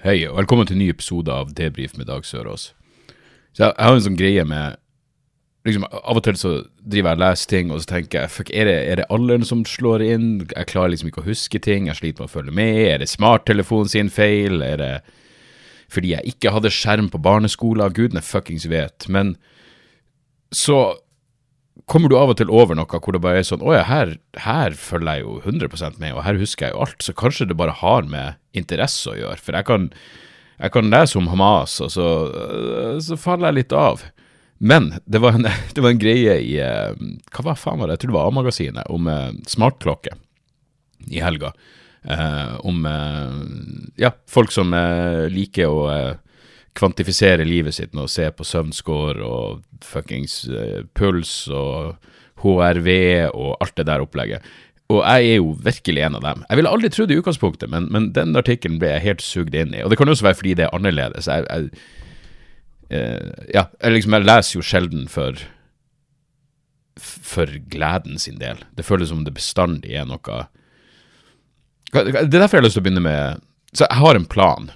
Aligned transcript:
Hei, 0.00 0.22
og 0.24 0.38
velkommen 0.38 0.64
til 0.64 0.78
en 0.78 0.80
ny 0.80 0.86
episode 0.88 1.28
av 1.28 1.50
Debrif 1.52 1.92
med 1.92 2.06
Dag 2.08 2.24
Sørås. 2.24 2.70
Så 3.52 3.66
jeg, 3.66 3.74
har 3.76 3.92
en 3.92 4.00
sånn 4.00 4.14
greie 4.16 4.46
med 4.48 4.78
liksom, 5.68 5.84
Av 5.92 6.16
og 6.16 6.22
til 6.24 6.38
så 6.40 6.52
driver 6.80 7.10
jeg 7.10 7.18
og 7.18 7.20
leser 7.20 7.50
ting, 7.50 7.68
og 7.68 7.82
så 7.82 7.90
tenker 7.90 8.22
jeg 8.22 8.32
fuck, 8.32 8.52
er 8.56 8.64
det, 8.64 8.76
er 8.88 9.02
det 9.02 9.06
alderen 9.12 9.44
som 9.44 9.60
slår 9.68 10.06
inn? 10.06 10.24
Jeg 10.46 10.70
klarer 10.70 10.94
liksom 10.94 11.10
ikke 11.10 11.20
å 11.20 11.26
huske 11.26 11.60
ting, 11.60 11.90
jeg 11.90 11.98
sliter 11.98 12.24
med 12.24 12.30
å 12.30 12.32
følge 12.32 12.56
med. 12.56 12.80
Er 12.86 13.04
det 13.04 13.10
smarttelefonen 13.12 13.92
sin 13.92 14.08
feil? 14.08 14.64
Er 14.64 14.80
det 14.80 14.90
fordi 15.92 16.14
jeg 16.14 16.32
ikke 16.32 16.54
hadde 16.56 16.72
skjerm 16.72 17.12
på 17.12 17.20
barneskolen? 17.20 17.92
Gudene 17.92 18.24
fuckings 18.24 18.64
vet. 18.72 19.04
Men 19.12 19.34
så 20.48 20.80
kommer 21.90 22.10
du 22.10 22.16
av 22.18 22.32
og 22.32 22.38
til 22.38 22.52
over 22.54 22.78
noe 22.78 23.00
hvor 23.02 23.16
det 23.16 23.22
bare 23.24 23.42
er 23.42 23.46
sånn 23.46 23.64
Å 23.66 23.74
ja, 23.74 23.82
her, 23.88 24.14
her 24.38 24.76
følger 24.78 25.18
jeg 25.18 25.26
jo 25.26 25.36
100% 25.42 25.98
med, 26.02 26.14
og 26.14 26.24
her 26.26 26.38
husker 26.40 26.68
jeg 26.68 26.76
jo 26.76 26.84
alt. 26.86 27.02
Så 27.02 27.16
kanskje 27.18 27.48
det 27.50 27.58
bare 27.58 27.74
har 27.80 28.06
med 28.08 28.38
interesse 28.56 29.10
å 29.10 29.18
gjøre. 29.18 29.40
For 29.42 29.58
jeg 29.58 29.66
kan, 29.68 29.90
jeg 30.60 30.74
kan 30.76 30.92
lese 30.92 31.18
om 31.18 31.28
Hamas, 31.32 31.76
og 31.82 31.92
så, 31.96 32.08
øh, 32.30 32.96
så 33.04 33.18
faller 33.20 33.50
jeg 33.50 33.62
litt 33.62 33.76
av. 33.76 34.06
Men 34.60 34.92
det 35.10 35.22
var 35.24 35.38
en, 35.38 35.48
det 35.74 35.82
var 35.82 35.94
en 35.94 36.02
greie 36.02 36.38
i 36.44 36.56
eh, 36.62 37.04
Hva 37.34 37.46
var 37.50 37.58
faen 37.58 37.80
var 37.80 37.90
det? 37.90 37.98
Jeg 37.98 38.04
tror 38.04 38.12
det 38.12 38.18
var 38.20 38.30
A-magasinet, 38.30 38.90
om 38.92 39.10
eh, 39.10 39.28
smartklokke 39.50 40.16
i 41.10 41.22
helga. 41.24 41.54
Eh, 42.04 42.56
om 42.68 42.84
eh, 42.86 43.38
ja, 44.04 44.14
folk 44.30 44.52
som 44.54 44.72
eh, 44.76 45.26
liker 45.32 45.68
å 45.68 45.80
kvantifisere 46.78 47.46
livet 47.46 47.76
sitt 47.76 47.94
med 47.94 48.06
å 48.06 48.10
se 48.10 48.28
på 48.32 48.46
søvnscore 48.46 49.26
og 49.26 49.62
fuckings 49.84 50.42
uh, 50.50 50.82
puls 50.96 51.32
og 51.48 51.96
HRV 52.40 52.90
og 53.34 53.56
alt 53.60 53.76
det 53.76 53.86
der 53.90 54.04
opplegget. 54.04 54.44
Og 54.90 55.04
jeg 55.04 55.30
er 55.30 55.38
jo 55.38 55.52
virkelig 55.62 56.02
en 56.02 56.18
av 56.18 56.24
dem. 56.24 56.42
Jeg 56.48 56.58
ville 56.58 56.72
aldri 56.74 56.90
trodd 56.90 57.10
det 57.10 57.18
i 57.18 57.20
utgangspunktet, 57.22 57.70
men, 57.70 57.86
men 57.94 58.10
den 58.16 58.34
artikkelen 58.38 58.80
ble 58.82 58.90
jeg 58.96 59.06
helt 59.06 59.22
sugd 59.22 59.54
inn 59.54 59.74
i. 59.76 59.84
Og 59.84 59.92
det 59.92 60.00
kan 60.00 60.10
også 60.10 60.26
være 60.26 60.40
fordi 60.40 60.56
det 60.58 60.66
er 60.66 60.74
annerledes. 60.74 61.30
Jeg, 61.30 61.46
jeg, 61.46 61.86
uh, 62.90 63.46
ja, 63.54 63.66
jeg, 63.78 63.96
liksom, 63.96 64.18
jeg 64.18 64.30
leser 64.30 64.58
jo 64.58 64.66
sjelden 64.66 65.08
for 65.10 65.46
for 67.00 67.46
gleden 67.70 68.18
sin 68.18 68.38
del. 68.40 68.58
Det 68.76 68.84
føles 68.84 69.08
som 69.08 69.22
det 69.24 69.32
bestandig 69.32 69.94
er 69.96 70.08
noe 70.08 70.42
Det 71.92 72.18
er 72.20 72.28
derfor 72.28 72.58
jeg 72.58 72.60
har 72.60 72.66
lyst 72.66 72.76
til 72.76 72.82
å 72.82 72.86
begynne 72.86 73.04
med 73.04 73.46
Så 73.72 73.86
jeg 73.86 74.00
har 74.02 74.18
en 74.18 74.28
plan 74.28 74.70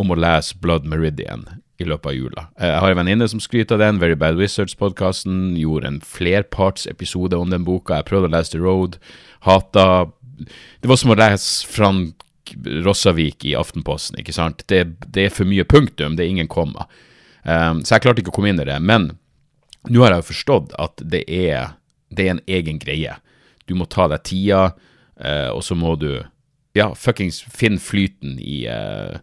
om 0.00 0.12
å 0.12 0.18
lese 0.18 0.56
Blood 0.60 0.86
Meridian 0.88 1.44
i 1.80 1.86
løpet 1.88 2.10
av 2.10 2.16
jula. 2.16 2.46
Eh, 2.56 2.68
Jeg 2.68 2.80
har 2.80 2.90
en 2.94 3.00
venninne 3.00 3.28
som 3.28 3.40
skryter 3.40 3.76
av 3.76 3.82
den, 3.84 4.00
Very 4.00 4.16
Bad 4.16 4.36
Wizards-podkasten. 4.40 5.56
Gjorde 5.60 5.86
en 5.86 6.00
flerpartsepisode 6.00 7.36
om 7.36 7.50
den 7.52 7.64
boka. 7.64 8.00
Jeg 8.00 8.08
prøvde 8.10 8.30
å 8.30 8.34
lese 8.36 8.52
The 8.56 8.62
Road. 8.64 8.98
Hata 9.46 10.12
Det 10.80 10.88
var 10.88 10.96
som 10.96 11.10
å 11.12 11.18
lese 11.18 11.66
Frank 11.68 12.24
Rossavik 12.84 13.44
i 13.44 13.54
Aftenposten, 13.54 14.18
ikke 14.18 14.32
sant? 14.32 14.64
Det, 14.66 14.96
det 15.12 15.26
er 15.26 15.34
for 15.34 15.44
mye 15.44 15.66
punktum, 15.68 16.16
det 16.16 16.24
er 16.24 16.30
ingen 16.32 16.48
komma. 16.48 16.86
Um, 17.44 17.82
så 17.84 17.94
jeg 17.94 18.06
klarte 18.06 18.22
ikke 18.24 18.32
å 18.32 18.36
komme 18.38 18.48
inn 18.48 18.62
i 18.62 18.64
det. 18.64 18.78
Men 18.80 19.10
nå 19.84 20.00
har 20.00 20.14
jeg 20.14 20.22
jo 20.24 20.30
forstått 20.32 20.72
at 20.80 21.04
det 21.12 21.26
er, 21.28 21.76
det 22.08 22.24
er 22.24 22.32
en 22.34 22.42
egen 22.48 22.80
greie. 22.80 23.18
Du 23.68 23.76
må 23.76 23.84
ta 23.84 24.08
deg 24.08 24.24
tida, 24.24 24.62
uh, 25.20 25.50
og 25.52 25.60
så 25.66 25.76
må 25.76 25.92
du 26.00 26.24
ja, 26.76 26.88
fuckings 26.96 27.42
finne 27.44 27.82
flyten 27.82 28.38
i, 28.40 28.64
eh, 28.70 29.18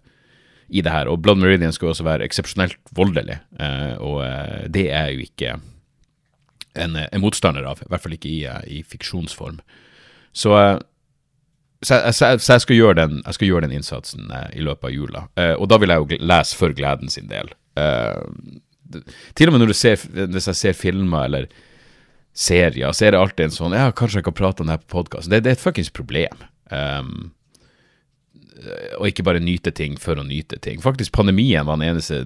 i 0.69 0.83
det 0.83 0.91
her. 0.91 1.07
Og 1.07 1.21
Blood 1.23 1.39
Meridian 1.41 1.73
skal 1.75 1.91
også 1.93 2.05
være 2.07 2.27
eksepsjonelt 2.27 2.77
voldelig, 2.95 3.39
eh, 3.59 3.95
og 4.03 4.21
eh, 4.25 4.67
det 4.73 4.87
er 4.91 5.11
jo 5.13 5.23
ikke 5.23 5.55
en, 6.77 6.97
en 6.99 7.23
motstander 7.23 7.65
av, 7.67 7.81
i 7.81 7.89
hvert 7.91 8.03
fall 8.03 8.17
ikke 8.17 8.29
i, 8.29 8.41
eh, 8.49 8.61
i 8.79 8.83
fiksjonsform. 8.83 9.61
Så, 10.35 10.53
eh, 10.59 10.77
så, 11.81 12.01
så, 12.11 12.33
så 12.39 12.57
jeg, 12.57 12.65
skal 12.65 12.99
den, 12.99 13.21
jeg 13.23 13.37
skal 13.37 13.51
gjøre 13.51 13.67
den 13.67 13.77
innsatsen 13.79 14.31
eh, 14.33 14.49
i 14.59 14.65
løpet 14.65 14.89
av 14.89 14.95
jula. 14.95 15.23
Eh, 15.39 15.53
og 15.55 15.69
da 15.71 15.79
vil 15.81 15.93
jeg 15.93 16.03
jo 16.03 16.21
lese 16.33 16.59
for 16.59 16.75
gleden 16.75 17.13
sin 17.13 17.31
del. 17.31 17.53
Eh, 17.79 18.19
til 19.37 19.49
og 19.49 19.55
med 19.55 19.65
når 19.65 19.75
ser, 19.75 20.03
hvis 20.15 20.51
jeg 20.51 20.61
ser 20.61 20.77
filmer 20.77 21.27
eller 21.27 21.49
serier, 22.37 22.93
så 22.93 23.07
er 23.07 23.15
det 23.15 23.19
alltid 23.19 23.47
en 23.47 23.55
sånn 23.55 23.75
Ja, 23.75 23.89
kanskje 23.91 24.21
jeg 24.21 24.27
kan 24.27 24.37
prate 24.37 24.63
om 24.63 24.69
det 24.69 24.77
her 24.77 24.85
på 24.85 24.99
podkasten. 24.99 25.33
Det, 25.33 25.41
det 25.43 25.51
er 25.51 25.57
et 25.57 25.63
fuckings 25.63 25.91
problem. 25.91 26.45
Um, 26.71 27.31
og 28.97 29.07
ikke 29.09 29.25
bare 29.27 29.41
nyte 29.43 29.71
ting 29.75 29.97
for 30.01 30.19
å 30.19 30.25
nyte 30.25 30.59
ting. 30.63 30.81
Faktisk, 30.81 31.13
pandemien 31.15 31.65
var 31.67 31.77
den 31.79 31.91
eneste 31.91 32.23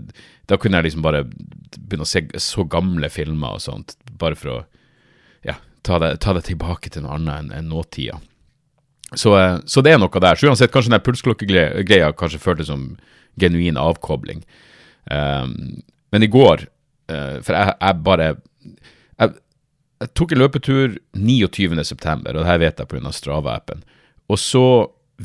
Da 0.49 0.57
kunne 0.59 0.79
jeg 0.79 0.89
liksom 0.89 1.03
bare 1.05 1.25
begynne 1.27 2.07
å 2.07 2.09
se 2.09 2.23
så 2.41 2.65
gamle 2.67 3.09
filmer 3.11 3.57
og 3.57 3.63
sånt, 3.63 3.95
bare 4.19 4.37
for 4.39 4.53
å 4.53 4.57
ja, 5.47 5.57
ta 5.87 5.99
det, 6.01 6.15
ta 6.23 6.35
det 6.37 6.45
tilbake 6.47 6.91
til 6.91 7.05
noe 7.05 7.17
annet 7.17 7.39
enn 7.39 7.53
en 7.57 7.71
nåtida. 7.71 8.19
Så, 9.15 9.33
eh, 9.39 9.57
så 9.65 9.83
det 9.83 9.95
er 9.95 9.99
noe 9.99 10.23
der. 10.23 10.39
Så 10.39 10.47
uansett, 10.47 10.71
kanskje 10.73 10.93
den 10.93 11.03
pulsklokkegreia 11.05 12.11
kanskje 12.17 12.41
føltes 12.43 12.71
som 12.71 12.93
genuin 13.39 13.79
avkobling. 13.79 14.43
Um, 15.11 15.81
men 16.13 16.23
i 16.23 16.29
går, 16.31 16.65
uh, 17.11 17.37
for 17.43 17.55
jeg, 17.57 17.75
jeg 17.79 18.01
bare 18.05 18.27
jeg, 18.31 19.33
jeg 20.01 20.11
tok 20.17 20.33
en 20.33 20.41
løpetur 20.41 20.97
29.9., 21.17 22.27
og 22.27 22.39
det 22.39 22.47
her 22.47 22.61
vet 22.61 22.83
jeg 22.83 22.91
pga. 22.91 23.13
Strava-appen. 23.15 23.83
Og 24.31 24.39
så 24.39 24.65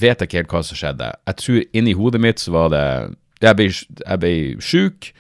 vet 0.01 0.21
jeg 0.21 0.31
ikke 0.31 0.41
helt 0.43 0.55
hva 0.55 0.63
som 0.67 0.79
skjedde. 0.79 1.13
Jeg 1.29 1.39
tror 1.43 1.63
inni 1.81 1.95
hodet 1.99 2.23
mitt 2.23 2.43
så 2.43 2.55
var 2.55 2.73
det 2.75 2.87
Jeg 3.45 3.57
ble, 3.59 3.69
jeg 4.01 4.21
ble 4.23 4.35
sjuk. 4.65 5.13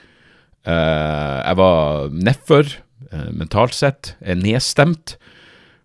Uh, 0.66 1.42
jeg 1.44 1.56
var 1.60 2.10
nedfor 2.10 2.70
uh, 3.12 3.31
mentalt 3.36 3.76
sett. 3.76 4.15
Er 4.20 4.38
nedstemt. 4.41 5.16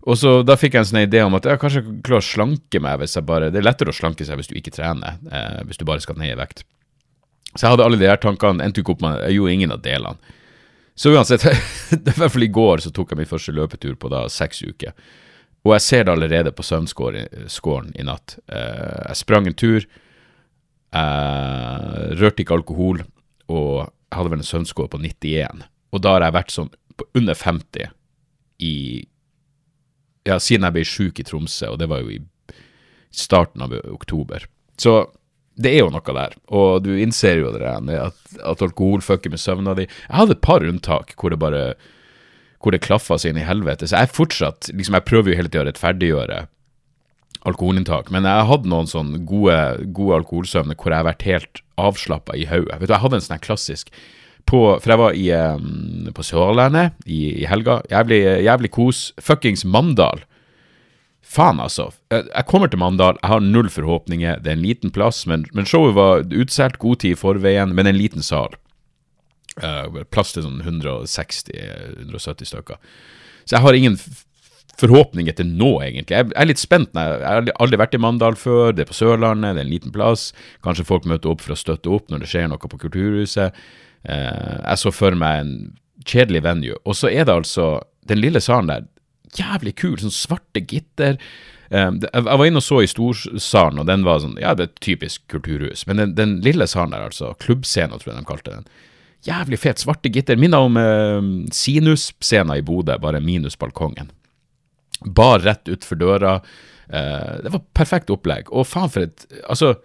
Og 0.07 0.17
så 0.17 0.41
Da 0.47 0.57
fikk 0.57 0.75
jeg 0.75 0.81
en 0.81 0.89
sånn 0.89 1.03
idé 1.03 1.21
om 1.21 1.35
at 1.37 1.45
jeg 1.45 1.61
kanskje 1.61 1.83
klarer 2.01 2.23
å 2.23 2.25
slanke 2.25 2.79
meg 2.81 3.01
hvis 3.03 3.13
jeg 3.19 3.27
bare 3.27 3.51
Det 3.53 3.59
er 3.61 3.67
lettere 3.67 3.93
å 3.93 3.95
slanke 3.95 4.25
seg 4.25 4.39
hvis 4.39 4.49
du 4.49 4.55
ikke 4.57 4.73
trener, 4.73 5.19
uh, 5.29 5.61
hvis 5.67 5.77
du 5.77 5.85
bare 5.85 6.03
skal 6.03 6.17
ned 6.17 6.33
i 6.33 6.39
vekt. 6.39 6.63
Så 7.51 7.65
jeg 7.65 7.73
hadde 7.73 7.85
alle 7.85 7.99
de 7.99 8.07
her 8.07 8.21
tankene, 8.21 8.63
endte 8.63 8.81
ikke 8.81 8.95
opp 8.95 9.03
med 9.03 9.19
Jeg 9.27 9.37
gjorde 9.37 9.57
ingen 9.57 9.75
av 9.75 9.83
delene. 9.83 10.37
Så 10.95 11.11
uansett, 11.15 11.43
i 11.95 12.15
hvert 12.15 12.31
fall 12.31 12.45
i 12.45 12.51
går 12.51 12.83
så 12.83 12.91
tok 12.93 13.11
jeg 13.11 13.21
min 13.21 13.29
første 13.29 13.53
løpetur 13.55 13.95
på 13.99 14.11
da 14.11 14.25
seks 14.31 14.63
uker. 14.63 14.95
Og 15.61 15.75
jeg 15.75 15.85
ser 15.85 16.05
det 16.05 16.13
allerede 16.15 16.53
på 16.57 16.65
søvnscoren 16.65 17.91
i 17.93 18.05
natt. 18.05 18.37
Eh, 18.49 19.01
jeg 19.11 19.19
sprang 19.19 19.47
en 19.47 19.57
tur, 19.57 19.85
jeg 20.91 22.17
rørte 22.19 22.43
ikke 22.43 22.57
alkohol, 22.57 23.03
og 23.51 23.75
jeg 23.85 24.17
hadde 24.17 24.33
vel 24.33 24.41
en 24.41 24.49
søvnscore 24.49 24.91
på 24.91 24.99
91. 25.03 25.63
Og 25.93 26.03
da 26.03 26.15
har 26.15 26.25
jeg 26.25 26.37
vært 26.39 26.55
sånn 26.55 26.71
på 26.97 27.07
under 27.17 27.37
50 27.37 27.93
i 28.61 28.75
Ja, 30.21 30.35
siden 30.37 30.67
jeg 30.67 30.75
ble 30.75 30.81
sjuk 30.85 31.17
i 31.17 31.23
Tromsø, 31.25 31.71
og 31.73 31.79
det 31.81 31.87
var 31.89 32.03
jo 32.03 32.11
i 32.13 32.19
starten 33.09 33.63
av 33.65 33.71
oktober. 33.89 34.43
Så 34.77 35.07
det 35.57 35.71
er 35.71 35.81
jo 35.81 35.89
noe 35.89 36.13
der, 36.13 36.35
og 36.53 36.83
du 36.85 36.91
innser 36.93 37.41
jo 37.41 37.49
det 37.55 37.65
at, 37.65 38.19
at 38.37 38.61
alkohol 38.61 39.01
fucker 39.01 39.33
med 39.33 39.41
søvna 39.41 39.73
di. 39.77 39.87
Jeg 39.87 40.17
hadde 40.19 40.37
et 40.37 40.43
par 40.45 40.61
unntak 40.61 41.15
hvor 41.17 41.33
det 41.33 41.41
bare 41.41 41.63
hvor 42.61 42.75
det 42.75 42.83
klaffa 42.85 43.17
seg 43.19 43.33
inn 43.33 43.41
i 43.41 43.47
helvete. 43.47 43.89
Så 43.89 43.99
jeg 43.99 44.13
fortsatt, 44.15 44.71
liksom 44.73 44.97
jeg 44.97 45.07
prøver 45.07 45.31
jo 45.31 45.39
hele 45.39 45.51
tida 45.51 45.65
å 45.65 45.69
rettferdiggjøre 45.69 46.39
alkoholinntak, 47.49 48.11
men 48.13 48.27
jeg 48.27 48.47
hatt 48.51 48.65
noen 48.69 48.89
sånne 48.89 49.21
gode, 49.25 49.57
gode 49.97 50.21
alkoholsøvner 50.21 50.77
hvor 50.77 50.93
jeg 50.93 51.01
har 51.01 51.09
vært 51.09 51.25
helt 51.25 51.61
avslappa 51.81 52.37
i 52.37 52.45
hodet. 52.49 52.77
Vet 52.77 52.91
du, 52.91 52.95
jeg 52.95 53.03
hadde 53.05 53.17
en 53.17 53.25
sånn 53.25 53.43
klassisk 53.43 53.93
på, 54.49 54.57
For 54.81 54.89
jeg 54.89 54.99
var 54.99 55.15
i, 55.15 55.27
um, 55.37 56.09
på 56.17 56.23
Sørlandet 56.25 56.97
i, 57.05 57.43
i 57.43 57.47
helga. 57.47 57.79
Jævlig, 57.91 58.19
jævlig 58.41 58.71
kos. 58.73 59.01
Fuckings 59.21 59.63
Mandal. 59.63 60.23
Faen, 61.21 61.61
altså. 61.63 61.91
Jeg 62.11 62.47
kommer 62.49 62.67
til 62.67 62.81
Mandal, 62.81 63.19
jeg 63.21 63.31
har 63.31 63.43
null 63.45 63.69
forhåpninger. 63.71 64.41
Det 64.41 64.51
er 64.51 64.57
en 64.57 64.65
liten 64.65 64.91
plass, 64.91 65.23
men, 65.29 65.45
men 65.55 65.69
showet 65.69 65.95
var 65.95 66.25
utsolgt 66.25 66.81
god 66.81 67.03
tid 67.03 67.15
i 67.15 67.21
forveien, 67.21 67.75
men 67.77 67.87
en 67.87 67.99
liten 67.99 68.25
sal. 68.25 68.57
Eh, 69.59 70.03
plass 70.13 70.31
til 70.33 70.45
sånn 70.45 70.61
160-170 70.63 72.47
stykker. 72.47 72.77
Så 73.45 73.57
jeg 73.57 73.63
har 73.65 73.73
ingen 73.77 73.97
forhåpninger 74.79 75.35
til 75.37 75.49
nå, 75.59 75.73
egentlig. 75.83 76.15
Jeg 76.15 76.31
er 76.39 76.47
litt 76.47 76.61
spent. 76.61 76.93
Jeg 76.95 77.25
har 77.25 77.43
aldri- 77.59 77.77
vært 77.81 77.93
i 77.93 78.01
Mandal 78.01 78.37
før. 78.39 78.71
Det 78.73 78.85
er 78.85 78.89
på 78.91 78.97
Sørlandet, 78.97 79.55
det 79.55 79.61
er 79.61 79.67
en 79.67 79.73
liten 79.73 79.91
plass. 79.91 80.31
Kanskje 80.63 80.85
folk 80.87 81.03
møter 81.05 81.29
opp 81.29 81.41
for 81.41 81.53
å 81.53 81.59
støtte 81.59 81.91
opp 81.91 82.07
når 82.09 82.19
det 82.23 82.29
skjer 82.31 82.47
noe 82.49 82.57
på 82.57 82.79
Kulturhuset. 82.79 83.51
Eh, 84.05 84.57
jeg 84.65 84.77
så 84.77 84.91
for 84.93 85.11
meg 85.15 85.41
en 85.41 85.77
kjedelig 86.05 86.41
venue. 86.43 86.75
Og 86.85 86.95
så 86.95 87.11
er 87.11 87.25
det 87.25 87.35
altså 87.35 87.81
den 88.07 88.21
lille 88.21 88.39
salen 88.41 88.67
der 88.71 88.87
jævlig 89.37 89.75
kul. 89.75 89.97
Sånn 89.97 90.11
svarte 90.15 90.63
gitter. 90.65 91.17
Um, 91.71 92.01
jeg 92.01 92.23
var 92.23 92.45
inne 92.45 92.57
og 92.59 92.63
så 92.65 92.81
i 92.83 92.87
Storsalen, 92.89 93.79
og 93.79 93.85
den 93.87 94.03
var 94.03 94.19
sånn 94.19 94.33
Ja, 94.41 94.53
det 94.53 94.63
er 94.63 94.71
et 94.71 94.81
typisk 94.81 95.21
kulturhus. 95.31 95.85
Men 95.87 95.97
den, 96.01 96.15
den 96.15 96.41
lille 96.41 96.67
salen 96.67 96.91
der, 96.91 97.05
altså, 97.07 97.33
klubbscenen, 97.39 97.97
tror 98.01 98.11
jeg 98.11 98.17
de 98.17 98.25
kalte 98.27 98.51
den. 98.57 98.65
Jævlig 99.27 99.59
fet. 99.61 99.81
Svarte 99.81 100.09
gitter. 100.09 100.39
Minner 100.39 100.65
om 100.65 100.77
eh, 100.81 101.21
Sinus-scena 101.53 102.57
i 102.57 102.65
Bodø, 102.65 102.97
bare 103.01 103.21
minus 103.21 103.57
balkongen. 103.59 104.09
Bar 105.05 105.43
rett 105.45 105.69
utfor 105.69 105.99
døra. 106.01 106.35
Eh, 106.89 107.33
det 107.43 107.53
var 107.53 107.65
perfekt 107.77 108.09
opplegg. 108.13 108.49
Og 108.51 108.67
faen 108.67 108.91
for 108.91 109.05
et 109.05 109.25
Altså 109.47 109.75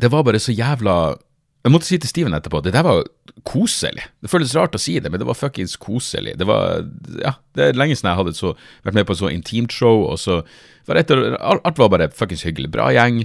Det 0.00 0.10
var 0.10 0.24
bare 0.26 0.40
så 0.40 0.50
jævla 0.50 1.16
Jeg 1.62 1.72
måtte 1.72 1.86
si 1.86 1.98
til 2.00 2.08
Steven 2.08 2.34
etterpå 2.34 2.62
det 2.64 2.72
der 2.72 2.82
var 2.82 3.04
koselig. 3.44 4.02
Det 4.20 4.30
føles 4.32 4.54
rart 4.56 4.74
å 4.74 4.80
si 4.80 4.98
det, 5.00 5.10
men 5.12 5.20
det 5.20 5.26
var 5.28 5.36
fuckings 5.36 5.76
koselig. 5.76 6.34
Det 6.40 6.46
var 6.48 6.82
Ja, 7.20 7.34
det 7.56 7.68
er 7.68 7.76
lenge 7.76 7.96
siden 7.96 8.10
jeg 8.10 8.20
hadde 8.20 8.36
så, 8.36 8.54
vært 8.84 8.96
med 8.96 9.06
på 9.06 9.12
et 9.12 9.20
så 9.20 9.30
intimt 9.32 9.72
show, 9.72 10.02
og 10.08 10.18
så 10.20 10.40
var 10.88 11.00
etter, 11.00 11.36
Alt 11.40 11.78
var 11.78 11.92
bare 11.92 12.10
fuckings 12.12 12.44
hyggelig. 12.48 12.72
Bra 12.72 12.90
gjeng. 12.92 13.22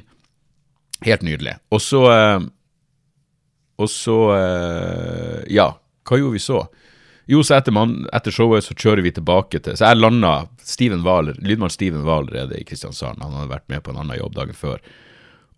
Helt 1.04 1.24
nydelig. 1.24 1.58
Og 1.72 1.82
så 1.84 2.04
uh, 2.08 2.46
Og 3.82 3.90
så 3.92 4.18
uh, 4.32 5.42
Ja, 5.52 5.74
hva 6.08 6.20
gjorde 6.20 6.38
vi 6.38 6.44
så? 6.44 6.66
Jo, 7.26 7.42
så 7.42 7.58
etter, 7.58 7.74
man, 7.74 8.04
etter, 8.14 8.34
showet 8.34 8.68
så 8.68 8.76
kjører 8.78 9.02
vi 9.02 9.12
tilbake 9.16 9.58
til 9.66 9.74
Så 9.74 9.88
jeg 9.88 9.98
landa 9.98 10.46
Steven 10.62 11.02
Wahl, 11.06 11.32
lydmann 11.42 11.74
Steven 11.74 12.06
Wahl 12.06 12.28
allerede 12.28 12.60
i 12.60 12.68
Kristiansand. 12.68 13.24
Han 13.24 13.34
hadde 13.34 13.50
vært 13.50 13.66
med 13.74 13.82
på 13.82 13.94
en 13.94 14.04
annen 14.04 14.20
jobb 14.20 14.36
dagen 14.38 14.58
før. 14.58 14.84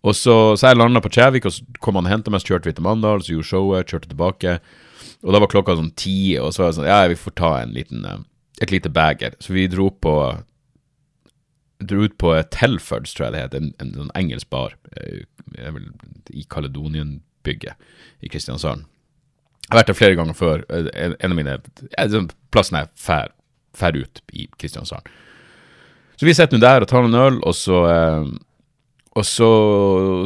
Og 0.06 0.16
så, 0.16 0.36
så 0.56 0.70
jeg 0.70 0.78
landa 0.78 1.02
på 1.04 1.12
Kjevik, 1.12 1.48
og 1.48 1.52
så 1.52 1.80
kom 1.84 1.98
han 1.98 2.08
og 2.08 2.14
henta 2.14 2.32
meg, 2.32 2.40
så 2.40 2.54
kjørte 2.54 2.70
vi 2.70 2.76
til 2.78 2.86
Mandal, 2.86 3.20
så 3.20 3.34
gjorde 3.34 3.50
showet, 3.50 3.92
kjørte 3.92 4.12
tilbake. 4.14 4.56
Og 5.20 5.34
da 5.34 5.42
var 5.42 5.52
klokka 5.52 5.76
sånn 5.76 5.92
ti, 5.98 6.38
og 6.40 6.54
så 6.54 6.62
var 6.62 6.70
jeg 6.70 6.78
sånn 6.78 6.88
Ja, 6.88 6.98
vi 7.10 7.18
får 7.20 7.36
ta 7.36 7.52
en 7.60 7.74
liten, 7.76 8.06
eh, 8.08 8.22
et 8.64 8.72
lite 8.72 8.92
bager. 8.94 9.36
Så 9.42 9.52
vi 9.52 9.68
dro 9.68 9.90
på 9.92 10.14
dro 11.78 12.02
ut 12.02 12.16
på 12.18 12.32
Telfords, 12.50 13.12
tror 13.14 13.28
jeg 13.28 13.34
det 13.36 13.42
het, 13.44 13.54
en, 13.58 13.68
en, 13.82 13.92
en 14.06 14.14
engelsk 14.18 14.48
bar 14.50 14.74
i 14.98 15.26
i 16.28 16.42
Kaledonien-bygget 17.44 17.74
i 18.20 18.28
Kristiansand. 18.28 18.84
Jeg 19.68 19.74
har 19.74 19.80
vært 19.82 19.90
der 19.90 19.98
flere 19.98 20.16
ganger 20.16 20.34
før. 20.34 20.64
En, 20.70 21.14
en 21.20 21.32
av 21.32 21.36
mine 21.36 21.58
Plassen 22.50 22.78
jeg 22.78 22.88
fær, 22.96 23.32
ut 23.94 24.20
i 24.32 24.48
Kristiansand. 24.58 25.02
Så 26.16 26.26
vi 26.26 26.34
sitter 26.34 26.56
nå 26.56 26.64
der 26.64 26.82
og 26.82 26.88
tar 26.88 27.04
en 27.04 27.14
øl, 27.14 27.40
og 27.44 27.54
så 27.54 27.84
eh, 27.86 28.28
og 29.18 29.26
så 29.26 29.50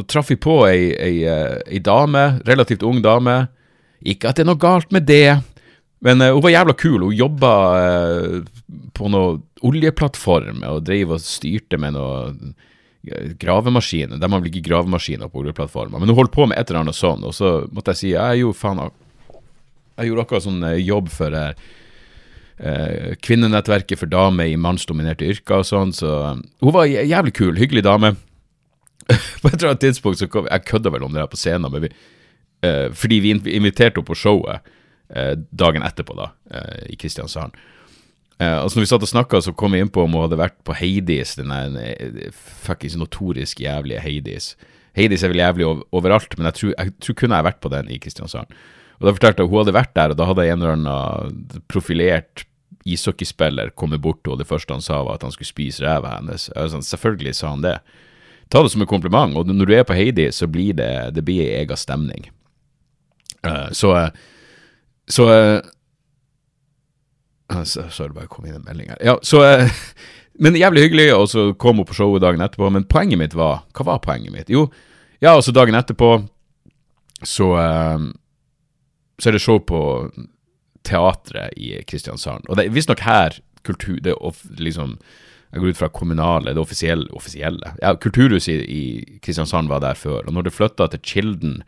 traff 0.07 0.29
vi 0.29 0.37
på 0.37 0.67
ei, 0.67 0.93
ei, 0.93 1.23
eh, 1.25 1.59
ei, 1.67 1.79
dame, 1.79 2.39
relativt 2.45 2.83
ung 2.83 3.01
dame. 3.01 3.47
Ikke 4.05 4.29
at 4.29 4.37
det 4.37 4.43
er 4.43 4.51
noe 4.51 4.61
galt 4.61 4.91
med 4.91 5.07
det, 5.07 5.41
men 6.03 6.21
uh, 6.21 6.33
hun 6.35 6.43
var 6.43 6.51
jævla 6.51 6.73
kul. 6.75 7.05
Hun 7.05 7.15
jobba 7.15 7.53
uh, 7.79 8.41
på 8.93 9.09
noe 9.11 9.39
oljeplattform 9.63 10.63
og 10.67 10.83
dreiv 10.85 11.13
og 11.15 11.23
styrte 11.23 11.79
med 11.79 11.95
noe 11.95 12.53
gravemaskiner. 13.39 14.17
De 14.17 14.31
har 14.31 14.39
vel 14.39 14.49
ikke 14.51 14.65
gravemaskiner 14.69 15.31
på 15.31 15.41
oljeplattformer, 15.43 15.99
men 15.99 16.09
hun 16.09 16.17
holdt 16.17 16.35
på 16.35 16.47
med 16.47 16.57
et 16.57 16.69
eller 16.69 16.85
annet 16.85 16.95
sånt. 16.95 17.25
og 17.27 17.35
så 17.35 17.67
måtte 17.71 17.91
jeg 17.91 17.99
si 17.99 18.11
jeg 18.13 18.43
gjorde 18.43 18.59
faen 18.59 18.83
Jeg 19.97 20.07
gjorde 20.07 20.21
akkurat 20.21 20.43
sånn 20.43 20.63
jobb 20.81 21.09
for 21.13 21.35
eh, 21.37 23.15
kvinnenettverket 23.21 23.99
for 23.99 24.09
damer 24.09 24.49
i 24.49 24.55
mannsdominerte 24.57 25.27
yrker 25.27 25.61
og 25.61 25.67
sånn, 25.67 25.91
så 25.93 26.39
hun 26.39 26.73
var 26.73 26.87
jævlig 26.87 27.33
kul, 27.33 27.57
hyggelig 27.59 27.83
dame. 27.83 28.15
på 29.41 29.49
et 29.49 29.57
eller 29.57 29.73
annet 29.73 29.83
tidspunkt 29.83 30.19
så 30.19 30.29
kom 30.31 30.47
Jeg 30.47 30.63
kødda 30.69 30.91
vel 30.93 31.03
om 31.03 31.13
det 31.13 31.23
her 31.23 31.31
på 31.31 31.39
scenen, 31.39 31.71
men 31.71 31.85
vi, 31.85 31.91
eh, 32.63 32.87
fordi 32.95 33.19
vi 33.19 33.35
inviterte 33.35 33.99
henne 33.99 34.07
på 34.07 34.15
showet 34.15 34.63
eh, 35.13 35.35
dagen 35.51 35.83
etterpå, 35.83 36.15
da, 36.15 36.31
eh, 36.51 36.93
i 36.93 36.99
Kristiansand. 36.99 37.57
Eh, 38.41 38.57
altså 38.59 38.77
når 38.77 38.85
vi 38.85 38.91
satt 38.91 39.05
og 39.05 39.11
snakka, 39.11 39.41
så 39.45 39.53
kom 39.57 39.75
vi 39.75 39.81
inn 39.83 39.91
på 39.93 40.05
om 40.05 40.15
hun 40.15 40.25
hadde 40.25 40.39
vært 40.39 40.57
på 40.65 40.75
Heidis, 40.77 41.35
den 41.39 41.53
der 41.53 42.31
fuckings 42.33 42.97
notorisk 42.99 43.61
jævlige 43.63 44.03
Heidis. 44.03 44.53
Heidis 44.97 45.25
er 45.25 45.33
vel 45.33 45.41
jævlig 45.41 45.67
overalt, 45.95 46.37
men 46.37 46.49
jeg 46.49 46.59
tror, 46.59 46.73
jeg 46.77 46.95
tror 47.01 47.19
kun 47.19 47.31
jeg 47.31 47.39
har 47.39 47.49
vært 47.49 47.61
på 47.63 47.71
den 47.73 47.91
i 47.91 47.99
Kristiansand. 48.01 48.57
Og 48.99 49.07
Da 49.07 49.13
fortalte 49.15 49.43
jeg 49.43 49.49
hun 49.51 49.63
hadde 49.63 49.75
vært 49.75 49.95
der, 49.97 50.13
og 50.13 50.19
da 50.19 50.27
hadde 50.29 50.47
en 50.47 50.61
eller 50.61 50.75
annen 50.77 51.61
profilert 51.71 52.45
ishockeyspiller 52.85 53.71
kommet 53.79 54.01
bort, 54.03 54.27
og 54.27 54.39
det 54.39 54.47
første 54.47 54.75
han 54.75 54.83
sa, 54.83 55.01
var 55.03 55.17
at 55.17 55.25
han 55.25 55.33
skulle 55.33 55.49
spise 55.49 55.83
ræva 55.83 56.17
hennes. 56.17 56.49
Sånn, 56.51 56.85
selvfølgelig 56.85 57.35
sa 57.39 57.53
han 57.53 57.63
det 57.65 57.77
ta 58.53 58.61
det 58.61 58.71
som 58.73 58.83
en 58.83 58.89
kompliment. 58.89 59.35
Og 59.37 59.49
når 59.49 59.65
du 59.65 59.73
er 59.73 59.85
på 59.87 59.95
Heidi, 59.97 60.27
så 60.31 60.47
blir 60.51 60.75
det, 60.77 61.15
det 61.15 61.23
blir 61.25 61.47
ega 61.55 61.77
stemning. 61.79 62.29
Uh, 63.43 63.71
så 63.71 64.09
Så 65.09 65.25
uh, 65.27 65.59
Så 67.65 68.07
det 68.07 68.17
bare 68.17 68.29
kom 68.31 68.45
inn 68.47 68.57
en 68.57 68.67
melding 68.67 68.91
her. 68.93 68.99
Ja, 69.03 69.17
så 69.25 69.43
uh, 69.43 69.81
Men 70.41 70.55
jævlig 70.57 70.87
hyggelig, 70.87 71.11
og 71.13 71.27
så 71.29 71.51
kom 71.61 71.77
hun 71.77 71.85
på 71.85 71.93
showet 71.93 72.23
dagen 72.23 72.41
etterpå. 72.41 72.71
Men 72.73 72.87
poenget 72.89 73.19
mitt 73.21 73.35
var 73.37 73.67
Hva 73.77 73.85
var 73.91 73.99
poenget 74.01 74.33
mitt? 74.33 74.49
Jo, 74.49 74.67
ja, 75.21 75.35
og 75.35 75.43
så 75.45 75.53
dagen 75.53 75.77
etterpå 75.77 76.15
så 77.23 77.49
Så 79.21 79.29
er 79.29 79.35
det 79.37 79.41
show 79.41 79.59
på 79.61 79.81
teatret 80.83 81.53
i 81.55 81.77
Kristiansand. 81.87 82.49
Og 82.49 82.57
det 82.57 82.65
er 82.65 82.73
visstnok 82.73 82.99
her 83.05 83.37
kultur 83.63 84.01
Det 84.03 84.11
er 84.11 84.41
liksom 84.59 84.97
jeg 85.53 85.61
går 85.61 85.69
ut 85.69 85.77
fra 85.77 85.91
kommunale, 85.93 86.53
det 86.53 86.61
offisielle. 86.61 87.05
offisielle. 87.13 87.75
Ja, 87.81 87.93
Kulturhuset 87.93 88.63
i, 88.63 88.63
i, 88.65 89.19
Kristiansand 89.21 89.69
var 89.69 89.83
der 89.83 89.93
før, 89.93 90.23
og 90.25 90.33
når 90.33 90.47
det 90.47 90.53
flytta 90.55 90.87
til 90.89 91.01
Kilden, 91.05 91.59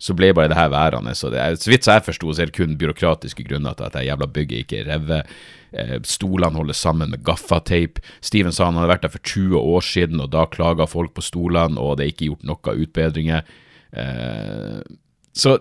så 0.00 0.14
ble 0.16 0.30
bare 0.36 0.48
det 0.48 0.56
her 0.56 0.70
værende. 0.72 1.12
Så, 1.14 1.28
det 1.32 1.42
så 1.60 1.70
vidt 1.70 1.86
jeg 1.86 2.04
forsto, 2.06 2.32
så 2.32 2.42
er 2.42 2.50
det 2.50 2.56
kun 2.56 2.78
byråkratiske 2.80 3.44
grunner 3.44 3.76
til 3.76 3.88
at 3.88 3.96
det 3.98 4.06
jævla 4.06 4.28
bygget 4.32 4.64
ikke 4.64 4.84
er. 4.86 5.26
Eh, 5.70 5.98
stolene 6.08 6.56
holdes 6.56 6.80
sammen 6.80 7.12
med 7.12 7.22
gaffateip. 7.26 8.00
Steven 8.24 8.54
sa 8.54 8.70
han 8.70 8.80
hadde 8.80 8.94
vært 8.94 9.04
der 9.04 9.12
for 9.12 9.22
20 9.22 9.60
år 9.60 9.84
siden, 9.84 10.22
og 10.24 10.32
da 10.32 10.46
klaga 10.48 10.88
folk 10.88 11.12
på 11.14 11.24
stolene, 11.24 11.78
og 11.78 11.98
det 11.98 12.06
er 12.06 12.14
ikke 12.14 12.30
gjort 12.30 12.48
noen 12.48 12.86
utbedringer. 12.86 13.52
Eh, 13.92 14.80
så, 15.36 15.58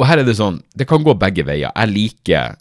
og 0.00 0.08
her 0.08 0.22
er 0.22 0.26
det 0.26 0.38
sånn, 0.40 0.62
det 0.74 0.88
kan 0.90 1.04
gå 1.04 1.14
begge 1.20 1.44
veier. 1.46 1.70
Jeg 1.70 1.92
liker 1.92 2.56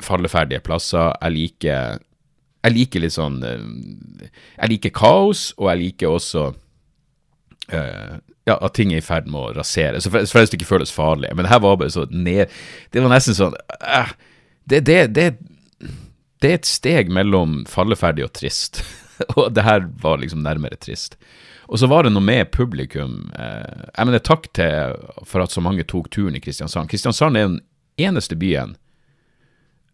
falleferdige 0.00 0.62
plasser. 0.64 1.12
Jeg 1.20 1.36
liker 1.36 1.98
jeg 2.60 2.76
liker 2.76 3.00
litt 3.00 3.14
sånn 3.16 3.38
eh, 3.46 4.28
Jeg 4.58 4.72
liker 4.74 4.92
kaos, 4.96 5.50
og 5.58 5.70
jeg 5.72 5.80
liker 5.84 6.16
også 6.16 6.50
uh, 7.72 8.16
ja, 8.50 8.56
at 8.60 8.74
ting 8.76 8.92
er 8.94 9.00
i 9.00 9.04
ferd 9.04 9.28
med 9.30 9.40
å 9.40 9.52
rasere. 9.56 10.00
Så 10.02 10.10
flest 10.10 10.56
ikke 10.56 10.68
føles 10.68 10.92
farlig. 10.94 11.30
Men 11.34 11.46
det 11.46 11.52
her 11.52 11.62
var 11.64 11.78
bare 11.80 11.92
så 11.94 12.06
ned 12.10 12.50
Det 12.90 13.02
var 13.02 13.12
nesten 13.12 13.36
sånn 13.38 13.56
eh, 13.78 14.12
det, 14.70 14.82
det, 14.86 14.98
det, 15.16 15.26
det, 16.42 16.50
er 16.50 16.58
et 16.58 16.68
steg 16.68 17.10
mellom 17.12 17.62
falleferdig 17.70 18.26
og 18.26 18.34
trist. 18.36 18.82
og 19.38 19.50
det 19.56 19.66
her 19.66 19.86
var 20.02 20.20
liksom 20.22 20.44
nærmere 20.46 20.78
trist. 20.80 21.18
Og 21.70 21.78
så 21.78 21.86
var 21.90 22.04
det 22.04 22.12
noe 22.14 22.26
med 22.26 22.50
publikum. 22.54 23.30
Eh, 23.38 23.86
jeg 23.94 24.06
mener 24.08 24.22
takk 24.26 24.50
til 24.56 24.98
for 25.26 25.42
at 25.44 25.54
så 25.54 25.62
mange 25.64 25.86
tok 25.86 26.10
turen 26.14 26.38
i 26.38 26.42
Kristiansand. 26.42 26.90
Kristiansand 26.90 27.38
er 27.38 27.48
den 27.48 27.60
eneste 28.00 28.38
byen 28.38 28.76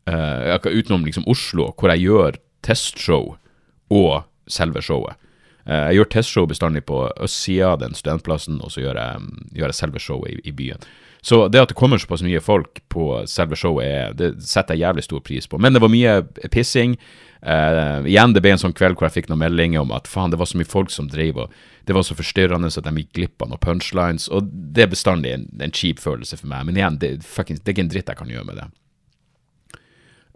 utenom 0.06 1.02
liksom 1.02 1.24
Oslo 1.26 1.72
hvor 1.74 1.90
jeg 1.90 2.04
gjør 2.06 2.36
testshow 2.62 3.32
og 3.90 4.26
selve 4.46 4.82
showet. 4.82 5.18
Eh, 5.66 5.88
jeg 5.90 5.98
gjør 5.98 6.10
testshow 6.14 6.46
bestandig 6.46 6.84
på 6.86 7.02
østsida, 7.22 7.74
den 7.80 7.96
studentplassen, 7.98 8.60
og 8.62 8.70
så 8.72 8.84
gjør 8.84 9.00
jeg, 9.00 9.28
gjør 9.58 9.72
jeg 9.72 9.78
selve 9.80 10.02
showet 10.02 10.32
i, 10.36 10.40
i, 10.50 10.54
byen. 10.54 10.82
Så 11.26 11.40
det 11.50 11.64
at 11.64 11.72
det 11.72 11.78
kommer 11.78 11.98
såpass 11.98 12.22
mye 12.22 12.42
folk 12.44 12.84
på 12.92 13.08
selve 13.26 13.58
showet, 13.58 14.14
det 14.18 14.36
setter 14.46 14.76
jeg 14.76 14.86
jævlig 14.86 15.06
stor 15.08 15.24
pris 15.26 15.48
på. 15.50 15.58
Men 15.58 15.74
det 15.74 15.82
var 15.82 15.90
mye 15.90 16.20
pissing. 16.54 16.94
Uh, 17.46 18.06
igjen, 18.08 18.32
det 18.34 18.40
ble 18.42 18.54
en 18.54 18.62
sånn 18.62 18.74
kveld 18.74 18.96
hvor 18.96 19.06
jeg 19.06 19.20
fikk 19.20 19.28
noen 19.30 19.42
meldinger 19.42 19.82
om 19.84 19.92
at 19.94 20.08
faen, 20.10 20.32
det 20.32 20.38
var 20.40 20.48
så 20.48 20.58
mye 20.58 20.70
folk 20.70 20.90
som 20.90 21.06
drev, 21.10 21.36
og 21.44 21.52
det 21.86 21.94
var 21.94 22.06
så 22.06 22.16
forstyrrende 22.18 22.70
at 22.70 22.86
de 22.86 23.02
gikk 23.02 23.12
glipp 23.18 23.44
av 23.44 23.50
noen 23.50 23.62
punchlines. 23.62 24.30
Og 24.30 24.48
det 24.74 24.86
er 24.86 24.90
bestandig 24.94 25.34
en, 25.34 25.48
en 25.62 25.74
kjip 25.74 26.00
følelse 26.02 26.38
for 26.38 26.50
meg. 26.50 26.66
Men 26.68 26.78
igjen, 26.78 27.00
det, 27.02 27.12
fucking, 27.26 27.58
det 27.58 27.72
er 27.72 27.76
ikke 27.76 27.86
en 27.88 27.92
dritt 27.92 28.12
jeg 28.14 28.22
kan 28.22 28.30
gjøre 28.30 28.46
med 28.46 28.62
det. 28.62 28.68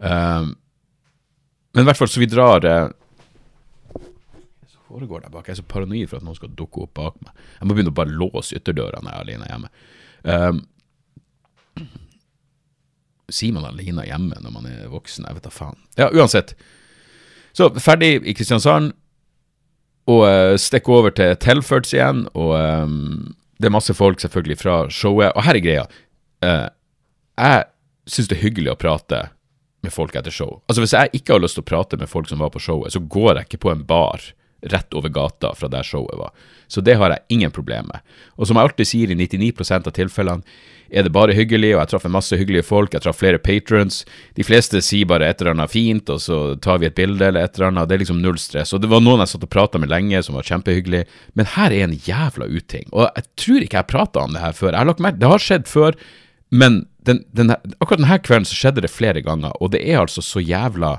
Uh, 0.03 0.51
men 1.71 1.85
i 1.85 1.87
hvert 1.87 1.99
fall, 1.99 2.11
så 2.11 2.19
vi 2.19 2.27
drar 2.27 2.65
Så 2.65 3.00
foregår 4.91 5.23
det 5.23 5.31
bak? 5.33 5.47
Jeg 5.47 5.55
er 5.55 5.61
så 5.61 5.67
paranoid 5.71 6.11
for 6.11 6.19
at 6.19 6.27
noen 6.27 6.37
skal 6.37 6.53
dukke 6.57 6.85
opp 6.85 6.93
bak 6.99 7.17
meg. 7.25 7.33
Jeg 7.59 7.67
må 7.67 7.75
begynne 7.77 7.93
å 7.93 7.99
bare 8.01 8.15
låse 8.21 8.57
ytterdøra 8.59 9.01
når 9.01 9.11
jeg 9.11 9.17
er 9.17 9.25
alene 9.25 9.49
hjemme. 9.51 9.73
Um, 10.27 10.61
Sier 13.31 13.55
man 13.55 13.67
alene 13.69 14.05
hjemme 14.05 14.39
når 14.43 14.53
man 14.53 14.67
er 14.67 14.89
voksen? 14.91 15.27
Jeg 15.27 15.37
vet 15.37 15.47
da 15.47 15.53
faen. 15.55 15.79
Ja, 15.99 16.09
uansett. 16.11 16.55
Så 17.55 17.69
ferdig 17.83 18.17
i 18.27 18.35
Kristiansand, 18.35 18.91
og 20.11 20.23
uh, 20.25 20.55
stikker 20.59 20.97
over 20.99 21.13
til 21.15 21.35
Telfords 21.39 21.93
igjen, 21.95 22.25
og 22.35 22.55
um, 22.57 23.35
det 23.61 23.69
er 23.69 23.75
masse 23.75 23.93
folk 23.95 24.23
selvfølgelig 24.23 24.57
fra 24.59 24.77
showet. 24.91 25.31
Og 25.35 25.45
her 25.45 25.59
er 25.59 25.63
greia. 25.63 25.85
Uh, 26.43 26.67
jeg 27.37 27.63
syns 28.11 28.31
det 28.31 28.39
er 28.39 28.45
hyggelig 28.45 28.73
å 28.73 28.79
prate 28.81 29.21
med 29.81 29.93
folk 29.93 30.15
etter 30.17 30.33
show. 30.33 30.59
Altså 30.69 30.83
Hvis 30.83 30.95
jeg 30.97 31.21
ikke 31.21 31.35
har 31.35 31.43
lyst 31.43 31.57
til 31.57 31.65
å 31.65 31.69
prate 31.71 31.97
med 31.97 32.09
folk 32.09 32.29
som 32.29 32.41
var 32.41 32.51
på 32.53 32.61
showet, 32.61 32.93
så 32.93 33.01
går 33.01 33.39
jeg 33.39 33.49
ikke 33.49 33.63
på 33.65 33.73
en 33.73 33.85
bar 33.87 34.25
rett 34.61 34.93
over 34.93 35.09
gata 35.09 35.53
fra 35.55 35.69
der 35.71 35.83
showet 35.83 36.17
var. 36.19 36.33
Så 36.67 36.81
det 36.81 36.95
har 36.99 37.11
jeg 37.11 37.37
ingen 37.37 37.51
problem 37.51 37.89
med. 37.91 38.03
Og 38.37 38.47
som 38.47 38.57
jeg 38.57 38.69
alltid 38.69 38.87
sier, 38.87 39.11
i 39.11 39.17
99 39.17 39.71
av 39.81 39.91
tilfellene 39.95 40.43
er 40.91 41.05
det 41.07 41.13
bare 41.15 41.35
hyggelig, 41.35 41.71
og 41.73 41.79
jeg 41.79 41.89
traff 41.91 42.05
en 42.07 42.13
masse 42.13 42.35
hyggelige 42.35 42.67
folk, 42.67 42.93
jeg 42.93 43.03
traff 43.03 43.19
flere 43.21 43.39
patrons. 43.39 44.01
De 44.35 44.43
fleste 44.43 44.81
sier 44.83 45.07
bare 45.07 45.29
et 45.31 45.39
eller 45.41 45.55
annet 45.55 45.71
fint, 45.71 46.09
og 46.11 46.19
så 46.19 46.39
tar 46.59 46.81
vi 46.81 46.89
et 46.89 46.97
bilde 46.97 47.29
eller 47.29 47.47
et 47.47 47.55
eller 47.55 47.69
annet. 47.71 47.87
Det 47.87 47.95
er 47.95 48.03
liksom 48.03 48.19
null 48.23 48.39
stress. 48.41 48.73
Og 48.75 48.83
det 48.83 48.91
var 48.91 49.03
noen 49.03 49.23
jeg 49.23 49.33
satt 49.33 49.47
og 49.47 49.53
prata 49.53 49.79
med 49.79 49.91
lenge, 49.91 50.19
som 50.27 50.35
var 50.35 50.47
kjempehyggelig. 50.47 51.05
Men 51.39 51.51
her 51.55 51.71
er 51.71 51.85
en 51.87 51.95
jævla 51.95 52.49
uting. 52.51 52.89
Og 52.91 53.07
jeg 53.07 53.27
tror 53.39 53.65
ikke 53.65 53.79
jeg 53.79 53.91
prata 53.93 54.25
om 54.25 54.35
det 54.35 54.43
her 54.43 54.57
før. 54.57 54.73
Jeg 54.73 54.81
har 54.83 54.91
lagt 54.91 55.03
merke 55.03 55.21
Det 55.21 55.31
har 55.31 55.45
skjedd 55.47 55.71
før, 55.71 55.99
men 56.51 56.81
den, 57.07 57.23
den, 57.31 57.55
akkurat 57.79 58.01
denne 58.01 58.19
kvelden 58.21 58.45
så 58.45 58.57
skjedde 58.57 58.83
det 58.83 58.91
flere 58.91 59.23
ganger, 59.25 59.55
og 59.63 59.71
det 59.73 59.81
er 59.87 60.03
altså 60.03 60.21
så 60.21 60.43
jævla 60.43 60.97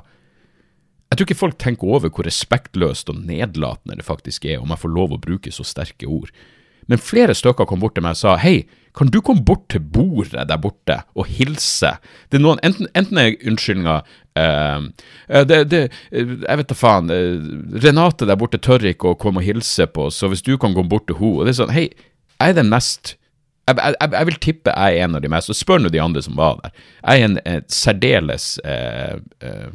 jeg 1.13 1.19
tror 1.19 1.27
ikke 1.29 1.37
folk 1.37 1.57
tenker 1.61 1.89
over 1.93 2.09
hvor 2.09 2.25
respektløst 2.25 3.11
og 3.13 3.19
nedlatende 3.27 3.99
det 3.99 4.05
faktisk 4.07 4.47
er 4.49 4.63
om 4.63 4.71
jeg 4.73 4.81
får 4.81 4.93
lov 4.95 5.13
å 5.13 5.21
bruke 5.21 5.51
så 5.53 5.65
sterke 5.67 6.09
ord. 6.09 6.31
Men 6.89 6.97
flere 6.97 7.35
stykker 7.37 7.67
kom 7.69 7.83
bort 7.83 7.93
til 7.95 8.03
meg 8.03 8.17
og 8.17 8.21
sa 8.23 8.33
hei, 8.41 8.63
kan 8.97 9.09
du 9.13 9.19
komme 9.25 9.45
bort 9.45 9.67
til 9.69 9.81
bordet 9.93 10.47
der 10.49 10.59
borte 10.61 10.99
og 11.13 11.29
hilse? 11.29 11.95
Det 12.29 12.39
er 12.39 12.43
noen, 12.43 12.61
Enten, 12.65 12.89
enten 12.97 13.21
er 13.21 13.37
unnskyldninga 13.45 13.99
uh, 14.01 15.45
det, 15.49 15.59
det, 15.69 15.83
Jeg 16.11 16.59
vet 16.59 16.69
da 16.69 16.77
faen. 16.77 17.13
Uh, 17.13 17.77
Renate 17.85 18.27
der 18.29 18.37
borte 18.41 18.61
tør 18.61 18.85
ikke 18.89 19.13
å 19.13 19.19
komme 19.19 19.41
og 19.41 19.47
hilse 19.47 19.87
på 19.89 20.09
oss, 20.09 20.17
så 20.17 20.29
hvis 20.33 20.45
du 20.45 20.55
kan 20.61 20.73
gå 20.73 20.85
bort 20.89 21.07
til 21.09 21.17
henne 21.21 21.45
Det 21.45 21.53
er 21.53 21.61
sånn, 21.61 21.77
hei, 21.77 21.87
jeg 22.41 22.53
er 22.53 22.57
den 22.57 22.73
mest 22.73 23.15
jeg, 23.69 23.77
jeg, 23.79 23.95
jeg, 24.11 24.27
vil 24.27 24.39
tippe 24.43 24.73
jeg 24.75 24.97
er 24.97 25.05
en 25.05 25.17
av 25.17 25.23
de 25.23 25.29
mest, 25.31 25.51
og 25.53 25.55
spør 25.55 25.79
nå 25.79 25.91
de 25.93 26.01
andre 26.03 26.23
som 26.25 26.35
var 26.35 26.57
der. 26.59 26.73
Jeg 26.99 27.21
er 27.21 27.29
en, 27.29 27.37
en 27.47 27.67
særdeles 27.71 28.47
eh, 28.67 29.21
eh, 29.39 29.69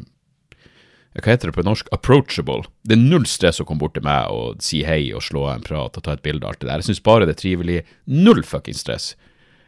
hva 1.16 1.32
heter 1.32 1.50
det 1.50 1.56
på 1.56 1.64
norsk, 1.66 1.88
approachable. 1.94 2.66
Det 2.86 2.94
er 2.94 3.00
null 3.00 3.24
stress 3.26 3.62
å 3.62 3.64
komme 3.66 3.82
bort 3.82 3.96
til 3.96 4.04
meg 4.06 4.28
og 4.30 4.60
si 4.62 4.84
hei 4.86 5.08
og 5.16 5.24
slå 5.24 5.48
en 5.50 5.64
prat 5.64 5.96
og 5.96 6.04
ta 6.04 6.14
et 6.14 6.22
bilde 6.22 6.44
og 6.44 6.52
alt 6.52 6.60
det 6.60 6.68
der. 6.68 6.82
Jeg 6.82 6.90
syns 6.90 7.06
bare 7.06 7.26
det 7.26 7.34
er 7.34 7.40
trivelig. 7.40 7.80
Null 8.06 8.44
fucking 8.46 8.76
stress. 8.76 9.14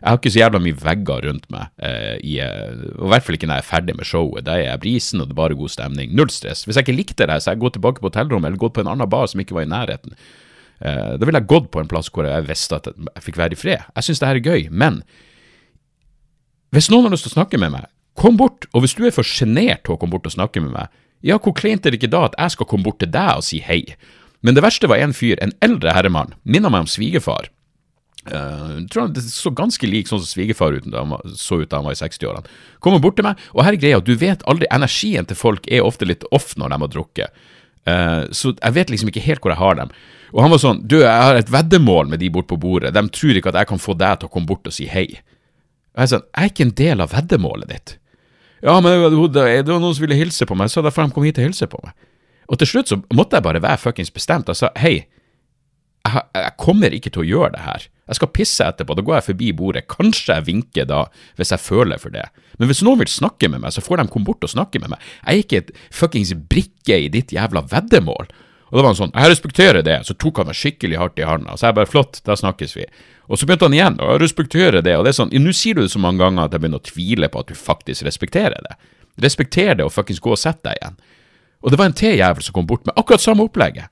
Jeg 0.00 0.08
har 0.08 0.20
ikke 0.20 0.32
så 0.32 0.40
jævla 0.40 0.60
mye 0.64 0.76
vegger 0.80 1.24
rundt 1.28 1.48
meg, 1.52 1.72
eh, 1.84 2.14
i, 2.24 2.38
eh, 2.40 2.84
og 2.96 3.08
i 3.08 3.10
hvert 3.12 3.24
fall 3.26 3.36
ikke 3.36 3.48
når 3.50 3.58
jeg 3.58 3.64
er 3.64 3.68
ferdig 3.68 3.96
med 3.98 4.08
showet. 4.08 4.44
Da 4.46 4.54
er 4.56 4.70
jeg 4.70 4.80
brisen, 4.80 5.20
og 5.20 5.28
det 5.28 5.34
er 5.34 5.40
bare 5.42 5.58
god 5.58 5.72
stemning. 5.74 6.14
Null 6.16 6.30
stress. 6.32 6.64
Hvis 6.64 6.78
jeg 6.78 6.86
ikke 6.86 6.96
likte 6.96 7.26
det, 7.28 7.36
så 7.42 7.52
jeg 7.52 7.60
går 7.60 7.74
tilbake 7.74 8.00
på 8.00 8.08
hotellrommet 8.08 8.48
eller 8.48 8.62
gått 8.62 8.78
på 8.78 8.84
en 8.84 8.92
annen 8.94 9.10
bar 9.12 9.28
som 9.28 9.42
ikke 9.42 9.58
var 9.58 9.66
i 9.66 9.72
nærheten. 9.72 10.14
Eh, 10.80 11.18
da 11.20 11.28
ville 11.28 11.42
jeg 11.42 11.50
gått 11.52 11.68
på 11.74 11.82
en 11.82 11.90
plass 11.90 12.08
hvor 12.08 12.24
jeg 12.24 12.46
visste 12.48 12.78
at 12.78 12.88
jeg 12.88 13.26
fikk 13.26 13.40
være 13.42 13.52
i 13.52 13.60
fred. 13.60 13.84
Jeg 13.92 14.06
syns 14.06 14.22
det 14.22 14.30
her 14.30 14.40
er 14.40 14.48
gøy, 14.48 14.70
men 14.72 15.02
hvis 16.72 16.88
noen 16.88 17.08
har 17.08 17.12
lyst 17.12 17.26
til 17.28 17.34
å 17.34 17.40
snakke 17.42 17.60
med 17.60 17.74
meg, 17.74 17.90
kom 18.16 18.40
bort. 18.40 18.64
Og 18.72 18.84
hvis 18.84 18.96
du 18.96 19.04
er 19.04 19.12
for 19.12 19.26
sjenert 19.26 19.84
til 19.84 19.96
å 19.96 20.00
komme 20.00 20.16
bort 20.16 20.28
og 20.30 20.36
snakke 20.38 20.62
med 20.64 20.72
meg, 20.72 20.88
ja, 21.26 21.38
hvor 21.38 21.54
kleint 21.56 21.86
er 21.86 21.92
det 21.92 22.00
ikke 22.00 22.12
da 22.12 22.24
at 22.28 22.36
jeg 22.38 22.56
skal 22.56 22.68
komme 22.70 22.86
bort 22.86 23.00
til 23.02 23.10
deg 23.12 23.40
og 23.40 23.46
si 23.46 23.60
hei? 23.64 23.82
Men 24.40 24.56
det 24.56 24.64
verste 24.64 24.88
var 24.88 25.02
en 25.02 25.16
fyr, 25.16 25.36
en 25.44 25.52
eldre 25.64 25.92
herremann, 25.92 26.32
minner 26.48 26.72
meg 26.72 26.86
om 26.86 26.90
svigerfar. 26.90 27.50
Uh, 28.20 28.84
tror 28.92 29.06
han 29.06 29.14
så 29.24 29.48
ganske 29.56 29.88
lik 29.88 30.08
sånn 30.08 30.20
som 30.20 30.28
svigerfar 30.28 30.74
så 31.40 31.62
ut 31.62 31.70
da 31.70 31.78
han 31.80 31.86
var 31.88 31.96
i 31.96 32.00
60-årene. 32.00 32.52
Kommer 32.84 33.00
bort 33.00 33.16
til 33.20 33.24
meg, 33.24 33.40
og 33.56 33.64
her 33.64 33.76
er 33.76 33.80
greia, 33.80 34.00
du 34.04 34.12
vet 34.20 34.44
aldri 34.50 34.68
Energien 34.72 35.28
til 35.28 35.38
folk 35.40 35.68
er 35.72 35.86
ofte 35.86 36.08
litt 36.08 36.26
off 36.36 36.52
når 36.60 36.72
de 36.72 36.80
har 36.84 36.92
drukket. 36.96 37.44
Uh, 37.88 38.28
så 38.36 38.52
jeg 38.52 38.76
vet 38.76 38.92
liksom 38.92 39.12
ikke 39.12 39.24
helt 39.24 39.44
hvor 39.44 39.54
jeg 39.54 39.62
har 39.62 39.78
dem. 39.78 39.92
Og 40.30 40.44
han 40.44 40.52
var 40.52 40.60
sånn 40.62 40.82
Du, 40.86 40.98
jeg 41.00 41.10
har 41.10 41.38
et 41.38 41.48
veddemål 41.50 42.10
med 42.12 42.20
de 42.22 42.28
bort 42.32 42.48
på 42.50 42.60
bordet. 42.60 42.92
De 42.94 43.02
tror 43.08 43.36
ikke 43.36 43.52
at 43.54 43.62
jeg 43.62 43.70
kan 43.72 43.80
få 43.82 43.96
deg 43.98 44.20
til 44.20 44.28
å 44.28 44.32
komme 44.32 44.50
bort 44.50 44.68
og 44.68 44.76
si 44.76 44.86
hei. 44.90 45.08
Og 45.96 46.04
jeg 46.04 46.12
sånn 46.12 46.26
Jeg 46.28 46.44
er 46.44 46.52
ikke 46.52 46.66
en 46.68 46.76
del 46.80 47.04
av 47.04 47.14
veddemålet 47.16 47.72
ditt. 47.72 47.96
Ja, 48.60 48.76
men 48.80 48.92
det 48.92 49.00
var, 49.02 49.78
noen 49.80 49.94
som 49.96 50.04
ville 50.04 50.18
hilse 50.18 50.46
på 50.46 50.56
meg, 50.58 50.70
så 50.72 50.82
derfor 50.84 51.06
de 51.06 51.14
kom 51.16 51.24
hit 51.24 51.40
og 51.40 51.48
hilse 51.48 51.68
på 51.70 51.80
meg. 51.84 51.94
Og 52.50 52.58
til 52.60 52.68
slutt 52.68 52.90
så 52.90 52.98
måtte 53.14 53.38
jeg 53.38 53.46
bare 53.46 53.62
være 53.62 53.80
fuckings 53.80 54.12
bestemt 54.12 54.50
og 54.50 54.58
sa 54.58 54.72
hei, 54.80 55.06
jeg, 56.00 56.22
jeg, 56.34 56.52
kommer 56.58 56.94
ikke 56.96 57.12
til 57.12 57.22
å 57.22 57.28
gjøre 57.28 57.54
det 57.54 57.64
her. 57.64 57.86
Jeg 58.10 58.18
skal 58.18 58.30
pisse 58.34 58.66
etterpå, 58.66 58.96
da 58.96 59.04
går 59.06 59.18
jeg 59.18 59.26
forbi 59.28 59.50
bordet. 59.54 59.84
Kanskje 59.92 60.38
jeg 60.38 60.46
vinker 60.48 60.88
da, 60.88 61.04
hvis 61.38 61.52
jeg 61.54 61.62
føler 61.62 62.00
for 62.02 62.12
det. 62.14 62.24
Men 62.58 62.70
hvis 62.70 62.82
noen 62.84 63.02
vil 63.02 63.12
snakke 63.12 63.50
med 63.52 63.62
meg, 63.62 63.74
så 63.76 63.84
får 63.84 64.00
de 64.00 64.10
komme 64.10 64.26
bort 64.26 64.44
og 64.46 64.52
snakke 64.52 64.80
med 64.82 64.94
meg. 64.94 65.04
Jeg 65.20 65.30
er 65.30 65.44
ikke 65.44 65.60
et 65.62 65.74
fuckings 65.94 66.32
brikke 66.50 66.98
i 67.04 67.10
ditt 67.12 67.34
jævla 67.36 67.62
veddemål. 67.70 68.32
Og 68.70 68.78
da 68.78 68.82
var 68.84 68.92
han 68.92 68.98
sånn, 68.98 69.14
jeg 69.16 69.32
respekterer 69.32 69.82
det, 69.86 69.96
så 70.06 70.14
tok 70.14 70.40
han 70.40 70.46
meg 70.50 70.58
skikkelig 70.58 70.98
hardt 71.00 71.18
i 71.18 71.26
handa. 71.26 71.56
Så 71.58 71.66
jeg 71.66 71.76
bare, 71.78 71.90
flott, 71.90 72.20
da 72.26 72.36
snakkes 72.38 72.76
vi. 72.78 72.86
Og 73.26 73.38
så 73.38 73.46
begynte 73.46 73.66
han 73.66 73.74
igjen, 73.74 73.96
og 73.98 74.12
jeg 74.14 74.22
respekterer 74.22 74.84
det, 74.86 74.94
og 74.98 75.06
det 75.06 75.12
er 75.12 75.18
sånn, 75.18 75.32
nå 75.34 75.54
sier 75.54 75.78
du 75.78 75.82
det 75.82 75.90
så 75.92 76.02
mange 76.02 76.22
ganger 76.22 76.46
at 76.46 76.54
jeg 76.54 76.62
begynner 76.62 76.82
å 76.82 76.86
tvile 76.86 77.30
på 77.30 77.42
at 77.42 77.50
du 77.50 77.58
faktisk 77.58 78.06
respekterer 78.06 78.62
det. 78.66 78.76
Respekter 79.22 79.74
det, 79.74 79.86
og 79.86 79.94
fuckings 79.94 80.22
gå 80.22 80.32
og 80.34 80.38
sett 80.40 80.62
deg 80.66 80.78
igjen. 80.78 81.00
Og 81.60 81.74
det 81.74 81.80
var 81.80 81.90
en 81.90 81.98
til 81.98 82.16
jævel 82.16 82.46
som 82.46 82.56
kom 82.56 82.68
bort 82.70 82.86
med 82.88 82.96
akkurat 82.98 83.22
samme 83.22 83.44
opplegget. 83.44 83.90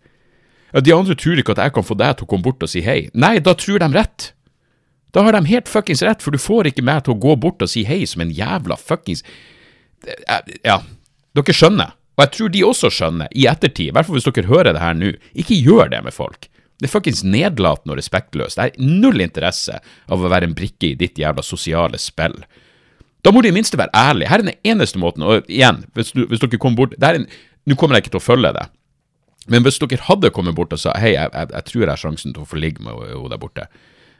Ja, 0.72 0.80
De 0.80 0.94
andre 0.94 1.16
tror 1.18 1.40
ikke 1.40 1.56
at 1.56 1.64
jeg 1.64 1.74
kan 1.74 1.86
få 1.86 1.96
deg 1.98 2.16
til 2.16 2.28
å 2.28 2.30
komme 2.30 2.46
bort 2.46 2.62
og 2.62 2.70
si 2.70 2.82
hei. 2.86 3.00
Nei, 3.14 3.38
da 3.42 3.54
tror 3.58 3.82
de 3.82 3.90
rett. 3.94 4.32
Da 5.16 5.24
har 5.24 5.34
de 5.34 5.42
helt 5.48 5.68
fuckings 5.68 6.04
rett, 6.04 6.22
for 6.22 6.30
du 6.30 6.38
får 6.40 6.70
ikke 6.70 6.84
meg 6.84 7.02
til 7.04 7.16
å 7.16 7.20
gå 7.20 7.34
bort 7.40 7.64
og 7.64 7.70
si 7.72 7.82
hei 7.88 8.04
som 8.06 8.22
en 8.22 8.32
jævla 8.34 8.76
fuckings 8.78 9.24
Ja, 10.62 10.76
dere 11.34 11.54
skjønner. 11.56 11.94
Og 12.18 12.24
jeg 12.24 12.34
tror 12.34 12.52
de 12.52 12.62
også 12.66 12.90
skjønner, 12.90 13.30
i 13.30 13.46
ettertid, 13.46 13.88
i 13.88 13.94
hvert 13.94 14.08
fall 14.08 14.18
hvis 14.18 14.26
dere 14.26 14.48
hører 14.50 14.74
det 14.74 14.82
her 14.82 14.96
nå, 14.98 15.12
ikke 15.38 15.58
gjør 15.62 15.92
det 15.92 16.00
med 16.02 16.14
folk. 16.16 16.48
Det 16.78 16.88
er 16.88 16.92
fuckings 16.92 17.24
nedlatende 17.26 17.94
og 17.94 17.98
respektløst. 17.98 18.58
Jeg 18.58 18.74
har 18.74 18.98
null 19.02 19.22
interesse 19.22 19.78
av 19.78 20.18
å 20.18 20.30
være 20.30 20.50
en 20.50 20.56
brikke 20.58 20.92
i 20.92 20.96
ditt 20.98 21.18
jævla 21.18 21.42
sosiale 21.46 21.98
spill. 21.98 22.36
Da 23.22 23.30
må 23.34 23.42
du 23.42 23.48
i 23.50 23.54
minste 23.54 23.78
være 23.78 23.94
ærlig. 23.98 24.28
Her 24.30 24.42
er 24.42 24.46
den 24.46 24.58
eneste 24.66 24.98
måten, 25.02 25.26
og 25.26 25.46
igjen, 25.50 25.84
hvis, 25.94 26.10
du, 26.14 26.24
hvis 26.30 26.42
dere 26.42 26.60
kommer 26.60 26.84
bort 26.84 26.98
Nå 27.68 27.76
kommer 27.76 27.98
jeg 27.98 28.06
ikke 28.06 28.14
til 28.14 28.22
å 28.22 28.24
følge 28.24 28.50
det, 28.56 28.62
men 29.52 29.64
hvis 29.64 29.80
dere 29.80 30.04
hadde 30.06 30.30
kommet 30.32 30.56
bort 30.56 30.74
og 30.76 30.80
sa 30.80 30.94
hei, 31.00 31.14
jeg, 31.14 31.32
jeg, 31.32 31.50
jeg 31.54 31.66
tror 31.68 31.82
jeg 31.82 31.90
har 31.90 32.00
sjansen 32.00 32.34
til 32.36 32.44
å 32.44 32.48
få 32.48 32.60
ligge 32.60 32.84
med 32.84 32.96
henne 33.00 33.32
der 33.32 33.40
borte, 33.40 33.66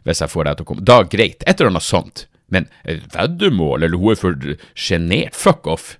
hvis 0.08 0.22
jeg 0.24 0.32
får 0.32 0.48
deg 0.48 0.58
til 0.58 0.66
å 0.66 0.68
komme 0.70 0.84
Da, 0.88 0.98
greit. 1.04 1.44
Et 1.44 1.54
eller 1.56 1.72
annet 1.74 1.84
sånt. 1.84 2.26
Men 2.48 2.68
veddemål, 2.84 3.84
eller 3.84 4.00
hun 4.00 4.14
er 4.14 4.20
for 4.20 4.52
sjenert 4.72 5.36
Fuck 5.36 5.68
off. 5.68 5.90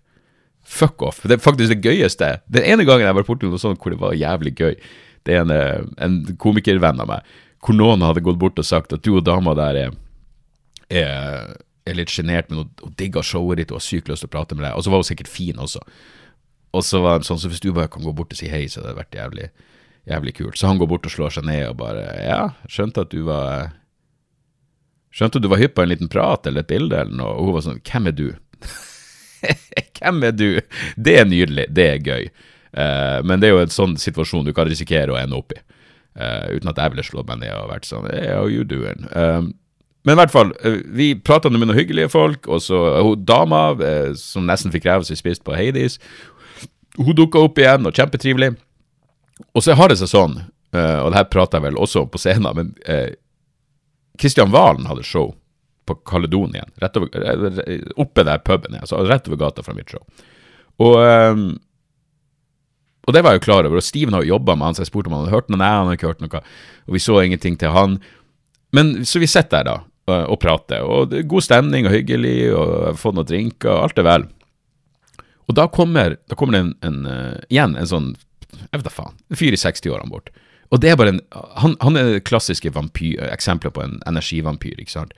Fuck 0.69 1.03
off. 1.03 1.23
Det 1.25 1.39
er 1.39 1.43
faktisk 1.43 1.73
det 1.73 1.81
gøyeste. 1.87 2.27
Den 2.53 2.67
ene 2.69 2.85
gangen 2.85 3.07
jeg 3.07 3.17
var 3.17 3.25
borti 3.27 3.49
noe 3.49 3.61
sånt 3.61 3.81
hvor 3.81 3.95
det 3.95 4.01
var 4.03 4.17
jævlig 4.17 4.53
gøy, 4.59 4.75
det 5.25 5.37
er 5.37 5.45
en, 5.45 5.55
eh, 5.55 5.87
en 6.05 6.19
komikervenn 6.41 7.01
av 7.01 7.09
meg, 7.09 7.33
hvor 7.65 7.77
noen 7.77 8.05
hadde 8.05 8.23
gått 8.25 8.39
bort 8.41 8.61
og 8.61 8.67
sagt 8.69 8.93
at 8.95 9.03
du 9.05 9.15
og 9.17 9.25
dama 9.27 9.55
der 9.57 9.79
er, 9.81 9.97
er, 10.93 11.57
er 11.89 11.97
litt 11.97 12.13
sjenert, 12.13 12.53
men 12.53 12.67
hun 12.67 12.95
digger 13.01 13.25
showet 13.25 13.63
ditt 13.63 13.73
og 13.73 13.81
har 13.81 13.87
sykt 13.87 14.13
lyst 14.13 14.25
til 14.25 14.31
å 14.31 14.35
prate 14.37 14.59
med 14.59 14.67
deg. 14.67 14.77
Og 14.77 14.85
så 14.85 14.93
var 14.93 15.03
hun 15.03 15.09
sikkert 15.09 15.33
fin 15.33 15.59
også. 15.59 15.83
Og 16.77 16.85
så 16.85 17.01
var 17.03 17.21
det 17.21 17.29
sånn, 17.29 17.41
så 17.41 17.51
hvis 17.51 17.65
du 17.65 17.73
bare 17.73 17.91
kan 17.93 18.05
gå 18.05 18.13
bort 18.15 18.35
og 18.35 18.39
si 18.39 18.51
hei, 18.53 18.67
så 18.69 18.83
hadde 18.83 18.93
det 18.93 19.01
vært 19.01 19.19
jævlig, 19.19 19.49
jævlig 20.13 20.35
kult. 20.37 20.61
Så 20.61 20.69
han 20.69 20.81
går 20.81 20.91
bort 20.93 21.09
og 21.09 21.15
slår 21.15 21.39
seg 21.39 21.49
ned 21.49 21.65
og 21.71 21.79
bare 21.81 22.05
Ja, 22.27 22.43
skjønte 22.69 23.07
at 23.09 23.15
du 23.15 23.25
var 23.29 23.73
Skjønte 25.09 25.41
du 25.41 25.49
var 25.49 25.59
hypp 25.63 25.73
på 25.75 25.83
en 25.83 25.89
liten 25.89 26.11
prat 26.13 26.45
eller 26.47 26.63
et 26.63 26.69
bilde 26.69 26.93
eller 27.01 27.17
noe, 27.17 27.33
og 27.41 27.49
hun 27.49 27.57
var 27.57 27.65
sånn 27.65 27.81
Hvem 27.81 28.11
er 28.13 28.17
du? 28.19 28.27
Hvem 29.99 30.23
er 30.29 30.37
du? 30.37 30.49
Det 30.97 31.19
er 31.21 31.29
nydelig. 31.29 31.67
Det 31.75 31.87
er 31.93 32.05
gøy. 32.05 32.29
Uh, 32.77 33.25
men 33.25 33.41
det 33.41 33.49
er 33.49 33.57
jo 33.57 33.65
en 33.65 33.73
sånn 33.73 33.97
situasjon 34.01 34.47
du 34.47 34.53
kan 34.57 34.69
risikere 34.69 35.15
å 35.15 35.19
ende 35.21 35.39
opp 35.39 35.55
i. 35.57 35.61
Uh, 36.19 36.59
uten 36.59 36.71
at 36.73 36.81
jeg 36.81 36.93
ville 36.95 37.07
slått 37.07 37.29
meg 37.31 37.41
ned 37.45 37.55
og 37.55 37.71
vært 37.71 37.87
sånn 37.87 38.09
Hey, 38.11 38.29
how 38.35 38.49
you 38.51 38.67
doing? 38.67 39.07
Uh, 39.15 39.49
men 40.07 40.15
i 40.15 40.21
hvert 40.21 40.33
fall, 40.33 40.53
vi 40.95 41.11
prata 41.21 41.51
med 41.51 41.61
noen 41.61 41.77
hyggelige 41.77 42.09
folk, 42.13 42.47
og 42.49 42.63
så 42.65 42.79
hun 43.05 43.25
dama 43.29 43.75
som 44.17 44.47
nesten 44.49 44.73
fikk 44.73 44.87
ræva 44.87 45.05
si 45.05 45.19
spist 45.19 45.43
på 45.45 45.53
Hades, 45.59 45.99
hun 46.97 47.17
dukka 47.19 47.43
opp 47.45 47.59
igjen, 47.61 47.85
og 47.85 47.99
kjempetrivelig. 47.99 48.55
Og 49.53 49.67
så 49.67 49.77
har 49.77 49.93
det 49.93 49.99
seg 50.01 50.09
sånn, 50.15 50.39
og 50.73 51.11
det 51.11 51.19
her 51.19 51.29
prater 51.29 51.59
jeg 51.59 51.67
vel 51.67 51.81
også 51.83 52.07
på 52.09 52.23
scenen, 52.23 52.49
men 52.57 52.73
Kristian 54.23 54.55
Valen 54.55 54.89
hadde 54.89 55.05
show 55.05 55.35
på 55.89 55.97
Kaledonien, 56.09 56.69
rett 56.83 56.99
over, 57.01 57.09
oppe 57.97 58.25
der 58.29 58.45
puben 58.45 58.77
er, 58.77 58.85
altså 58.85 59.01
rett 59.09 59.29
over 59.31 59.41
gata 59.41 59.65
fra 59.65 59.75
mitt 59.77 59.91
show. 59.93 60.05
Og 60.79 60.99
og 63.09 63.15
det 63.17 63.23
var 63.25 63.33
jeg 63.33 63.41
jo 63.41 63.47
klar 63.47 63.65
over, 63.65 63.81
og 63.81 63.85
Steven 63.85 64.13
har 64.13 64.25
jo 64.25 64.35
jobba 64.35 64.53
med 64.53 64.69
han, 64.69 64.75
så 64.77 64.85
jeg 64.85 64.91
spurte 64.91 65.09
om 65.09 65.15
han 65.17 65.23
hadde 65.25 65.33
hørt 65.33 65.47
noe. 65.49 65.57
Nei, 65.57 65.69
han 65.73 65.87
hadde 65.89 65.97
ikke 65.97 66.11
hørt 66.11 66.19
noe, 66.21 66.41
og 66.85 66.93
vi 66.93 67.01
så 67.01 67.15
ingenting 67.23 67.55
til 67.57 67.73
han. 67.73 67.95
Men 68.77 68.91
så 69.09 69.23
vi 69.23 69.31
sitter 69.31 69.65
der, 69.65 69.87
da, 70.09 70.19
og 70.29 70.37
prater, 70.43 70.85
og 70.85 71.09
det 71.09 71.23
er 71.23 71.31
god 71.31 71.47
stemning 71.47 71.89
og 71.89 71.95
hyggelig, 71.95 72.37
og 72.53 72.99
fått 73.01 73.17
noen 73.17 73.29
drinker, 73.29 73.71
og 73.73 73.87
alt 73.87 74.03
er 74.03 74.09
vel. 74.09 74.27
Og 75.49 75.57
da 75.57 75.65
kommer, 75.73 76.19
da 76.29 76.37
kommer 76.37 76.59
det 76.59 76.61
en, 76.61 76.75
en, 76.85 76.99
uh, 77.09 77.41
igjen 77.49 77.79
en 77.81 77.89
sånn, 77.89 78.13
jeg 78.59 78.77
vet 78.77 78.87
da 78.91 78.93
faen, 78.93 79.17
en 79.33 79.41
fyr 79.41 79.57
i 79.57 79.61
60-årene 79.61 80.13
bort. 80.13 80.29
Og 80.69 80.83
det 80.85 80.93
er 80.93 80.99
bare 81.01 81.15
en 81.15 81.23
Han, 81.63 81.79
han 81.81 81.97
er 81.97 82.11
det 82.13 82.27
klassiske 82.29 82.69
vampyr, 82.75 83.23
eksempler 83.33 83.73
på 83.73 83.81
en 83.87 83.97
energivampyr, 84.09 84.77
ikke 84.83 84.99
sant. 84.99 85.17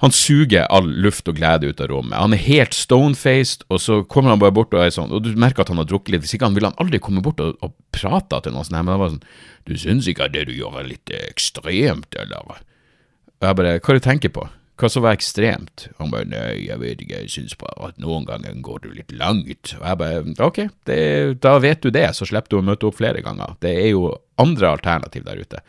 Han 0.00 0.14
suger 0.16 0.64
all 0.72 0.86
luft 1.04 1.28
og 1.28 1.36
glede 1.36 1.68
ut 1.68 1.80
av 1.84 1.90
rommet. 1.92 2.16
Han 2.16 2.32
er 2.32 2.40
helt 2.40 2.76
stonefaced, 2.76 3.66
og 3.68 3.82
så 3.84 3.98
kommer 4.08 4.32
han 4.32 4.40
bare 4.40 4.54
bort 4.56 4.72
og 4.72 4.80
er 4.80 4.94
sånn, 4.94 5.12
og 5.12 5.26
du 5.26 5.34
merker 5.36 5.66
at 5.66 5.72
han 5.72 5.80
har 5.82 5.88
drukket 5.90 6.14
litt. 6.14 6.24
Hvis 6.24 6.38
ikke 6.38 6.48
han 6.48 6.56
ville 6.56 6.70
han 6.70 6.80
aldri 6.80 7.02
komme 7.04 7.20
bort 7.24 7.42
og, 7.44 7.58
og 7.60 7.74
prate 7.92 8.40
til 8.40 8.56
noen 8.56 8.64
sånn 8.64 8.78
her, 8.78 8.86
men 8.86 8.96
han 8.96 9.02
var 9.02 9.12
sånn 9.16 9.26
Du 9.68 9.74
syns 9.76 10.08
ikke 10.08 10.24
at 10.24 10.32
det 10.32 10.46
du 10.48 10.54
gjør 10.56 10.80
er 10.80 10.88
litt 10.88 11.12
ekstremt, 11.18 12.16
eller? 12.16 12.48
Og 12.48 13.44
jeg 13.44 13.60
bare 13.60 13.76
Hva 13.76 13.92
er 13.92 14.00
det 14.00 14.02
du 14.02 14.08
tenker 14.08 14.34
på? 14.38 14.46
Hva 14.80 14.88
som 14.88 15.04
var 15.04 15.18
ekstremt? 15.18 15.90
Han 15.98 16.08
bare 16.08 16.24
nei, 16.30 16.64
jeg 16.64 16.80
vet 16.80 17.02
ikke, 17.04 17.20
jeg 17.26 17.32
syns 17.34 17.58
bare 17.60 17.90
at 17.90 18.00
noen 18.00 18.24
ganger 18.24 18.56
går 18.64 18.80
du 18.86 18.88
litt 18.96 19.12
langt. 19.12 19.74
Og 19.76 19.84
jeg 19.84 20.00
bare 20.00 20.22
ok, 20.46 20.60
det, 20.88 21.00
da 21.44 21.58
vet 21.60 21.84
du 21.84 21.92
det, 21.92 22.06
så 22.16 22.24
slipper 22.28 22.54
du 22.54 22.62
å 22.62 22.64
møte 22.64 22.88
opp 22.88 22.96
flere 22.96 23.20
ganger. 23.24 23.58
Det 23.60 23.74
er 23.82 23.90
jo 23.90 24.14
andre 24.40 24.72
alternativ 24.78 25.28
der 25.28 25.42
ute. 25.44 25.60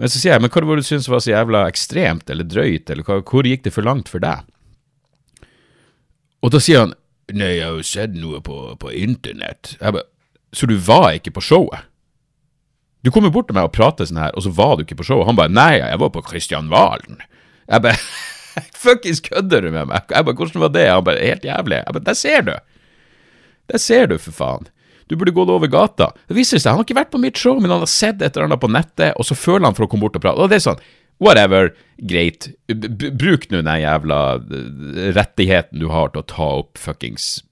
Men 0.00 0.08
så 0.08 0.16
sier 0.16 0.32
jeg, 0.32 0.40
men 0.40 0.48
hva 0.48 0.62
var 0.64 0.78
det 0.78 0.86
du 0.86 0.88
syntes 0.88 1.10
var 1.12 1.20
så 1.20 1.34
jævla 1.34 1.66
ekstremt 1.68 2.30
eller 2.32 2.46
drøyt, 2.48 2.88
eller 2.88 3.04
hva, 3.04 3.18
hvor 3.20 3.44
gikk 3.44 3.66
det 3.66 3.74
for 3.74 3.84
langt 3.84 4.08
for 4.08 4.22
deg? 4.24 4.46
Og 6.40 6.54
da 6.54 6.60
sier 6.62 6.86
han 6.86 6.94
nei, 7.36 7.50
jeg 7.58 7.66
har 7.66 7.76
jo 7.76 7.84
sett 7.86 8.16
noe 8.16 8.40
på, 8.42 8.56
på 8.80 8.92
internett. 8.96 9.74
Jeg 9.76 9.94
bare, 9.98 10.08
så 10.56 10.66
du 10.66 10.74
var 10.82 11.12
ikke 11.18 11.34
på 11.36 11.44
showet? 11.44 11.84
Du 13.04 13.12
kommer 13.12 13.32
bort 13.32 13.48
til 13.48 13.56
meg 13.56 13.68
og 13.68 13.76
prater 13.76 14.08
sånn 14.08 14.20
her, 14.20 14.32
og 14.36 14.44
så 14.44 14.52
var 14.56 14.74
du 14.76 14.82
ikke 14.86 14.98
på 14.98 15.06
showet. 15.08 15.28
Han 15.28 15.38
bare 15.38 15.52
nei, 15.52 15.78
jeg 15.78 16.00
var 16.00 16.10
på 16.16 16.24
Kristian 16.24 16.72
Valen. 16.72 17.20
Jeg 17.68 17.84
bare 17.84 18.00
Fuckings 18.82 19.22
kødder 19.24 19.62
du 19.64 19.70
med 19.70 19.92
meg? 19.92 20.08
Jeg 20.10 20.26
bare, 20.26 20.36
Hvordan 20.36 20.64
var 20.64 20.72
det? 20.74 20.88
Han 20.90 21.06
bare 21.06 21.22
Helt 21.22 21.44
jævlig. 21.46 21.78
Jeg 21.84 21.96
bare 21.96 22.08
Der 22.08 22.18
ser 22.18 22.44
du! 22.48 22.54
Der 23.70 23.78
ser 23.78 24.08
du, 24.10 24.16
for 24.18 24.34
faen. 24.34 24.66
Du 25.10 25.16
burde 25.18 25.34
gått 25.34 25.50
over 25.50 25.70
gata. 25.70 26.12
Det 26.30 26.36
viser 26.38 26.60
seg, 26.62 26.70
Han 26.70 26.80
har 26.80 26.86
ikke 26.86 27.00
vært 27.00 27.10
på 27.10 27.20
mitt 27.22 27.38
show, 27.40 27.58
men 27.58 27.72
han 27.72 27.82
har 27.82 27.90
sett 27.90 28.22
et 28.22 28.30
eller 28.30 28.46
annet 28.46 28.62
på 28.62 28.70
nettet, 28.70 29.16
og 29.18 29.26
så 29.26 29.34
føler 29.34 29.66
han 29.66 29.74
for 29.74 29.88
å 29.88 29.90
komme 29.90 30.06
bort 30.06 30.18
og 30.20 30.22
prate. 30.22 30.38
Og 30.38 30.52
det 30.52 30.60
er 30.60 30.66
sånn 30.70 30.82
Whatever, 31.20 31.74
greit. 32.08 32.46
B 32.72 33.10
bruk 33.12 33.50
nå 33.50 33.58
den 33.60 33.82
jævla 33.82 34.20
eh, 34.40 35.10
rettigheten 35.12 35.82
du 35.82 35.90
har 35.92 36.14
til 36.14 36.22
å 36.22 36.28
ta 36.30 36.46
opp 36.62 36.80
fuckings 36.80 37.42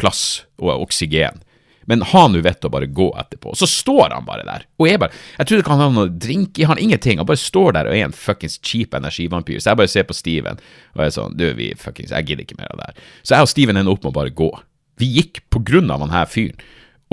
plass 0.00 0.46
og 0.62 0.86
oksygen. 0.86 1.42
Men 1.86 2.02
ha 2.02 2.22
nå 2.30 2.40
vett 2.42 2.64
å 2.66 2.70
bare 2.72 2.88
gå 2.90 3.10
etterpå. 3.20 3.52
Og 3.52 3.58
så 3.60 3.68
står 3.70 4.14
han 4.14 4.24
bare 4.26 4.46
der. 4.46 4.64
Og 4.80 4.88
jeg 4.88 4.98
bare 5.02 5.14
Jeg 5.36 5.46
trodde 5.46 5.62
ikke 5.62 5.74
han 5.74 5.82
hadde 5.84 5.98
noe 5.98 6.14
drink 6.24 6.58
i, 6.58 6.64
han 6.66 6.80
ingenting. 6.82 7.20
Han 7.20 7.28
bare 7.28 7.42
står 7.42 7.76
der 7.76 7.90
og 7.90 7.98
er 7.98 8.08
en 8.08 8.16
fuckings 8.16 8.56
cheap 8.64 8.96
energivampyr. 8.96 9.60
Så 9.60 9.70
jeg 9.70 9.80
bare 9.82 9.92
ser 9.92 10.08
på 10.08 10.16
Steven 10.16 10.58
og 10.58 11.04
jeg 11.04 11.12
er 11.12 11.18
sånn 11.18 11.36
Du, 11.36 11.46
vi 11.58 11.74
fuckings 11.78 12.14
Jeg 12.16 12.30
gidder 12.30 12.46
ikke 12.46 12.58
mer 12.58 12.72
av 12.72 12.80
det 12.80 12.88
her. 12.88 13.12
Så 13.22 13.36
jeg 13.36 13.46
og 13.46 13.52
Steven 13.52 13.78
ender 13.78 13.92
opp 13.92 14.02
med 14.08 14.14
å 14.14 14.18
bare 14.18 14.34
gå. 14.34 14.50
Vi 14.96 15.12
gikk 15.18 15.44
på 15.52 15.60
grunn 15.68 15.92
av 15.92 16.00
han 16.02 16.14
her 16.16 16.26
fyren. 16.32 16.58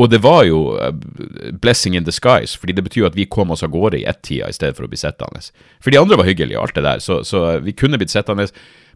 Og 0.01 0.09
det 0.09 0.23
var 0.23 0.41
jo 0.47 0.73
uh, 0.73 0.89
blessing 1.61 1.93
in 1.97 2.05
disguise, 2.05 2.57
fordi 2.57 2.73
det 2.73 2.85
betyr 2.87 3.03
jo 3.03 3.09
at 3.11 3.17
vi 3.17 3.27
kom 3.29 3.53
oss 3.53 3.61
av 3.65 3.69
gårde 3.75 3.99
i 3.99 4.07
ett-tida 4.09 4.49
i 4.49 4.55
stedet 4.55 4.77
for 4.77 4.87
å 4.87 4.89
bli 4.89 4.97
sittende. 4.97 5.43
For 5.83 5.93
de 5.93 5.99
andre 6.01 6.17
var 6.17 6.29
hyggelige 6.29 6.57
og 6.57 6.65
alt 6.65 6.79
det 6.79 6.85
der, 6.87 7.03
så, 7.03 7.19
så 7.27 7.43
vi 7.61 7.75
kunne 7.77 7.99
blitt 8.01 8.13
sittende. 8.13 8.47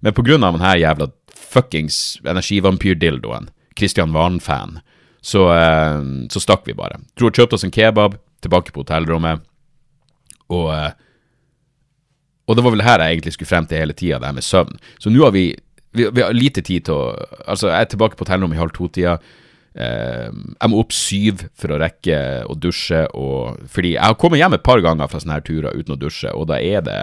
Men 0.01 0.15
på 0.17 0.25
grunn 0.25 0.45
av 0.45 0.57
den 0.57 0.81
jævla 0.81 1.11
fuckings 1.37 2.17
energivampyrdildoen, 2.25 3.51
Christian 3.77 4.15
Warn-fan, 4.15 4.79
så, 5.21 5.43
eh, 5.53 6.01
så, 6.33 6.41
stakk 6.41 6.65
vi 6.65 6.77
bare. 6.77 7.01
Dro 7.17 7.29
og 7.29 7.37
kjøpte 7.37 7.57
oss 7.57 7.65
en 7.67 7.73
kebab, 7.73 8.17
tilbake 8.41 8.73
på 8.73 8.85
hotellrommet, 8.85 9.45
og 10.53 10.71
eh, 10.73 10.95
Og 12.47 12.55
det 12.55 12.63
var 12.63 12.71
vel 12.71 12.81
her 12.85 13.01
jeg 13.03 13.11
egentlig 13.11 13.31
skulle 13.35 13.49
frem 13.49 13.65
til 13.67 13.81
hele 13.81 13.91
tida, 13.91 14.21
det 14.21 14.29
her 14.29 14.35
med 14.37 14.45
søvn. 14.47 14.77
Så 15.03 15.11
nå 15.11 15.19
har 15.25 15.33
vi, 15.35 15.49
vi, 15.91 16.05
vi 16.07 16.21
har 16.23 16.31
lite 16.31 16.61
tid 16.63 16.85
til 16.87 16.93
å 16.95 17.25
Altså, 17.43 17.67
jeg 17.67 17.81
er 17.81 17.89
tilbake 17.91 18.15
på 18.15 18.23
hotellrommet 18.23 18.55
i 18.55 18.61
halv 18.61 18.71
to-tida. 18.71 19.17
Uh, 19.77 20.33
jeg 20.33 20.71
må 20.71 20.79
opp 20.81 20.93
syv 20.95 21.43
for 21.57 21.73
å 21.73 21.79
rekke 21.81 22.19
å 22.49 22.55
dusje, 22.57 23.03
og, 23.13 23.59
fordi 23.69 23.93
jeg 23.93 24.01
har 24.01 24.17
kommet 24.17 24.41
hjem 24.41 24.57
et 24.57 24.65
par 24.65 24.81
ganger 24.81 25.09
fra 25.11 25.21
sånne 25.21 25.37
her 25.37 25.45
turer 25.45 25.77
uten 25.77 25.93
å 25.93 25.99
dusje, 26.01 26.31
og 26.33 26.47
da 26.49 26.57
er 26.57 26.81
det 26.87 27.01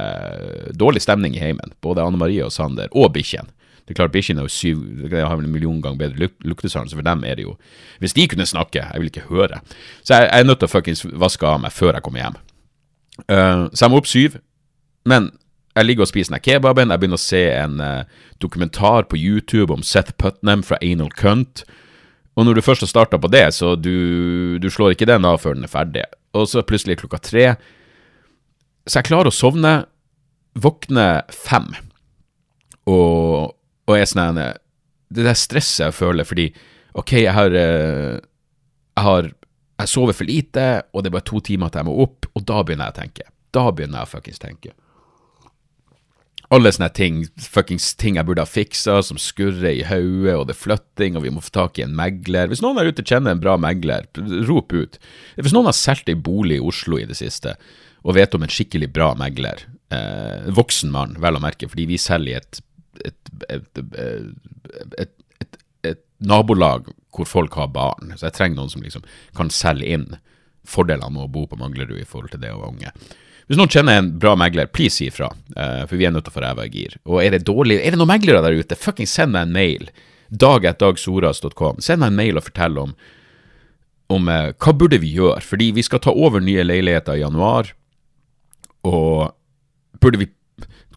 dårlig 0.81 1.05
stemning 1.05 1.37
i 1.39 1.43
heimen. 1.43 1.77
Både 1.85 2.03
Anne 2.03 2.19
Marie 2.19 2.43
og 2.43 2.55
Sander, 2.55 2.91
og 2.91 3.13
bikkjen. 3.15 3.53
Det 3.85 3.93
er 3.93 3.99
klart 3.99 4.15
Bikkjene 4.15 4.47
har 4.47 5.37
vel 5.37 5.45
en 5.45 5.53
million 5.53 5.81
ganger 5.85 6.01
bedre 6.01 6.23
luk 6.23 6.47
luktesans, 6.49 6.91
så 6.91 6.97
for 6.97 7.05
dem 7.05 7.25
er 7.29 7.37
det 7.37 7.45
jo 7.45 7.59
Hvis 8.01 8.17
de 8.17 8.27
kunne 8.33 8.47
snakke, 8.49 8.81
jeg 8.81 9.01
vil 9.01 9.11
ikke 9.11 9.29
høre. 9.29 9.61
Så 10.03 10.17
jeg, 10.17 10.31
jeg 10.31 10.41
er 10.41 10.49
nødt 10.49 10.63
til 10.63 10.71
å 10.71 10.73
fuckings 10.73 11.05
vaske 11.05 11.47
av 11.47 11.61
meg 11.61 11.73
før 11.73 11.93
jeg 11.93 12.07
kommer 12.07 12.23
hjem. 12.23 12.39
Uh, 13.29 13.69
så 13.73 13.85
jeg 13.85 13.93
må 13.93 14.01
opp 14.01 14.09
syv. 14.09 14.39
Men 15.05 15.31
jeg 15.77 15.87
ligger 15.87 16.07
og 16.07 16.11
spiser 16.11 16.33
den 16.33 16.45
kebaben. 16.45 16.91
Jeg 16.95 17.03
begynner 17.03 17.21
å 17.21 17.25
se 17.25 17.43
en 17.53 17.81
uh, 17.83 18.25
dokumentar 18.41 19.05
på 19.11 19.21
YouTube 19.21 19.75
om 19.75 19.85
Seth 19.85 20.17
Putnam 20.17 20.65
fra 20.65 20.81
Anal 20.81 21.13
Cunt. 21.13 21.67
Og 22.35 22.47
når 22.47 22.59
du 22.59 22.67
først 22.67 22.83
har 22.83 22.91
starta 22.91 23.19
på 23.21 23.31
det, 23.31 23.47
så 23.55 23.75
du, 23.79 24.59
du 24.59 24.69
slår 24.73 24.95
ikke 24.95 25.09
den 25.09 25.27
av 25.29 25.39
før 25.43 25.55
den 25.55 25.67
er 25.69 25.71
ferdig. 25.71 26.07
Og 26.35 26.49
så 26.51 26.65
plutselig 26.67 26.99
klokka 27.03 27.21
tre. 27.23 27.45
Så 28.89 28.99
jeg 28.99 29.09
klarer 29.11 29.31
å 29.31 29.35
sovne. 29.35 29.75
Våkne 30.59 31.25
fem. 31.31 31.71
Og 32.91 33.55
og 33.85 33.99
er 33.99 34.07
sånn 34.09 34.39
Det 34.39 35.25
der 35.27 35.39
stresset 35.39 35.89
jeg 35.89 35.97
føler 35.97 36.29
fordi 36.29 36.49
OK, 36.95 37.17
jeg 37.25 37.35
har 37.35 37.55
eh, 37.59 38.21
Jeg 38.95 39.05
har 39.09 39.31
Jeg 39.83 39.91
sover 39.91 40.15
for 40.15 40.25
lite, 40.29 40.67
og 40.95 41.03
det 41.03 41.11
er 41.11 41.17
bare 41.17 41.27
to 41.27 41.41
timer 41.43 41.73
til 41.73 41.83
jeg 41.83 41.89
må 41.89 41.97
opp, 42.05 42.29
og 42.31 42.45
da 42.47 42.61
begynner 42.63 42.87
jeg 42.87 42.95
å 42.95 42.99
tenke. 43.01 43.25
Da 43.51 43.65
begynner 43.75 43.99
jeg 43.99 44.07
å 44.07 44.11
fuckings 44.13 44.39
tenke. 44.39 44.71
Alle 46.55 46.71
sånne 46.71 46.91
ting, 46.95 47.23
fuckings 47.41 47.89
ting 47.99 48.19
jeg 48.19 48.29
burde 48.29 48.45
ha 48.45 48.47
fiksa, 48.47 49.01
som 49.03 49.19
skurrer 49.19 49.73
i 49.73 49.87
hodet, 49.89 50.37
og 50.39 50.45
det 50.47 50.55
er 50.55 50.61
flytting, 50.61 51.17
og 51.19 51.25
vi 51.25 51.33
må 51.35 51.43
få 51.43 51.51
tak 51.57 51.81
i 51.81 51.85
en 51.87 51.97
megler. 51.99 52.51
Hvis 52.51 52.63
noen 52.63 52.79
der 52.79 52.91
ute 52.93 53.03
kjenner 53.03 53.35
en 53.35 53.43
bra 53.43 53.57
megler, 53.59 54.07
rop 54.47 54.75
ut. 54.77 55.01
Hvis 55.41 55.55
noen 55.57 55.67
har 55.71 55.75
solgt 55.75 56.13
ei 56.13 56.15
bolig 56.15 56.61
i 56.61 56.67
Oslo 56.69 57.01
i 57.01 57.09
det 57.09 57.19
siste, 57.19 57.57
og 58.05 58.15
vet 58.19 58.37
om 58.37 58.45
en 58.45 58.53
skikkelig 58.53 58.93
bra 58.95 59.11
megler, 59.19 59.65
eh, 59.97 60.47
voksen 60.55 60.93
mann, 60.95 61.17
vel 61.25 61.41
å 61.41 61.43
merke, 61.43 61.67
fordi 61.73 61.89
vi 61.91 61.99
selger 61.99 62.37
i 62.37 62.39
et 62.39 62.63
et, 63.03 63.81
et, 64.99 65.17
et, 65.83 66.01
nabolag 66.25 66.89
hvor 67.15 67.29
folk 67.29 67.59
har 67.59 67.73
barn. 67.75 68.15
Så 68.17 68.29
jeg 68.29 68.37
trenger 68.39 68.61
noen 68.61 68.73
som 68.73 68.85
liksom 68.85 69.05
kan 69.37 69.51
selge 69.53 69.91
inn 69.97 70.07
fordelene 70.65 71.13
med 71.13 71.27
å 71.27 71.33
bo 71.33 71.45
på 71.51 71.59
Manglerud 71.61 71.99
i 71.99 72.09
forhold 72.09 72.33
til 72.35 72.43
det 72.45 72.53
å 72.55 72.63
være 72.63 72.73
unge. 72.77 72.95
Hvis 73.45 73.59
noen 73.61 73.73
kjenner 73.73 74.01
en 74.01 74.11
bra 74.21 74.33
megler, 74.41 74.71
please 74.73 74.97
si 74.97 75.11
ifra, 75.11 75.29
uh, 75.57 75.83
for 75.89 76.01
vi 76.01 76.07
er 76.09 76.15
nødt 76.15 76.27
til 76.29 76.33
å 76.33 76.37
få 76.39 76.45
ræva 76.45 76.65
i 76.65 76.73
gir. 76.73 76.97
Og 77.05 77.21
er 77.21 77.35
det 77.35 77.45
dårlig, 77.49 77.77
er 77.81 77.93
det 77.93 78.01
noen 78.01 78.13
meglere 78.15 78.41
der 78.45 78.57
ute, 78.57 78.79
fucking 78.79 79.09
send 79.11 79.35
meg 79.35 79.49
en 79.49 79.57
mail. 79.57 79.91
Dag.dagsoras.com. 80.33 81.83
Send 81.85 82.01
meg 82.01 82.13
en 82.13 82.21
mail 82.23 82.41
og 82.41 82.47
fortell 82.47 82.81
om, 82.81 82.95
om 84.15 84.31
uh, 84.33 84.55
hva 84.57 84.77
burde 84.81 85.01
vi 85.03 85.13
gjøre, 85.19 85.45
fordi 85.45 85.73
vi 85.77 85.85
skal 85.85 86.01
ta 86.05 86.15
over 86.15 86.45
nye 86.45 86.65
leiligheter 86.65 87.21
i 87.21 87.25
januar, 87.25 87.75
og 88.89 89.35
burde 90.01 90.21
vi 90.21 90.31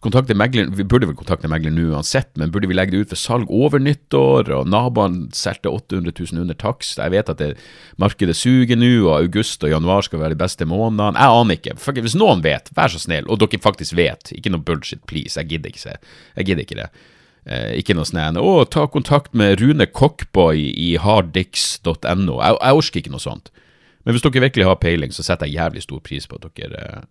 kontakte 0.04 0.36
megleren, 0.36 0.74
Vi 0.76 0.84
burde 0.84 1.08
vel 1.08 1.16
kontakte 1.18 1.48
megleren 1.50 1.76
nå 1.78 1.88
uansett, 1.94 2.30
men 2.38 2.52
burde 2.54 2.68
vi 2.70 2.76
legge 2.76 2.94
det 2.94 3.00
ut 3.00 3.12
for 3.12 3.20
salg 3.20 3.50
over 3.50 3.80
nyttår? 3.82 4.50
Og 4.54 4.68
naboene 4.70 5.28
solgte 5.34 5.72
800 5.72 6.12
000 6.18 6.42
under 6.42 6.58
takst. 6.58 7.00
Jeg 7.00 7.14
vet 7.14 7.32
at 7.32 7.40
det, 7.42 7.50
markedet 7.96 8.36
suger 8.36 8.78
nå, 8.78 8.92
og 9.08 9.14
august 9.18 9.64
og 9.64 9.72
januar 9.72 10.06
skal 10.06 10.22
være 10.22 10.36
de 10.36 10.42
beste 10.44 10.68
månedene. 10.68 11.18
Jeg 11.18 11.42
aner 11.42 11.60
ikke. 11.60 11.76
Fuck, 11.82 12.00
hvis 12.04 12.18
noen 12.18 12.44
vet, 12.44 12.72
vær 12.76 12.92
så 12.92 13.02
snill, 13.02 13.28
og 13.28 13.40
dere 13.42 13.62
faktisk 13.62 13.96
vet, 13.98 14.32
ikke 14.36 14.52
noe 14.54 14.64
bullshit, 14.64 15.02
please. 15.10 15.38
Jeg 15.40 15.50
gidder 15.54 15.74
ikke, 15.74 15.98
jeg 16.36 16.50
gidder 16.50 16.66
ikke 16.66 16.82
det. 16.82 16.90
Eh, 17.48 17.78
ikke 17.80 17.96
noe 17.96 18.04
sånn 18.08 18.36
å, 18.40 18.64
ta 18.68 18.84
kontakt 18.92 19.32
med 19.36 19.60
Rune 19.62 19.86
Cockboy 19.88 20.68
i 20.68 20.90
harddix.no. 21.00 22.40
Jeg, 22.42 22.58
jeg 22.60 22.80
orker 22.82 23.00
ikke 23.02 23.14
noe 23.14 23.24
sånt. 23.24 23.52
Men 24.04 24.14
hvis 24.14 24.24
dere 24.24 24.44
virkelig 24.46 24.66
har 24.68 24.80
peiling, 24.82 25.14
så 25.14 25.24
setter 25.24 25.48
jeg 25.48 25.58
jævlig 25.58 25.84
stor 25.84 26.02
pris 26.04 26.28
på 26.28 26.36
at 26.38 26.48
dere, 26.60 26.82
eh, 26.84 27.06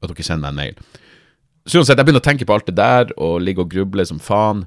at 0.00 0.12
dere 0.12 0.26
sender 0.26 0.46
meg 0.46 0.52
en 0.52 0.60
mail. 0.60 1.08
Så 1.70 1.78
uansett, 1.78 2.00
jeg 2.00 2.06
begynner 2.08 2.22
å 2.22 2.26
tenke 2.26 2.46
på 2.48 2.54
alt 2.56 2.66
det 2.66 2.74
der, 2.80 3.12
og 3.14 3.38
ligge 3.46 3.62
og 3.62 3.70
gruble 3.70 4.02
som 4.08 4.18
faen. 4.18 4.64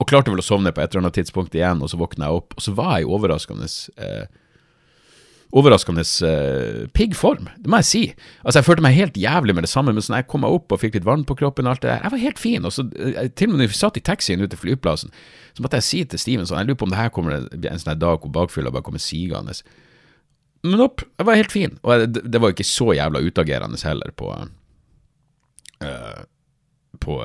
Og 0.00 0.08
klarte 0.08 0.32
vel 0.32 0.40
å 0.40 0.46
sovne 0.46 0.72
på 0.72 0.80
et 0.80 0.94
eller 0.94 1.04
annet 1.04 1.18
tidspunkt 1.18 1.56
igjen, 1.58 1.82
og 1.84 1.90
så 1.92 1.98
våkna 2.00 2.30
jeg 2.30 2.40
opp, 2.40 2.54
og 2.56 2.64
så 2.64 2.72
var 2.78 2.94
jeg 2.96 3.08
i 3.08 3.16
overraskende 3.16 3.68
eh, 4.00 4.28
Overraskende 5.48 6.02
eh, 6.28 6.80
pigg 6.92 7.14
form, 7.16 7.46
det 7.56 7.70
må 7.72 7.78
jeg 7.80 7.88
si. 7.88 8.00
Altså, 8.42 8.58
jeg 8.58 8.66
følte 8.66 8.84
meg 8.84 8.98
helt 8.98 9.14
jævlig 9.16 9.54
med 9.56 9.64
det 9.64 9.70
samme, 9.72 9.94
men 9.96 10.04
så 10.04 10.12
når 10.12 10.20
jeg 10.20 10.26
kom 10.28 10.42
meg 10.44 10.56
opp 10.58 10.74
og 10.76 10.80
fikk 10.82 10.98
litt 10.98 11.06
vann 11.08 11.24
på 11.24 11.38
kroppen 11.40 11.64
og 11.64 11.72
alt 11.72 11.86
det 11.86 11.88
der, 11.88 12.02
jeg 12.04 12.12
var 12.12 12.20
helt 12.20 12.42
fin. 12.42 12.68
Og 12.68 12.74
så, 12.76 12.84
eh, 13.00 13.30
til 13.32 13.48
og 13.48 13.54
med 13.54 13.62
når 13.62 13.70
vi 13.72 13.78
satt 13.78 13.96
i 13.96 14.04
taxien 14.04 14.44
ute 14.44 14.50
til 14.52 14.60
flyplassen, 14.60 15.14
så 15.56 15.64
måtte 15.64 15.80
jeg 15.80 15.88
si 15.88 16.02
til 16.04 16.20
Steven 16.20 16.48
sånn, 16.48 16.60
jeg 16.60 16.68
lurer 16.68 16.80
på 16.82 16.88
om 16.88 16.92
det 16.92 17.00
her 17.00 17.12
kommer 17.16 17.38
en 17.40 17.80
sånn 17.80 17.96
dag 17.96 18.20
hvor 18.20 18.34
bakfylla 18.36 18.74
bare 18.74 18.84
kommer 18.90 19.00
sigende. 19.00 19.56
Men 20.68 20.84
opp, 20.84 21.00
jeg 21.16 21.30
var 21.30 21.40
helt 21.40 21.56
fin. 21.56 21.80
Og 21.80 21.94
jeg, 21.96 22.28
det 22.28 22.44
var 22.44 22.52
ikke 22.52 22.68
så 22.68 22.92
jævla 23.00 23.24
utagerende 23.24 23.80
heller 23.88 24.12
på 24.20 24.28
uh, 25.84 26.24
på, 26.98 27.18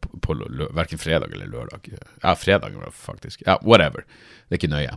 på, 0.00 0.18
på 0.24 0.34
verken 0.74 0.98
fredag 0.98 1.32
eller 1.32 1.46
lørdag. 1.46 1.92
Ja, 2.22 2.34
fredag, 2.34 2.74
faktisk. 2.96 3.42
Ja, 3.46 3.58
whatever. 3.62 4.06
Det 4.48 4.56
er 4.56 4.60
ikke 4.60 4.72
nøye. 4.72 4.96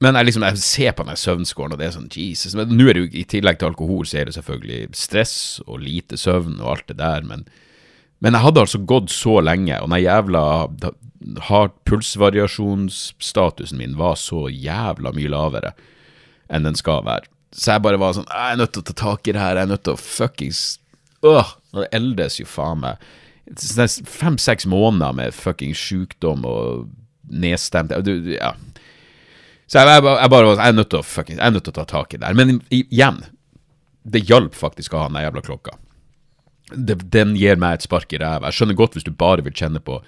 Men 0.00 0.16
jeg, 0.16 0.30
liksom, 0.30 0.44
jeg 0.48 0.60
ser 0.64 0.94
på 0.96 1.04
den 1.04 1.18
søvnskåren, 1.20 1.74
og 1.74 1.80
det 1.80 1.90
er 1.90 1.96
sånn 1.98 2.08
Jesus. 2.14 2.54
Men 2.56 2.72
nå 2.72 2.86
er 2.88 2.96
det 2.96 3.02
jo 3.02 3.10
i 3.20 3.26
tillegg 3.28 3.58
til 3.60 3.68
alkohol, 3.68 4.06
så 4.08 4.22
er 4.22 4.30
det 4.30 4.36
selvfølgelig 4.38 4.96
stress 4.96 5.34
og 5.66 5.82
lite 5.84 6.16
søvn 6.20 6.56
og 6.62 6.70
alt 6.72 6.86
det 6.88 6.96
der, 7.02 7.26
men, 7.28 7.44
men 8.24 8.36
jeg 8.36 8.44
hadde 8.46 8.64
altså 8.64 8.80
gått 8.80 9.12
så 9.12 9.40
lenge, 9.44 9.76
og 9.76 9.92
den 9.92 10.00
jævla 10.00 10.44
hard 11.50 11.76
pulsvariasjonsstatusen 11.84 13.76
min 13.80 13.98
var 14.00 14.16
så 14.16 14.46
jævla 14.48 15.12
mye 15.16 15.32
lavere 15.32 15.74
enn 16.48 16.64
den 16.64 16.80
skal 16.80 17.04
være. 17.04 17.28
Så 17.52 17.74
jeg 17.74 17.82
bare 17.82 17.98
var 17.98 18.14
sånn 18.14 18.28
Jeg 18.30 18.52
er 18.54 18.58
nødt 18.60 18.72
til 18.76 18.82
å 18.82 18.86
ta 18.86 18.94
tak 18.94 19.28
i 19.28 19.34
det 19.34 19.42
her, 19.42 19.58
jeg 19.58 19.66
er 19.66 19.72
nødt 19.74 19.84
til 19.84 19.96
å 19.98 20.00
fuckings 20.00 20.62
øh, 21.26 21.52
det 21.76 21.88
eldes 21.96 22.40
jo 22.40 22.46
faen 22.48 22.84
meg 22.84 23.10
fem-seks 24.06 24.66
måneder 24.66 25.12
med 25.12 25.34
fucking 25.34 25.74
sjukdom 25.74 26.44
og 26.46 26.88
nedstemt 27.30 27.90
ja. 27.90 28.54
Så 29.66 29.78
jeg, 29.78 29.86
jeg, 29.86 30.02
jeg, 30.02 30.30
bare, 30.30 30.46
jeg, 30.46 30.66
er 30.66 30.72
nødt 30.74 30.90
til 30.90 30.98
å 30.98 31.06
fucking, 31.06 31.38
jeg 31.38 31.46
er 31.46 31.54
nødt 31.54 31.64
til 31.64 31.74
å 31.74 31.78
ta 31.78 31.84
tak 31.86 32.14
i 32.14 32.18
det 32.18 32.26
her. 32.26 32.34
Men 32.34 32.60
igjen, 32.74 33.20
det 34.02 34.24
hjalp 34.26 34.56
faktisk 34.58 34.94
å 34.94 35.04
ha 35.04 35.10
den 35.10 35.20
jævla 35.22 35.44
klokka. 35.46 35.76
det, 36.74 36.96
Den 37.10 37.36
gir 37.38 37.60
meg 37.60 37.78
et 37.78 37.86
spark 37.86 38.12
i 38.12 38.18
ræva. 38.18 38.50
Jeg 38.50 38.58
skjønner 38.58 38.78
godt 38.78 38.98
hvis 38.98 39.06
du 39.06 39.12
bare 39.14 39.44
vil 39.46 39.54
kjenne 39.54 39.82
på 39.82 40.00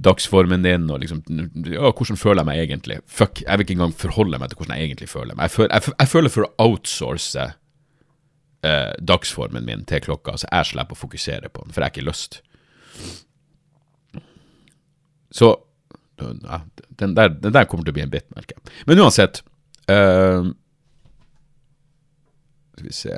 dagsformen 0.00 0.62
din 0.64 0.88
og 0.90 1.02
liksom 1.02 1.20
ja, 1.66 1.90
Hvordan 1.90 2.18
føler 2.18 2.40
jeg 2.40 2.48
meg 2.48 2.60
egentlig? 2.64 2.98
Fuck, 3.06 3.42
jeg 3.42 3.58
vil 3.58 3.66
ikke 3.66 3.76
engang 3.78 3.96
forholde 3.98 4.38
meg 4.40 4.50
til 4.50 4.60
hvordan 4.60 4.78
jeg 4.78 4.90
egentlig 4.90 5.10
føler 5.10 5.34
meg. 5.34 5.46
Jeg 5.46 5.56
føler, 5.58 5.72
jeg, 5.74 5.94
jeg 5.98 6.12
føler 6.14 6.34
for 6.34 6.46
å 6.46 6.52
outsource 6.66 7.46
eh, 8.66 8.92
dagsformen 9.00 9.64
min 9.66 9.84
til 9.88 10.02
klokka, 10.04 10.36
så 10.38 10.48
jeg 10.50 10.70
slipper 10.72 10.96
å 10.96 11.02
fokusere 11.02 11.50
på 11.52 11.64
den, 11.64 11.74
for 11.74 11.80
jeg 11.82 11.90
har 11.90 11.94
ikke 11.94 12.08
lyst. 12.08 12.40
Så 15.30 15.54
ja, 16.20 16.60
den, 16.88 17.14
der, 17.14 17.28
den, 17.28 17.52
der, 17.52 17.64
kommer 17.64 17.84
til 17.84 17.94
å 17.94 17.96
bli 17.96 18.04
en 18.04 18.12
bit, 18.12 18.26
merker 18.36 18.58
jeg. 18.58 18.72
Men 18.90 19.00
uansett 19.00 19.40
eh, 19.88 20.50
Skal 22.74 22.84
vi 22.84 22.92
se 22.92 23.14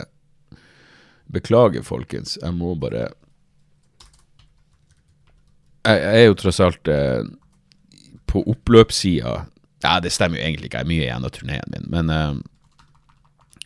Beklager, 1.33 1.83
folkens. 1.83 2.37
Jeg 2.39 2.55
må 2.55 2.75
bare 2.79 3.09
Jeg, 5.83 5.99
jeg 5.99 6.21
er 6.21 6.27
jo 6.29 6.39
tross 6.39 6.61
alt 6.63 6.91
eh, 6.93 7.25
på 8.31 8.45
oppløpssida 8.55 9.35
Ja, 9.83 9.99
det 10.05 10.13
stemmer 10.15 10.39
jo 10.39 10.47
egentlig 10.47 10.71
ikke, 10.71 10.85
jeg 10.85 10.87
er 10.87 10.93
mye 10.93 11.07
igjen 11.09 11.27
av 11.27 11.35
turneen 11.35 11.73
min, 11.75 11.89
men 11.91 12.13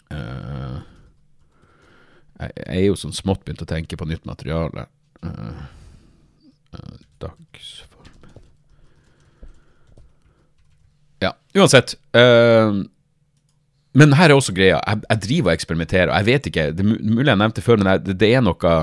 uh, 0.09 0.79
jeg, 2.37 2.53
jeg, 2.57 2.77
er 2.77 2.87
jo 2.87 2.99
sånn 3.01 3.17
smått 3.17 3.45
begynt 3.45 3.65
å 3.65 3.69
tenke 3.69 3.99
på 3.99 4.09
nytt 4.09 4.27
materiale. 4.29 4.87
dagsform 7.23 7.97
Ja, 11.25 11.33
uansett. 11.57 11.97
Uh, 12.13 12.85
men 13.97 14.13
her 14.19 14.29
er 14.29 14.37
også 14.37 14.53
greia. 14.57 14.83
Jeg, 14.85 15.01
jeg, 15.09 15.23
driver 15.25 15.51
og 15.51 15.57
eksperimenterer, 15.57 16.13
jeg 16.13 16.29
vet 16.29 16.51
ikke 16.51 16.67
Det 16.77 16.85
er 16.85 16.91
mulig 16.93 17.31
jeg 17.31 17.41
nevnte 17.41 17.65
før, 17.65 17.81
men 17.81 17.95
jeg, 17.95 18.05
det, 18.05 18.19
det, 18.21 18.31
er 18.37 18.45
noe 18.45 18.77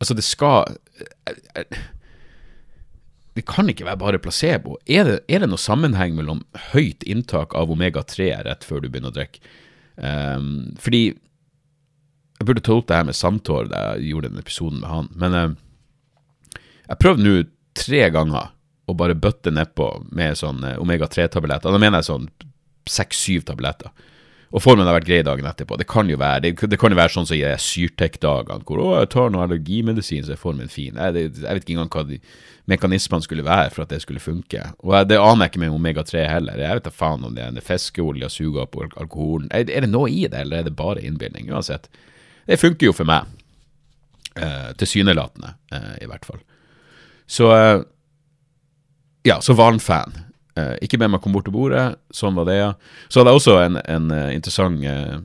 Altså, 0.00 0.16
det 0.16 0.24
skal 0.24 0.78
jeg, 1.04 1.66
Det 3.36 3.44
kan 3.46 3.68
ikke 3.70 3.86
være 3.86 4.00
bare 4.00 4.22
placebo. 4.22 4.78
Er 4.88 5.04
det, 5.06 5.18
er 5.28 5.44
det 5.44 5.50
noe 5.52 5.60
sammenheng 5.60 6.16
mellom 6.16 6.40
høyt 6.72 7.04
inntak 7.06 7.52
av 7.54 7.70
omega-3 7.70 8.32
rett 8.48 8.64
før 8.66 8.82
du 8.82 8.88
begynner 8.88 9.12
å 9.12 9.18
drikke? 9.18 9.44
Um, 9.98 10.74
fordi 10.78 11.12
Jeg 12.38 12.46
burde 12.46 12.62
ta 12.64 12.76
opp 12.78 12.86
det 12.88 12.98
her 12.98 13.08
med 13.08 13.18
Samtår 13.18 13.70
da 13.72 13.80
jeg 13.92 14.12
gjorde 14.12 14.30
den 14.30 14.42
episoden 14.42 14.82
med 14.82 14.92
han, 14.92 15.08
men 15.18 15.34
eh, 15.34 15.48
jeg 16.88 17.00
prøvde 17.02 17.24
nå 17.26 17.34
tre 17.78 18.04
ganger 18.14 18.52
å 18.88 18.94
bare 18.96 19.18
bøtte 19.18 19.52
nedpå 19.52 19.88
med 20.16 20.38
sånn 20.38 20.62
eh, 20.64 20.78
omega-3-tabletter. 20.80 21.74
Da 21.74 21.80
mener 21.80 22.00
jeg 22.00 22.08
sånn 22.08 22.30
seks-syv 22.88 23.44
tabletter. 23.48 23.92
Og 24.48 24.62
formen 24.64 24.88
har 24.88 24.96
vært 24.96 25.08
grei 25.10 25.18
dagen 25.26 25.44
etterpå. 25.44 25.76
Det 25.76 25.84
kan 25.90 26.08
jo 26.08 26.16
være 26.20 26.46
det, 26.46 26.54
det 26.72 26.78
kan 26.80 26.94
jo 26.94 26.96
være 26.96 27.12
sånn 27.12 27.26
som 27.28 27.36
i 27.36 27.42
Syrtec-dagene, 27.60 28.64
hvor 28.64 28.80
å, 28.80 28.86
jeg 29.02 29.10
tar 29.12 29.28
noe 29.34 29.44
allergimedisin, 29.44 30.24
så 30.24 30.32
er 30.32 30.40
formen 30.40 30.72
fin. 30.72 30.96
Jeg, 30.96 31.14
det, 31.16 31.24
jeg 31.42 31.58
vet 31.58 31.66
ikke 31.66 31.74
engang 31.76 31.90
hva 31.92 32.04
de 32.08 32.20
mekanismene 32.72 33.26
skulle 33.26 33.44
være 33.44 33.74
for 33.74 33.84
at 33.84 33.92
det 33.92 34.00
skulle 34.06 34.24
funke. 34.24 34.62
Og 34.80 34.94
jeg, 34.96 35.10
det 35.10 35.20
aner 35.20 35.44
jeg 35.44 35.52
ikke 35.52 35.64
med 35.66 35.76
omega-3 35.76 36.24
heller. 36.30 36.64
Jeg 36.64 36.80
vet 36.80 36.88
da 36.88 36.94
faen 36.96 37.28
om 37.28 37.36
det 37.36 37.44
er 37.44 37.66
fiskeolje 37.66 38.32
suger 38.32 38.64
opp 38.64 38.80
alkoholen. 38.88 39.50
Er, 39.52 39.68
det 39.68 39.92
noe 39.92 40.08
i 40.08 40.24
det, 40.24 40.46
eller 40.46 40.62
er 40.62 40.70
det 40.70 40.76
bare 40.80 41.04
innbilning? 41.04 41.52
Uansett. 41.52 41.90
Det 42.48 42.56
funker 42.60 42.88
jo 42.88 42.96
for 42.96 43.08
meg. 43.08 43.28
Eh, 44.38 44.70
Tilsynelatende, 44.80 45.54
eh, 45.72 45.94
i 46.04 46.08
hvert 46.08 46.24
fall. 46.24 46.40
Så 47.28 47.50
eh, 47.52 47.82
ja, 49.28 49.40
så 49.40 49.52
var 49.52 49.72
han 49.72 49.80
fan. 49.80 50.14
Eh, 50.56 50.76
ikke 50.82 50.98
med 50.98 51.12
meg 51.12 51.20
kom 51.20 51.34
bort 51.36 51.44
til 51.48 51.52
bordet, 51.52 51.98
sånn 52.14 52.38
var 52.38 52.48
det, 52.48 52.56
ja. 52.56 52.70
Så 53.08 53.20
hadde 53.20 53.34
jeg 53.34 53.42
også 53.42 53.56
en, 53.62 53.80
en 53.84 54.08
uh, 54.14 54.30
interessant 54.34 54.80
uh, 54.86 55.18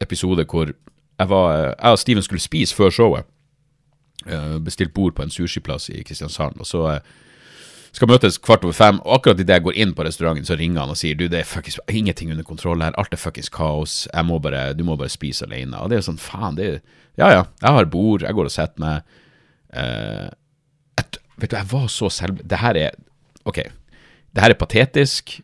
episode 0.00 0.46
hvor 0.46 0.70
jeg, 0.70 1.28
var, 1.32 1.48
uh, 1.50 1.72
jeg 1.74 1.96
og 1.96 2.00
Steven 2.00 2.26
skulle 2.26 2.44
spise 2.44 2.76
før 2.76 2.94
showet. 2.94 3.36
bestilt 4.64 4.92
bord 4.94 5.14
på 5.16 5.22
en 5.22 5.30
sushiplass 5.30 5.88
i 5.88 6.02
Kristiansand. 6.04 6.60
Og 6.60 6.66
så 6.66 6.98
skal 7.96 8.10
møtes 8.10 8.38
kvart 8.38 8.64
over 8.66 8.76
fem, 8.76 9.00
og 9.02 9.16
akkurat 9.18 9.40
idet 9.42 9.58
jeg 9.58 9.64
går 9.66 9.78
inn 9.82 9.94
på 9.96 10.04
restauranten, 10.06 10.46
så 10.46 10.58
ringer 10.58 10.84
han 10.84 10.94
og 10.94 10.98
sier 11.00 11.18
du, 11.18 11.26
det 11.30 11.42
er 11.42 11.48
fuckings 11.48 11.80
ingenting 11.90 12.30
under 12.30 12.46
kontroll 12.46 12.84
her, 12.84 12.94
alt 13.00 13.14
er 13.14 13.20
fuckings 13.20 13.50
kaos, 13.52 14.04
jeg 14.12 14.28
må 14.28 14.38
bare, 14.42 14.70
du 14.78 14.84
må 14.86 14.96
bare 15.00 15.12
spise 15.12 15.48
alene. 15.48 15.78
Og 15.80 15.90
det 15.90 15.98
er 15.98 16.02
jo 16.04 16.08
sånn, 16.12 16.22
faen, 16.22 16.58
det 16.58 16.70
er 16.70 16.80
Ja 17.18 17.28
ja, 17.34 17.40
jeg 17.60 17.76
har 17.76 17.88
bord, 17.90 18.22
jeg 18.22 18.36
går 18.36 18.48
og 18.48 18.52
setter 18.54 18.80
meg. 18.80 19.16
Et, 21.00 21.18
vet 21.36 21.50
du, 21.50 21.56
jeg 21.58 21.68
var 21.72 21.88
så 21.92 22.08
selv... 22.14 22.38
Det 22.46 22.60
her 22.62 22.78
er 22.78 22.98
Ok, 23.48 23.58
det 24.30 24.42
her 24.44 24.52
er 24.52 24.60
patetisk, 24.60 25.40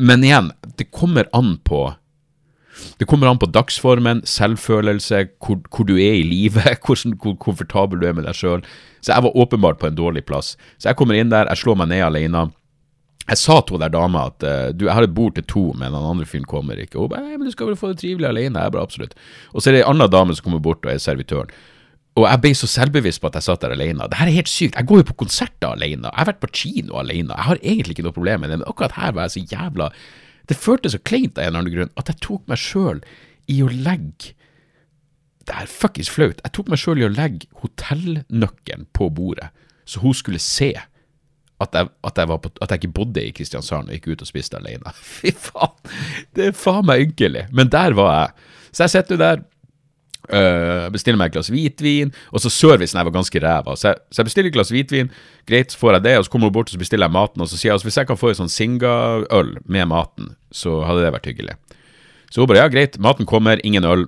men 0.00 0.24
igjen, 0.24 0.50
det 0.78 0.90
kommer 0.92 1.28
an 1.36 1.58
på 1.64 1.82
det 2.98 3.08
kommer 3.10 3.30
an 3.30 3.40
på 3.40 3.48
dagsformen, 3.50 4.22
selvfølelse, 4.28 5.24
hvor, 5.42 5.58
hvor 5.68 5.88
du 5.88 5.96
er 5.96 6.20
i 6.20 6.26
livet, 6.26 6.78
hvor, 6.86 7.00
hvor 7.22 7.36
komfortabel 7.42 8.00
du 8.00 8.06
er 8.08 8.16
med 8.16 8.28
deg 8.28 8.38
sjøl. 8.38 8.64
Så 9.00 9.14
jeg 9.14 9.26
var 9.26 9.36
åpenbart 9.36 9.80
på 9.80 9.88
en 9.90 9.98
dårlig 9.98 10.24
plass. 10.28 10.56
Så 10.78 10.90
jeg 10.90 10.98
kommer 11.00 11.18
inn 11.18 11.32
der, 11.32 11.50
jeg 11.50 11.62
slår 11.62 11.80
meg 11.80 11.90
ned 11.92 12.04
alene. 12.06 12.46
Jeg 13.30 13.38
sa 13.38 13.60
til 13.62 13.76
hun 13.76 13.82
der 13.84 13.92
dama 13.94 14.26
at 14.30 14.42
uh, 14.42 14.70
du, 14.74 14.86
jeg 14.88 14.96
har 14.96 15.06
et 15.06 15.14
bord 15.14 15.36
til 15.36 15.46
to, 15.46 15.64
men 15.78 15.92
den 15.94 16.06
andre 16.12 16.26
fyren 16.26 16.48
kommer 16.48 16.78
ikke. 16.80 16.98
Og 16.98 17.06
hun 17.06 17.12
bare 17.14 17.36
men 17.36 17.46
du 17.46 17.52
skal 17.54 17.70
vel 17.70 17.78
få 17.78 17.92
det 17.92 18.00
trivelig 18.02 18.26
alene? 18.26 18.64
Jeg 18.64 18.74
bare 18.74 18.86
absolutt. 18.86 19.14
Og 19.54 19.62
så 19.62 19.70
er 19.70 19.76
det 19.76 19.84
ei 19.84 19.90
anna 19.90 20.08
dame 20.10 20.34
som 20.34 20.48
kommer 20.48 20.62
bort 20.64 20.86
og 20.86 20.92
er 20.94 21.02
servitøren. 21.02 21.52
Og 22.18 22.26
jeg 22.26 22.42
ble 22.42 22.50
så 22.58 22.66
selvbevisst 22.66 23.22
på 23.22 23.28
at 23.30 23.36
jeg 23.38 23.46
satt 23.46 23.62
der 23.62 23.76
alene. 23.76 24.08
Det 24.10 24.18
her 24.18 24.28
er 24.28 24.34
helt 24.40 24.50
sykt. 24.50 24.74
Jeg 24.74 24.88
går 24.90 25.02
jo 25.02 25.08
på 25.12 25.20
konserter 25.22 25.70
alene. 25.70 26.10
Jeg 26.10 26.18
har 26.18 26.30
vært 26.32 26.42
på 26.42 26.50
kino 26.50 26.98
alene. 26.98 27.36
Jeg 27.36 27.46
har 27.46 27.60
egentlig 27.62 27.94
ikke 27.96 28.08
noe 28.08 28.16
problem 28.16 28.42
med 28.42 28.50
det, 28.50 28.58
men 28.60 28.68
akkurat 28.68 28.96
her 28.98 29.14
var 29.14 29.28
jeg 29.28 29.36
så 29.36 29.44
jævla 29.54 29.88
Det 30.50 30.58
føltes 30.58 30.96
så 30.96 31.00
kleint 31.06 31.38
av 31.38 31.44
en 31.44 31.52
eller 31.52 31.62
annen 31.62 31.74
grunn 31.76 31.96
at 32.00 32.10
jeg 32.10 32.22
tok 32.26 32.46
meg 32.50 32.58
sjøl 32.60 33.00
i 33.50 33.60
å 33.62 33.70
legge 33.70 34.34
Det 35.46 35.56
er 35.56 35.70
fuckings 35.70 36.10
flaut. 36.12 36.42
Jeg 36.44 36.52
tok 36.54 36.68
meg 36.70 36.78
sjøl 36.78 37.00
i 37.00 37.06
å 37.06 37.10
legge 37.10 37.48
hotellnøkkelen 37.62 38.84
på 38.94 39.08
bordet, 39.14 39.48
så 39.88 40.02
hun 40.04 40.14
skulle 40.14 40.42
se 40.42 40.74
at 41.60 41.74
jeg, 41.76 41.88
at, 42.06 42.16
jeg 42.16 42.28
på, 42.30 42.50
at 42.62 42.72
jeg, 42.72 42.80
ikke 42.80 42.96
bodde 42.96 43.22
i 43.24 43.32
Kristiansand 43.36 43.90
og 43.90 43.96
gikk 43.96 44.12
ut 44.12 44.22
og 44.24 44.28
spiste 44.28 44.56
alene. 44.56 44.92
Fy 45.16 45.32
faen! 45.36 45.74
Det 46.36 46.50
er 46.50 46.54
faen 46.56 46.86
meg 46.88 47.08
ynkelig. 47.08 47.46
Men 47.56 47.72
der 47.72 47.96
var 47.98 48.12
jeg. 48.14 48.46
Så 48.70 48.86
jeg 48.86 48.94
sitter 48.94 49.20
der 49.20 49.42
Uh, 50.30 50.86
bestiller 50.94 51.18
meg 51.18 51.32
et 51.32 51.34
glass 51.34 51.50
hvitvin, 51.50 52.12
og 52.30 52.42
så 52.42 52.52
servicen 52.54 53.00
jeg 53.00 53.08
var 53.08 53.14
ganske 53.16 53.42
ræva. 53.42 53.74
Så, 53.74 53.96
så, 54.10 54.20
jeg 54.20 54.28
bestiller 54.28 54.50
et 54.52 54.54
glass 54.54 54.70
hvitvin, 54.70 55.10
greit, 55.48 55.74
så 55.74 55.80
får 55.80 55.96
jeg 55.96 56.06
det, 56.06 56.14
og 56.20 56.26
så 56.26 56.34
kommer 56.34 56.50
hun 56.50 56.54
bort 56.54 56.70
og 56.70 56.76
så 56.76 56.78
bestiller 56.78 57.08
jeg 57.08 57.16
maten, 57.16 57.42
og 57.42 57.50
så 57.50 57.58
sier 57.58 57.72
jeg 57.72 57.80
at 57.80 57.88
hvis 57.88 57.98
jeg 57.98 58.10
kan 58.10 58.20
få 58.20 58.30
en 58.30 58.38
sånn 58.44 58.52
Singa-øl 58.54 59.56
med 59.66 59.90
maten, 59.90 60.34
så 60.54 60.80
hadde 60.86 61.02
det 61.02 61.12
vært 61.16 61.28
hyggelig. 61.32 61.58
Så 62.30 62.42
hun 62.42 62.50
bare 62.50 62.62
ja, 62.62 62.70
greit, 62.70 63.00
maten 63.02 63.26
kommer, 63.26 63.62
ingen 63.66 63.86
øl. 63.88 64.06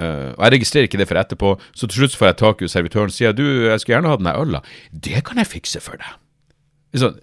Uh, 0.00 0.32
og 0.38 0.46
jeg 0.46 0.54
registrerer 0.56 0.88
ikke 0.88 1.02
det 1.02 1.08
for 1.10 1.20
etterpå, 1.20 1.52
så 1.76 1.86
til 1.86 2.00
slutt 2.00 2.16
får 2.16 2.30
jeg 2.30 2.40
tak 2.40 2.64
i 2.64 2.72
servitøren 2.72 3.12
og 3.12 3.14
sier 3.14 3.36
du, 3.36 3.44
jeg 3.68 3.82
skulle 3.82 3.98
gjerne 3.98 4.12
ha 4.14 4.20
den 4.22 4.32
øla. 4.32 4.62
Det 4.90 5.20
kan 5.28 5.42
jeg 5.42 5.52
fikse 5.52 5.84
for 5.84 6.00
deg. 6.00 6.16
Sånn, 6.96 7.20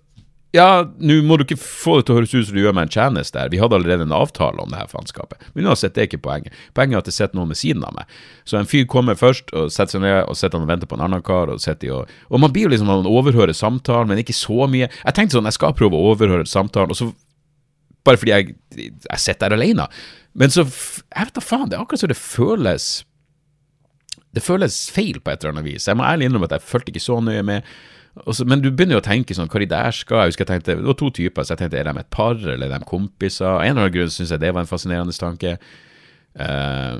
ja, 0.55 0.81
nå 0.97 1.19
må 1.27 1.37
du 1.37 1.43
ikke 1.45 1.59
få 1.61 1.99
det 1.99 2.07
til 2.07 2.15
å 2.15 2.17
høres 2.17 2.31
ut 2.33 2.47
som 2.47 2.55
du 2.57 2.63
gjør 2.63 2.73
meg 2.73 2.87
en 2.87 2.93
tjeneste 2.95 3.37
der. 3.37 3.51
Vi 3.53 3.59
hadde 3.61 3.77
allerede 3.77 4.07
en 4.07 4.15
avtale 4.17 4.63
om 4.63 4.71
det 4.73 4.79
her 4.79 4.89
faenskapet. 4.89 5.43
Men 5.53 5.69
uansett, 5.69 5.93
det 5.93 6.01
er 6.01 6.07
ikke 6.09 6.23
poenget. 6.25 6.55
Poenget 6.73 6.97
er 6.97 7.03
at 7.03 7.09
det 7.11 7.13
sitter 7.13 7.37
noen 7.37 7.51
ved 7.53 7.59
siden 7.59 7.85
av 7.85 7.93
meg. 7.93 8.15
Så 8.49 8.57
en 8.57 8.69
fyr 8.69 8.87
kommer 8.89 9.19
først 9.19 9.53
og 9.53 9.69
setter 9.69 9.99
seg 9.99 10.03
ned, 10.07 10.23
og 10.25 10.39
sitter 10.39 10.57
han 10.57 10.65
og 10.65 10.71
venter 10.71 10.89
på 10.89 10.97
en 10.97 11.05
annen 11.05 11.21
kar. 11.25 11.53
Og, 11.53 11.61
og, 11.61 12.15
og 12.33 12.41
man 12.41 12.55
blir 12.55 12.65
jo 12.65 12.71
liksom 12.73 12.89
man 12.89 13.09
overhører 13.09 13.53
samtalen, 13.53 14.09
men 14.09 14.23
ikke 14.23 14.37
så 14.37 14.65
mye. 14.71 14.89
Jeg 14.89 15.17
tenkte 15.19 15.37
sånn, 15.37 15.51
jeg 15.51 15.59
skal 15.59 15.77
prøve 15.77 15.99
å 15.99 16.15
overhøre 16.15 16.49
samtalen, 16.49 16.95
og 16.95 16.97
så 16.97 17.11
bare 18.07 18.17
fordi 18.17 18.33
jeg, 18.33 18.57
jeg 18.79 19.21
sitter 19.21 19.51
der 19.51 19.59
alene. 19.59 19.85
Men 20.33 20.49
så 20.53 20.63
Jeg 20.63 21.29
vet 21.29 21.35
da 21.35 21.43
faen, 21.43 21.69
det 21.69 21.77
er 21.77 21.83
akkurat 21.83 22.01
som 22.01 22.11
det 22.11 22.17
føles 22.17 22.89
Det 24.33 24.43
føles 24.45 24.77
feil 24.93 25.17
på 25.21 25.33
et 25.33 25.43
eller 25.43 25.57
annet 25.57 25.67
vis. 25.67 25.87
Jeg 25.89 25.97
må 25.97 26.05
ærlig 26.05 26.29
innrømme 26.29 26.49
at 26.49 26.57
jeg 26.57 26.69
fulgte 26.69 26.93
ikke 26.93 27.05
så 27.05 27.17
nøye 27.21 27.45
med. 27.45 27.69
Så, 28.27 28.45
men 28.49 28.61
du 28.63 28.69
begynner 28.69 28.97
jo 28.97 29.01
å 29.03 29.05
tenke 29.05 29.35
sånn, 29.35 29.49
hva 29.51 29.61
de 29.61 29.69
der 29.69 29.95
skal 29.95 30.23
Jeg 30.23 30.33
husker 30.33 30.45
jeg 30.45 30.51
tenkte, 30.51 30.75
Det 30.79 30.87
var 30.87 30.97
to 30.99 31.09
typer, 31.15 31.45
så 31.45 31.55
jeg 31.55 31.61
tenkte 31.63 31.79
er 31.79 31.89
de 31.89 32.01
et 32.01 32.11
par, 32.13 32.35
eller 32.37 32.67
er 32.67 32.81
de 32.81 32.89
kompiser? 32.89 33.47
Av 33.47 33.61
en 33.63 33.71
eller 33.71 33.87
annen 33.87 33.95
grunn 33.95 34.13
syns 34.13 34.33
jeg 34.33 34.43
det 34.43 34.51
var 34.55 34.65
en 34.65 34.69
fascinerende 34.69 35.15
tanke. 35.15 35.55
Uh, 36.39 36.99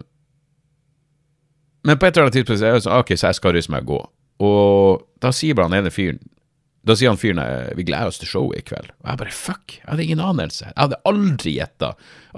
men 1.88 2.00
på 2.00 2.08
et 2.08 2.16
eller 2.16 2.28
annet 2.28 2.40
tidspunkt 2.40 2.64
er 2.64 2.76
jeg 2.76 2.86
sånn, 2.86 2.98
ok, 3.00 3.14
så 3.16 3.30
jeg 3.30 3.40
skal 3.40 3.56
rysse 3.56 3.72
meg 3.74 3.88
og 3.88 3.94
gå. 3.94 4.02
Og 4.50 5.06
da 5.24 5.32
sier 5.36 5.58
bare 5.58 5.70
han 5.70 5.82
ene 5.82 5.92
fyren 5.92 6.20
Da 6.88 6.96
sier 6.96 7.12
han 7.12 7.20
fyren 7.20 7.42
eh, 7.44 7.74
vi 7.76 7.84
gleder 7.84 8.08
oss 8.08 8.22
til 8.22 8.30
showet 8.32 8.62
i 8.62 8.64
kveld. 8.66 8.88
Og 9.04 9.10
jeg 9.10 9.20
bare 9.20 9.34
fuck, 9.36 9.74
jeg 9.76 9.84
hadde 9.84 10.06
ingen 10.06 10.22
anelse. 10.24 10.70
Jeg 10.70 10.80
hadde 10.80 11.00
aldri 11.10 11.54
gjetta 11.58 11.90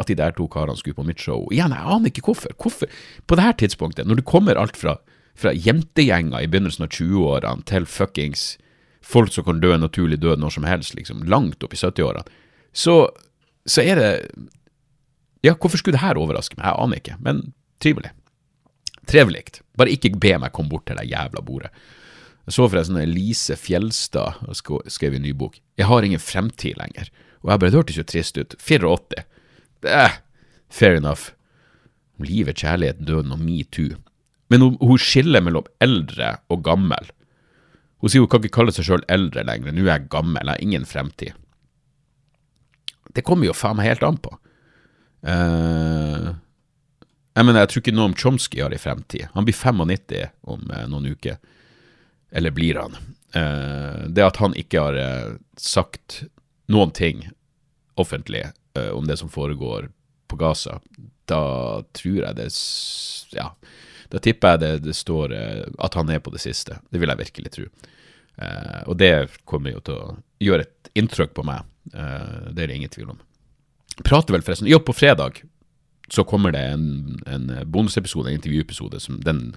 at 0.02 0.10
de 0.10 0.18
der 0.18 0.34
to 0.36 0.48
karene 0.50 0.80
skulle 0.80 0.98
på 0.98 1.06
mitt 1.06 1.22
show. 1.22 1.46
Igjen, 1.54 1.76
jeg 1.78 1.94
aner 1.96 2.10
ikke 2.10 2.26
hvorfor. 2.26 2.56
Hvorfor? 2.58 2.90
På 3.30 3.38
det 3.38 3.46
her 3.46 3.58
tidspunktet, 3.62 4.10
når 4.10 4.20
det 4.20 4.30
kommer 4.30 4.58
alt 4.60 4.80
fra 4.82 4.98
fra 5.42 5.54
jentegjenger 5.56 6.44
i 6.44 6.50
begynnelsen 6.50 6.86
av 6.86 6.94
20-årene 6.96 7.66
til 7.70 7.88
fuckings 7.90 8.56
folk 9.02 9.34
som 9.34 9.46
kan 9.48 9.62
dø 9.62 9.74
en 9.74 9.84
naturlig 9.84 10.20
død 10.22 10.42
når 10.42 10.56
som 10.58 10.68
helst, 10.68 10.96
liksom, 10.96 11.24
langt 11.30 11.64
opp 11.64 11.74
i 11.74 11.80
70-årene, 11.80 12.26
så, 12.74 13.04
så 13.66 13.84
er 13.84 14.00
det 14.00 14.12
Ja, 15.44 15.56
hvorfor 15.56 15.82
skulle 15.82 15.98
det 15.98 16.06
her 16.06 16.20
overraske 16.22 16.58
meg? 16.58 16.68
Jeg 16.68 16.84
aner 16.84 17.00
ikke, 17.02 17.16
men 17.26 17.40
trivelig. 17.82 18.12
Trivelig. 19.10 19.42
Bare 19.78 19.90
ikke 19.90 20.14
be 20.22 20.36
meg 20.38 20.54
komme 20.54 20.70
bort 20.70 20.86
til 20.86 21.00
det 21.00 21.10
jævla 21.10 21.42
bordet. 21.42 21.72
Jeg 22.46 22.56
så 22.56 22.68
forresten 22.70 23.00
Elise 23.02 23.58
Fjelstad 23.58 24.38
skrev 24.90 25.16
i 25.16 25.20
en 25.20 25.26
ny 25.26 25.34
bok. 25.34 25.58
'Jeg 25.78 25.88
har 25.88 26.04
ingen 26.04 26.20
fremtid 26.20 26.78
lenger'. 26.78 27.10
Og 27.42 27.50
jeg 27.50 27.60
bare, 27.60 27.70
det 27.70 27.80
hørtes 27.80 27.98
jo 27.98 28.04
trist 28.04 28.38
ut. 28.38 28.56
84. 28.60 29.26
Eh, 29.86 30.18
fair 30.70 30.96
enough. 30.96 31.34
Livet, 32.20 32.62
kjærligheten, 32.62 33.06
døden 33.06 33.32
og 33.32 33.40
metoo. 33.40 33.98
Men 34.50 34.78
hun 34.78 35.00
skiller 35.00 35.42
mellom 35.42 35.66
eldre 35.82 36.38
og 36.50 36.64
gammel. 36.64 37.10
Hun 38.02 38.10
sier 38.10 38.24
hun 38.24 38.30
kan 38.32 38.42
ikke 38.42 38.58
kalle 38.58 38.74
seg 38.74 38.88
sjøl 38.88 39.04
eldre 39.12 39.44
lenger. 39.46 39.74
Nå 39.74 39.86
er 39.86 39.94
jeg 39.94 40.10
gammel, 40.14 40.42
jeg 40.42 40.56
har 40.56 40.66
ingen 40.66 40.88
fremtid. 40.90 41.38
Det 43.14 43.24
kommer 43.28 43.50
jo 43.50 43.58
faen 43.58 43.78
meg 43.78 43.92
helt 43.92 44.06
an 44.08 44.18
på. 44.22 44.34
Uh, 45.22 46.32
jeg 47.36 47.46
mener, 47.46 47.62
jeg 47.62 47.72
tror 47.72 47.84
ikke 47.84 47.94
Noam 47.94 48.16
Chomsky 48.18 48.62
har 48.64 48.74
i 48.74 48.82
fremtid. 48.82 49.28
Han 49.36 49.46
blir 49.46 49.58
95 49.58 50.32
om 50.50 50.66
uh, 50.72 50.86
noen 50.90 51.12
uker. 51.14 51.38
Eller 52.32 52.56
blir 52.56 52.80
han. 52.82 52.98
Uh, 53.36 54.08
det 54.10 54.26
at 54.26 54.42
han 54.42 54.58
ikke 54.58 54.88
har 54.88 55.38
sagt 55.60 56.24
noen 56.72 56.94
ting 56.96 57.28
offentlig 58.00 58.48
om 58.96 59.04
det 59.04 59.18
som 59.20 59.28
foregår 59.30 59.90
på 60.32 60.38
Gaza, 60.40 60.78
da 61.28 61.84
tror 61.92 62.22
jeg 62.24 62.38
det 62.38 62.48
Ja, 63.36 63.50
da 64.12 64.20
tipper 64.20 64.56
jeg 64.56 64.62
det, 64.62 64.72
det 64.86 64.96
står 64.98 65.34
at 65.34 65.96
han 65.98 66.10
er 66.12 66.20
på 66.20 66.34
det 66.34 66.44
siste. 66.44 66.78
Det 66.92 67.00
vil 67.02 67.10
jeg 67.10 67.22
virkelig 67.24 67.52
tro. 67.56 67.66
og 68.86 68.98
det 68.98 69.30
kommer 69.46 69.72
jo 69.72 69.80
til 69.80 69.96
å 69.98 70.16
gjøre 70.40 70.68
et 70.68 70.92
inntrykk 71.00 71.34
på 71.34 71.46
meg. 71.48 71.64
det 71.92 72.64
er 72.64 72.68
det 72.68 72.76
ingen 72.76 72.92
tvil 72.92 73.14
om 73.16 73.20
prater 74.04 74.36
vel 74.36 74.44
forresten 74.46 74.70
Jo, 74.70 74.80
på 74.80 74.96
fredag 74.96 75.42
så 76.12 76.24
kommer 76.28 76.52
det 76.52 76.62
en, 76.74 77.22
en 77.26 77.52
bonusepisode, 77.72 78.28
en 78.30 78.36
intervjuepisode, 78.36 79.00
som 79.00 79.22
den 79.24 79.54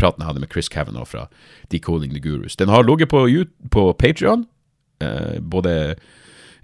praten 0.00 0.22
jeg 0.22 0.30
hadde 0.30 0.40
med 0.40 0.52
Chris 0.52 0.70
Kavanagh 0.72 1.04
fra 1.10 1.26
Decoding 1.72 2.14
the 2.14 2.22
Gurus. 2.22 2.56
Den 2.56 2.72
har 2.72 2.86
ligget 2.86 3.10
på, 3.12 3.26
på 3.70 3.82
Patrion, 4.00 4.46
eh, 5.04 5.36
både 5.40 5.96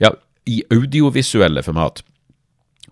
ja, 0.00 0.14
i 0.48 0.62
audiovisuelle 0.72 1.62
format, 1.62 2.00
eh, 2.00 2.17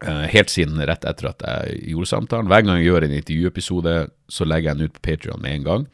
helt 0.05 0.51
siden 0.53 0.81
rett 0.85 1.05
etter 1.09 1.31
at 1.31 1.45
jeg 1.47 1.79
gjorde 1.93 2.11
samtalen. 2.11 2.51
Hver 2.51 2.65
gang 2.67 2.81
jeg 2.81 2.91
gjør 2.91 3.07
en 3.07 3.15
intervjuepisode, 3.17 3.95
så 4.29 4.45
legger 4.45 4.71
jeg 4.71 4.79
den 4.79 4.91
ut 4.91 4.97
på 4.99 5.05
Patrion 5.07 5.41
med 5.41 5.55
en 5.55 5.67
gang. 5.67 5.87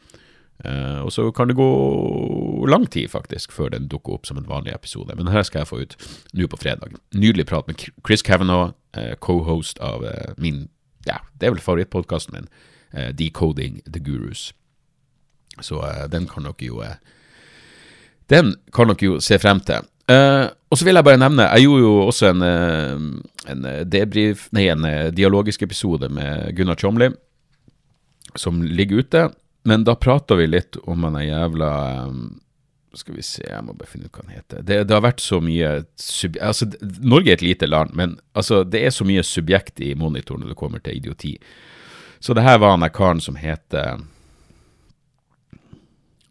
Uh, 0.65 1.03
og 1.03 1.11
så 1.11 1.31
kan 1.31 1.47
det 1.47 1.55
gå 1.55 2.65
lang 2.69 2.85
tid 2.91 3.09
faktisk 3.11 3.51
før 3.51 3.73
den 3.73 3.89
dukker 3.91 4.15
opp 4.15 4.27
som 4.29 4.37
en 4.39 4.47
vanlig 4.47 4.71
episode. 4.71 5.15
Men 5.17 5.27
her 5.27 5.43
skal 5.43 5.63
jeg 5.63 5.67
få 5.67 5.81
ut 5.81 5.95
nå 6.33 6.47
på 6.47 6.59
fredag. 6.61 6.95
Nydelig 7.11 7.49
prat 7.49 7.67
med 7.67 7.83
Chris 8.07 8.23
Kavanagh, 8.23 8.71
uh, 8.97 9.15
co-host 9.19 9.81
av 9.83 10.05
uh, 10.07 10.31
min 10.37 10.69
Ja, 11.03 11.17
det 11.35 11.47
er 11.47 11.51
vel 11.51 11.59
favorittpodkasten 11.59 12.37
min, 12.37 12.45
Decoding 13.17 13.81
the 13.83 13.99
Gurus. 13.99 14.53
Så 15.59 15.81
den 16.07 16.29
kan 16.31 16.45
dere 16.47 16.63
jo 16.63 16.77
Den 18.29 18.55
kan 18.71 18.87
dere 18.87 19.03
jo 19.03 19.19
se 19.19 19.35
frem 19.39 19.59
til. 19.59 19.83
Og 20.11 20.75
så 20.75 20.83
vil 20.83 20.97
jeg 20.99 21.05
bare 21.07 21.19
nevne 21.21 21.45
Jeg 21.47 21.63
gjorde 21.63 21.83
jo 21.85 21.91
også 22.03 22.31
en, 22.33 22.41
en 23.53 23.67
debrief 23.87 24.49
Nei, 24.51 24.65
en 24.67 24.83
dialogisk 25.15 25.63
episode 25.63 26.09
med 26.11 26.49
Gunnar 26.57 26.75
Tjomli, 26.75 27.07
som 28.35 28.59
ligger 28.61 28.99
ute. 28.99 29.21
Men 29.63 29.83
da 29.87 29.95
prata 29.95 30.35
vi 30.35 30.47
litt 30.47 30.77
om 30.83 31.05
han 31.07 31.19
jævla 31.23 31.71
Skal 32.99 33.15
vi 33.17 33.25
se, 33.25 33.43
jeg 33.47 33.65
må 33.65 33.75
bare 33.77 33.89
finne 33.89 34.09
ut 34.09 34.17
hva 34.17 34.25
han 34.25 34.35
heter. 34.35 34.61
Det, 34.61 34.81
det 34.89 34.95
har 34.95 35.05
vært 35.05 35.23
så 35.23 35.39
mye 35.41 35.69
altså, 36.43 36.67
Norge 37.01 37.31
er 37.31 37.39
et 37.39 37.45
lite 37.45 37.69
land, 37.69 37.95
men 37.97 38.17
altså, 38.37 38.63
det 38.67 38.83
er 38.83 38.93
så 38.93 39.07
mye 39.07 39.23
subjekt 39.25 39.81
i 39.81 39.93
monitoren 39.97 40.43
når 40.43 40.53
det 40.53 40.59
kommer 40.59 40.83
til 40.83 40.99
idioti. 40.99 41.37
Så 42.23 42.35
det 42.35 42.45
her 42.45 42.59
var 42.61 42.75
han 42.75 42.83
der 42.85 42.93
karen 42.93 43.23
som 43.23 43.39
heter 43.39 44.03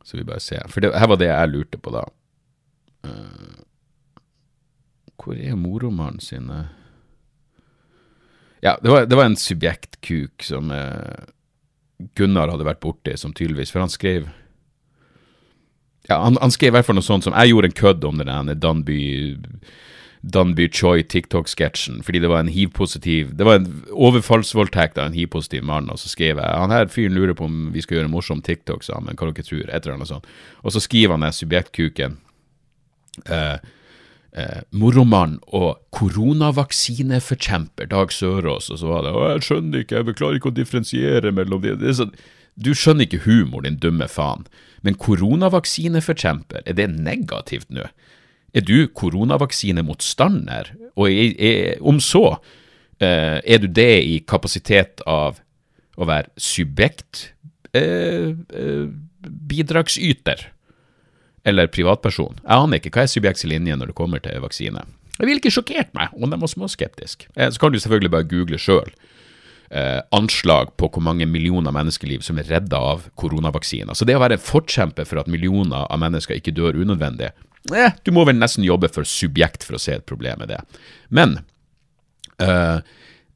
Så 0.05 0.17
vi 0.17 0.29
bare 0.29 0.41
ser. 0.41 0.69
For 0.69 0.85
det 0.85 0.93
her 0.95 1.09
var 1.09 1.19
det 1.19 1.33
jeg 1.33 1.51
lurte 1.51 1.81
på 1.81 1.93
da. 1.95 2.05
Uh, 3.03 3.62
hvor 5.23 5.39
er 5.39 5.59
moromannen 5.59 6.21
sin? 6.21 6.51
Ja, 8.63 8.77
det 8.83 8.91
var, 8.91 9.07
det 9.07 9.19
var 9.19 9.27
en 9.27 9.39
subjektkuk 9.39 10.45
som 10.47 10.71
eh, 10.71 11.25
Gunnar 12.19 12.51
hadde 12.53 12.67
vært 12.67 12.83
borti, 12.83 13.15
som 13.19 13.35
tydeligvis 13.35 13.73
For 13.75 13.83
han 13.83 13.91
skrev 13.93 14.29
Ja, 16.09 16.21
han, 16.23 16.39
han 16.41 16.55
skrev 16.55 16.73
i 16.73 16.77
hvert 16.77 16.87
fall 16.87 16.99
noe 16.99 17.07
sånt 17.07 17.27
som 17.27 17.35
Jeg 17.35 17.53
gjorde 17.53 17.73
en 17.73 17.81
kødd 17.81 18.07
om 18.07 18.23
den 18.23 18.53
Danby 18.63 19.03
Danby 20.23 20.69
Choi 20.71 21.03
TikTok-sketsjen, 21.03 22.05
fordi 22.07 22.21
det 22.23 22.29
var 22.31 22.45
en 22.45 22.53
hiv-positiv 22.55 23.35
Det 23.35 23.47
var 23.47 23.59
en 23.59 23.69
overfallsvoldtekt 23.91 25.01
av 25.03 25.11
en 25.11 25.17
hiv-positiv 25.19 25.65
mann, 25.67 25.91
og 25.91 25.99
så 25.99 26.13
skrev 26.13 26.39
jeg 26.39 26.61
Han 26.63 26.71
her 26.71 26.87
fyren 26.87 27.19
lurer 27.19 27.35
på 27.35 27.49
om 27.51 27.73
vi 27.75 27.83
skal 27.83 27.99
gjøre 27.99 28.11
en 28.11 28.15
morsom 28.15 28.43
TikTok 28.47 28.87
sammen, 28.87 29.19
hva 29.19 29.33
dere 29.33 29.47
tror, 29.47 29.67
et 29.67 29.83
eller 29.83 29.97
annet 29.97 30.13
sånt. 30.13 30.29
Og 30.63 30.75
så 30.75 30.83
skriver 30.83 31.17
han 31.17 31.27
den 31.27 31.35
subjektkuken 31.35 32.15
eh, 33.27 33.59
eh, 34.37 34.63
moromann 34.71 35.39
og 35.53 35.79
koronavaksineforkjemper 35.95 37.87
Dag 37.93 38.13
Sørås, 38.13 38.71
og 38.71 38.79
så 38.79 38.87
var 38.89 39.03
det 39.03 39.13
'Å, 39.13 39.29
jeg 39.33 39.43
skjønner 39.49 39.79
ikke, 39.85 39.97
jeg 39.97 40.17
klarer 40.17 40.37
ikke 40.39 40.53
å 40.53 40.61
differensiere 40.61 41.33
mellom 41.33 41.63
de 41.63 41.77
det 41.77 41.97
sånn, 41.97 42.15
Du 42.59 42.75
skjønner 42.75 43.07
ikke 43.07 43.25
humor, 43.25 43.63
din 43.63 43.79
dumme 43.81 44.05
faen. 44.09 44.45
Men 44.83 44.95
koronavaksineforkjemper, 44.95 46.61
er 46.67 46.75
det 46.75 46.91
negativt 46.91 47.71
nå? 47.71 47.87
Er 48.53 48.61
du 48.61 48.89
koronavaksinemotstander? 48.89 50.75
Og 50.95 51.09
er, 51.09 51.33
er, 51.41 51.79
om 51.81 52.01
så, 52.01 52.37
eh, 53.01 53.41
er 53.41 53.59
du 53.59 53.67
det 53.67 54.05
i 54.05 54.19
kapasitet 54.29 55.01
av 55.07 55.41
å 55.97 56.05
være 56.05 56.29
subjekt 56.37 57.33
eh, 57.73 58.37
eh, 58.53 58.87
bidragsyter? 59.25 60.53
Eller 61.49 61.71
privatperson. 61.71 62.39
Jeg 62.43 62.65
aner 62.65 62.79
ikke 62.79 62.93
hva 62.95 63.07
er 63.07 63.11
subjekts 63.11 63.47
linje 63.49 63.77
når 63.79 63.91
det 63.91 63.99
kommer 63.99 64.23
til 64.23 64.43
vaksine. 64.43 64.85
Det 65.19 65.29
ville 65.29 65.43
ikke 65.43 65.53
sjokkert 65.55 65.93
meg 65.97 66.15
om 66.17 66.31
de 66.33 66.39
var 66.41 66.51
småskeptiske. 66.51 67.29
Eh, 67.37 67.51
så 67.51 67.61
kan 67.61 67.73
du 67.75 67.81
selvfølgelig 67.83 68.13
bare 68.15 68.29
google 68.31 68.61
sjøl. 68.61 68.93
Eh, 69.73 70.01
anslag 70.13 70.75
på 70.77 70.89
hvor 70.93 71.01
mange 71.05 71.25
millioner 71.25 71.73
menneskeliv 71.73 72.25
som 72.27 72.37
er 72.37 72.49
redda 72.51 72.77
av 72.77 73.07
koronavaksiner. 73.17 73.97
Så 73.97 74.05
det 74.09 74.19
å 74.19 74.21
være 74.21 74.37
en 74.37 74.45
forkjemper 74.45 75.07
for 75.09 75.23
at 75.23 75.31
millioner 75.33 75.87
av 75.87 76.03
mennesker 76.03 76.37
ikke 76.37 76.53
dør 76.57 76.77
unødvendig, 76.83 77.31
eh, 77.73 77.95
du 78.05 78.13
må 78.13 78.27
vel 78.29 78.37
nesten 78.37 78.67
jobbe 78.67 78.91
for 78.93 79.09
subjekt 79.09 79.65
for 79.65 79.79
å 79.79 79.81
se 79.81 79.97
et 79.97 80.05
problem 80.05 80.45
med 80.45 80.53
det. 80.53 80.61
Men 81.09 81.39
eh, 82.37 82.85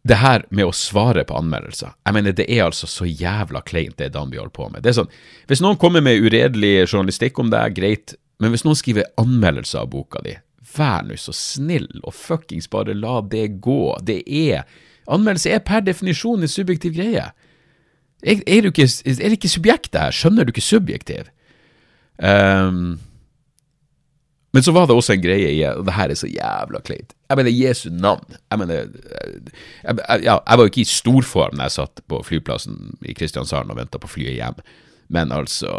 det 0.07 0.19
her 0.21 0.45
med 0.55 0.69
å 0.69 0.75
svare 0.77 1.25
på 1.27 1.35
anmeldelser 1.35 1.95
Jeg 2.07 2.15
mener, 2.15 2.35
det 2.37 2.47
er 2.53 2.65
altså 2.67 2.87
så 2.91 3.07
jævla 3.09 3.63
kleint, 3.67 3.97
det 3.99 4.13
Danby 4.15 4.39
holder 4.39 4.55
på 4.55 4.69
med. 4.71 4.85
Det 4.85 4.93
er 4.93 4.99
sånn, 5.01 5.13
Hvis 5.51 5.63
noen 5.65 5.79
kommer 5.81 6.05
med 6.05 6.23
uredelig 6.23 6.87
journalistikk 6.87 7.39
om 7.43 7.53
er 7.55 7.75
greit, 7.75 8.15
men 8.39 8.53
hvis 8.53 8.67
noen 8.67 8.79
skriver 8.79 9.09
anmeldelser 9.19 9.83
av 9.83 9.91
boka 9.91 10.23
di, 10.23 10.37
vær 10.77 11.07
nå 11.07 11.17
så 11.19 11.33
snill 11.35 11.89
og 12.03 12.15
fuckings 12.15 12.69
bare 12.71 12.95
la 12.95 13.21
det 13.23 13.61
gå. 13.65 13.97
Det 14.05 14.23
er 14.27 14.67
Anmeldelse 15.07 15.53
er 15.55 15.61
per 15.63 15.85
definisjon 15.87 16.43
en 16.43 16.51
subjektiv 16.51 16.97
greie. 16.97 17.29
Er, 18.27 18.41
er, 18.43 18.67
ikke, 18.67 18.89
er 19.07 19.21
det 19.23 19.37
ikke 19.37 19.53
subjektet 19.53 20.01
her? 20.01 20.15
Skjønner 20.15 20.47
du 20.47 20.51
ikke 20.51 20.65
subjektiv? 20.67 21.29
Um, 22.19 22.97
men 24.57 24.65
så 24.65 24.73
var 24.73 24.89
det 24.89 24.97
også 24.97 25.13
en 25.13 25.21
greie 25.21 25.51
i 25.53 25.61
Og 25.69 25.85
det 25.85 25.93
her 25.93 26.09
er 26.09 26.17
så 26.17 26.31
jævla 26.31 26.81
kleint. 26.87 27.13
Jeg 27.29 27.37
mener 27.37 27.53
Jesu 27.53 27.91
navn. 27.93 28.25
Jeg 28.49 28.59
mener 28.63 28.79
jeg, 28.79 28.89
jeg, 29.85 30.01
ja, 30.25 30.39
jeg 30.39 30.59
var 30.59 30.65
jo 30.65 30.73
ikke 30.73 30.81
i 30.87 30.89
storform 30.89 31.61
da 31.61 31.69
jeg 31.69 31.77
satt 31.77 32.01
på 32.09 32.23
flyplassen 32.25 32.97
i 33.05 33.13
Kristiansand 33.19 33.71
og 33.71 33.77
venta 33.77 34.01
på 34.01 34.09
flyet 34.15 34.39
hjem. 34.39 34.65
Men 35.13 35.31
altså 35.35 35.71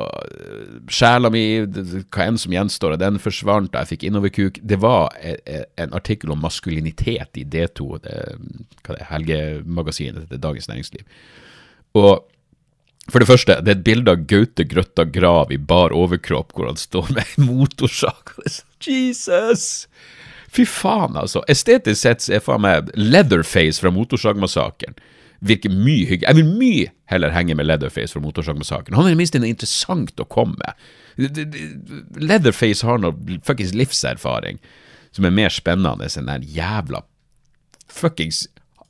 Sjela 0.93 1.31
mi, 1.33 1.43
hva 1.65 2.27
enn 2.27 2.37
som 2.39 2.53
gjenstår 2.55 2.95
av 2.95 3.01
den, 3.01 3.19
forsvant 3.19 3.73
da 3.73 3.83
jeg 3.83 3.95
fikk 3.95 4.07
innoverkuk. 4.07 4.61
Det 4.63 4.79
var 4.83 5.11
e, 5.19 5.35
e, 5.43 5.65
en 5.83 5.95
artikkel 5.97 6.31
om 6.35 6.39
maskulinitet 6.43 7.41
i 7.41 7.43
D2, 7.43 7.89
det, 8.05 8.15
hva 8.85 8.95
det 8.95 9.09
helgemagasinet 9.09 10.29
til 10.31 10.43
Dagens 10.43 10.69
Næringsliv. 10.71 11.03
Og 11.97 12.27
for 13.07 13.23
det 13.23 13.27
første, 13.29 13.59
det 13.63 13.71
er 13.71 13.77
et 13.79 13.85
bilde 13.87 14.13
av 14.13 14.23
Gaute 14.27 14.65
Grøtta 14.67 15.07
Grav 15.07 15.51
i 15.55 15.59
bar 15.59 15.95
overkropp, 15.95 16.51
hvor 16.55 16.67
han 16.67 16.79
står 16.79 17.13
med 17.15 17.37
en 17.37 17.47
motorsag. 17.51 18.35
Jesus! 18.83 19.87
Fy 20.53 20.65
faen, 20.65 21.17
altså. 21.19 21.43
Estetisk 21.51 22.01
sett 22.01 22.27
er 22.33 22.43
faen 22.43 22.63
meg 22.63 22.91
Leatherface 22.95 23.81
fra 23.83 23.91
Motorsagmassakren 23.93 24.97
virker 25.45 25.69
mye 25.69 26.05
hyggelig. 26.07 26.27
Jeg 26.27 26.37
vil 26.39 26.47
mye 26.57 26.91
heller 27.11 27.33
henge 27.35 27.55
med 27.55 27.67
Leatherface 27.67 28.15
fra 28.15 28.21
Motorsagmassakren. 28.23 28.95
Han 28.97 29.05
er 29.05 29.13
i 29.13 29.15
det 29.15 29.21
minste 29.21 29.41
noe 29.41 29.51
interessant 29.51 30.23
å 30.23 30.27
komme 30.29 30.57
med. 30.63 30.87
Leatherface 32.17 32.85
har 32.85 33.01
noe 33.01 33.39
fuckings 33.45 33.75
livserfaring 33.77 34.61
som 35.15 35.25
er 35.25 35.33
mer 35.33 35.53
spennende 35.53 36.09
enn 36.09 36.29
den 36.29 36.45
jævla 36.53 37.03
fuckings 37.87 38.45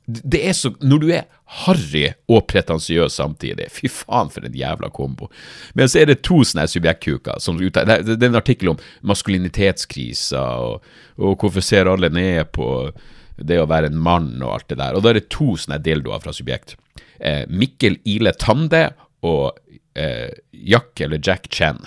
det 0.08 0.40
er 0.48 0.54
så, 0.56 0.70
Når 0.80 1.00
du 1.02 1.10
er 1.12 1.26
harry 1.66 2.06
og 2.28 2.46
pretensiøs 2.48 3.18
samtidig, 3.20 3.68
fy 3.72 3.90
faen 3.92 4.30
for 4.32 4.44
en 4.44 4.56
jævla 4.56 4.88
kombo. 4.92 5.28
Men 5.76 5.88
så 5.88 6.00
er 6.00 6.10
det 6.10 6.22
to 6.24 6.40
sånne 6.44 6.64
subjektkuker 6.68 7.40
som 7.40 7.60
Det 7.60 7.84
er 7.84 8.24
en 8.24 8.40
artikkel 8.40 8.72
om 8.72 8.80
maskulinitetskrisa, 9.02 10.44
og, 10.64 10.84
og, 11.16 11.36
hvorfor 11.36 11.64
ser 11.64 11.88
alle 11.88 12.08
ned 12.08 12.48
på 12.56 12.90
det 13.36 13.60
å 13.60 13.68
være 13.70 13.92
en 13.92 14.00
mann 14.00 14.42
og 14.42 14.54
alt 14.54 14.68
det 14.72 14.80
der. 14.80 14.96
Og 14.96 15.04
da 15.04 15.12
er 15.12 15.20
det 15.20 15.28
to 15.30 15.54
sånne 15.60 15.78
dildoer 15.84 16.24
fra 16.24 16.32
subjekt. 16.34 16.76
Eh, 17.20 17.44
Mikkel 17.48 18.00
Ile 18.08 18.32
Tande 18.32 18.88
og 19.28 19.58
eh, 19.94 20.32
Jack 20.52 21.00
eller 21.04 21.20
Jack 21.22 21.50
Chen. 21.52 21.78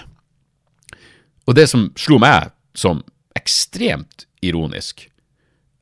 Og 1.49 1.57
det 1.57 1.67
som 1.67 1.89
slo 1.99 2.21
meg 2.21 2.53
som 2.77 3.01
ekstremt 3.35 4.27
ironisk 4.45 5.07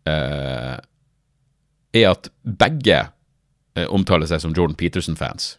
eh, 0.07 0.77
er 1.93 2.11
at 2.11 2.29
begge 2.43 2.99
eh, 3.75 3.87
omtaler 3.89 4.29
seg 4.29 4.43
som 4.43 4.53
Jordan 4.55 4.77
Peterson-fans. 4.77 5.57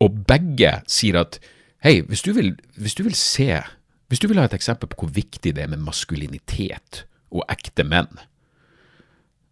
og 0.00 0.24
begge 0.26 0.80
sier 0.88 1.18
at 1.20 1.38
hei, 1.84 2.00
hvis 2.00 2.22
du 2.22 2.32
vil, 2.32 2.54
hvis 2.76 2.94
du 2.94 3.02
vil 3.04 3.14
se 3.14 3.62
Hvis 4.10 4.18
du 4.18 4.26
vil 4.26 4.38
ha 4.38 4.44
et 4.48 4.54
eksempel 4.54 4.88
på 4.90 5.04
hvor 5.04 5.10
viktig 5.14 5.52
det 5.54 5.62
er 5.62 5.68
med 5.70 5.84
maskulinitet 5.86 7.04
og 7.30 7.44
ekte 7.46 7.84
menn, 7.86 8.08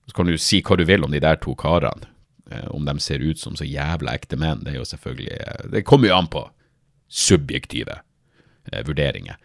så 0.08 0.16
kan 0.16 0.26
du 0.26 0.34
si 0.34 0.58
hva 0.66 0.74
du 0.74 0.82
vil 0.82 1.04
om 1.06 1.12
de 1.14 1.20
der 1.22 1.38
to 1.38 1.54
karene. 1.54 2.08
Eh, 2.50 2.66
om 2.74 2.82
de 2.82 2.98
ser 2.98 3.22
ut 3.22 3.38
som 3.38 3.54
så 3.54 3.62
jævla 3.62 4.16
ekte 4.18 4.34
menn, 4.34 4.64
det 4.64 4.72
er 4.72 4.80
jo 4.80 4.84
selvfølgelig 4.84 5.30
eh, 5.30 5.70
Det 5.76 5.84
kommer 5.86 6.08
jo 6.08 6.16
an 6.16 6.26
på 6.26 6.42
subjektive 7.06 8.00
vurderinger. 8.84 9.38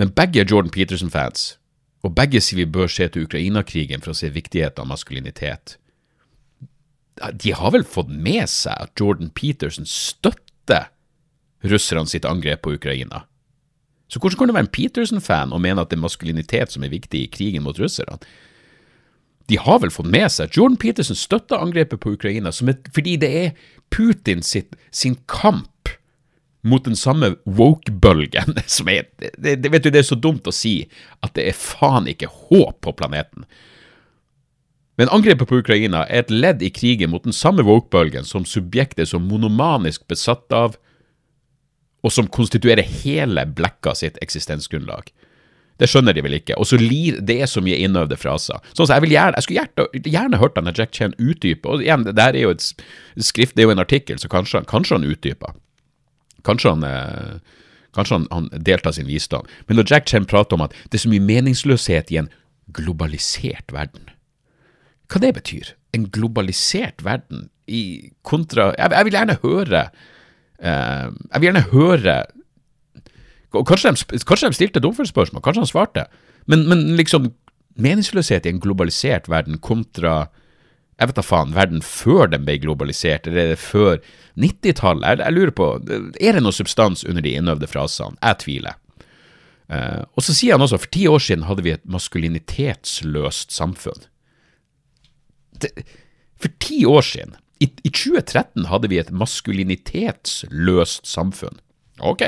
Men 0.00 0.14
begge 0.16 0.46
Jordan 0.50 0.72
Peterson-fans, 0.72 1.58
og 2.02 2.14
begge 2.18 2.40
sier 2.42 2.62
vi 2.62 2.72
bør 2.74 2.90
se 2.90 3.06
til 3.08 3.26
Ukraina-krigen 3.28 4.02
for 4.02 4.12
å 4.12 4.18
se 4.18 4.32
viktigheten 4.34 4.82
av 4.82 4.90
maskulinitet. 4.90 5.76
De 7.38 7.52
har 7.54 7.74
vel 7.74 7.84
fått 7.86 8.10
med 8.10 8.48
seg 8.50 8.74
at 8.74 8.98
Jordan 8.98 9.30
Peterson 9.34 9.86
støtter 9.86 10.88
russerne 11.62 12.10
sitt 12.10 12.26
angrep 12.26 12.64
på 12.64 12.74
Ukraina? 12.74 13.24
Så 14.10 14.20
hvordan 14.20 14.38
kan 14.38 14.50
du 14.50 14.56
være 14.56 14.66
en 14.66 14.74
Peterson-fan 14.74 15.54
og 15.56 15.62
mene 15.64 15.80
at 15.80 15.92
det 15.92 15.96
er 15.96 16.04
maskulinitet 16.04 16.74
som 16.74 16.84
er 16.84 16.92
viktig 16.92 17.22
i 17.22 17.30
krigen 17.32 17.64
mot 17.64 17.78
russerne? 17.80 18.18
De 19.48 19.58
har 19.58 19.80
vel 19.82 19.92
fått 19.92 20.10
med 20.10 20.28
seg 20.32 20.50
at 20.50 20.56
Jordan 20.56 20.78
Peterson 20.80 21.18
støtter 21.18 21.62
angrepet 21.62 22.00
på 22.00 22.12
Ukraina 22.16 22.52
et, 22.52 22.90
fordi 22.94 23.16
det 23.20 23.30
er 23.30 23.54
Putin 23.92 24.42
sitt, 24.42 24.76
sin 24.90 25.16
kamp 25.28 25.71
mot 26.62 26.84
den 26.84 26.96
samme 26.96 27.34
woke-bølgen 27.44 28.56
som 28.66 28.90
er 28.92 29.08
det, 29.18 29.56
det, 29.62 29.72
vet 29.72 29.84
du, 29.84 29.90
det 29.90 30.02
er 30.02 30.08
så 30.08 30.18
dumt 30.18 30.46
å 30.46 30.54
si 30.54 30.86
at 31.20 31.34
det 31.38 31.48
er 31.50 31.58
faen 31.58 32.08
ikke 32.10 32.30
håp 32.30 32.80
på 32.86 32.94
planeten. 32.98 33.46
Men 35.00 35.10
angrepet 35.10 35.48
på 35.48 35.62
Ukraina 35.62 36.04
er 36.06 36.26
et 36.26 36.30
ledd 36.30 36.62
i 36.62 36.70
krigen 36.70 37.10
mot 37.10 37.24
den 37.24 37.34
samme 37.34 37.64
woke-bølgen 37.66 38.26
som 38.28 38.46
subjektet 38.46 39.10
som 39.10 39.26
monomanisk 39.26 40.04
besatt 40.10 40.52
av 40.54 40.76
og 42.02 42.12
som 42.12 42.28
konstituerer 42.30 42.86
hele 43.02 43.46
Blekka 43.46 43.94
sitt 43.98 44.18
eksistensgrunnlag. 44.22 45.10
Det 45.80 45.88
skjønner 45.90 46.14
de 46.14 46.22
vel 46.22 46.36
ikke. 46.36 46.56
Og 46.60 46.68
så 46.68 46.78
lir 46.78 47.18
det 47.24 47.38
er 47.42 47.50
så 47.50 47.62
mye 47.64 47.78
innøvde 47.82 48.18
fraser. 48.20 48.60
Sånn 48.76 48.86
så 48.86 48.98
jeg, 48.98 49.10
jeg 49.14 49.46
skulle 49.46 49.62
gjerne, 49.62 50.02
gjerne 50.14 50.40
hørt 50.42 50.58
denne 50.58 50.74
Jack 50.76 50.92
Chen 50.94 51.14
utdype. 51.18 51.66
Og 51.70 51.82
igjen, 51.82 52.04
det 52.06 52.26
er 52.26 52.38
jo 52.42 52.52
et 52.54 52.66
skrift, 53.22 53.56
det 53.56 53.64
er 53.64 53.70
jo 53.70 53.74
en 53.76 53.82
artikkel, 53.82 54.20
så 54.20 54.30
kanskje, 54.30 54.62
kanskje 54.70 54.98
han 54.98 55.08
utdyper. 55.08 55.56
Kanskje 56.46 56.74
han 56.74 56.86
eh, 56.88 57.58
Kanskje 57.92 58.16
han, 58.16 58.22
han 58.32 58.64
deltar 58.64 58.94
sin 58.96 59.04
visdom. 59.04 59.44
Men 59.68 59.76
når 59.76 59.90
Jack 59.90 60.06
Chen 60.08 60.24
prater 60.24 60.56
om 60.56 60.62
at 60.64 60.72
det 60.88 60.96
er 60.96 61.02
så 61.02 61.10
mye 61.12 61.20
meningsløshet 61.20 62.08
i 62.14 62.22
en 62.22 62.30
globalisert 62.72 63.68
verden, 63.68 64.06
hva 65.12 65.20
det 65.20 65.34
betyr? 65.36 65.74
En 65.92 66.06
globalisert 66.08 67.04
verden 67.04 67.50
i 67.68 68.12
kontra 68.24 68.70
Jeg, 68.78 68.94
jeg 68.96 69.04
vil 69.04 69.18
gjerne 69.18 69.36
høre 69.42 69.84
Uh, 70.62 71.10
jeg 71.10 71.40
vil 71.40 71.48
gjerne 71.48 71.64
høre 71.72 72.12
Kanskje 73.52 73.90
de, 73.90 74.18
kanskje 74.24 74.48
de 74.48 74.56
stilte 74.56 74.80
domfelspørsmål, 74.80 75.42
kanskje 75.44 75.60
han 75.60 75.68
svarte, 75.68 76.04
men, 76.48 76.62
men, 76.70 76.94
liksom 76.96 77.26
meningsløshet 77.76 78.46
i 78.46 78.52
en 78.54 78.60
globalisert 78.62 79.26
verden 79.28 79.58
kontra 79.60 80.30
jeg 81.02 81.10
vet 81.10 81.18
da 81.18 81.24
faen, 81.26 81.54
verden 81.56 81.82
før 81.82 82.28
den 82.30 82.44
ble 82.46 82.54
globalisert, 82.62 83.26
eller 83.26 83.42
er 83.42 83.48
det 83.56 83.58
før 83.58 83.96
90-tallet? 84.38 85.08
Jeg, 85.08 85.18
jeg, 85.24 85.34
lurer 85.34 85.54
på, 85.58 85.66
er 86.22 86.36
det 86.36 86.42
noe 86.44 86.54
substans 86.54 87.02
under 87.08 87.24
de 87.24 87.34
innøvde 87.34 87.66
frasene? 87.70 88.20
Jeg 88.22 88.38
tviler. 88.44 88.78
Uh, 89.72 90.04
og 90.14 90.22
så 90.22 90.34
sier 90.36 90.54
han 90.54 90.62
også, 90.62 90.78
for 90.84 90.94
ti 90.94 91.08
år 91.10 91.22
siden 91.24 91.46
hadde 91.48 91.64
vi 91.66 91.74
et 91.74 91.84
maskulinitetsløst 91.90 93.54
samfunn. 93.56 94.06
Det, 95.62 95.72
for 96.38 96.54
ti 96.62 96.84
år 96.86 97.02
siden 97.06 97.34
i, 97.62 97.68
I 97.86 97.90
2013 97.90 98.66
hadde 98.70 98.90
vi 98.90 98.98
et 98.98 99.10
maskulinitetsløst 99.14 101.06
samfunn. 101.06 101.60
Ok. 102.02 102.24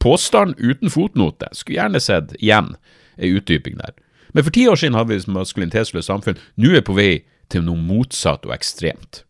Påstand 0.00 0.56
uten 0.60 0.92
fotnote. 0.92 1.48
Skulle 1.56 1.78
gjerne 1.78 2.00
sett 2.00 2.34
igjen 2.38 2.74
ei 3.20 3.32
utdyping 3.36 3.78
der. 3.80 3.96
Men 4.36 4.44
for 4.46 4.54
ti 4.54 4.66
år 4.68 4.78
siden 4.80 4.98
hadde 4.98 5.14
vi 5.14 5.20
et 5.20 5.32
maskulinitetsløst 5.32 6.10
samfunn. 6.12 6.40
Nå 6.60 6.74
er 6.74 6.80
vi 6.80 6.86
på 6.88 6.96
vei 6.98 7.12
til 7.50 7.64
noe 7.66 7.78
motsatt 7.78 8.46
og 8.48 8.54
ekstremt. 8.54 9.24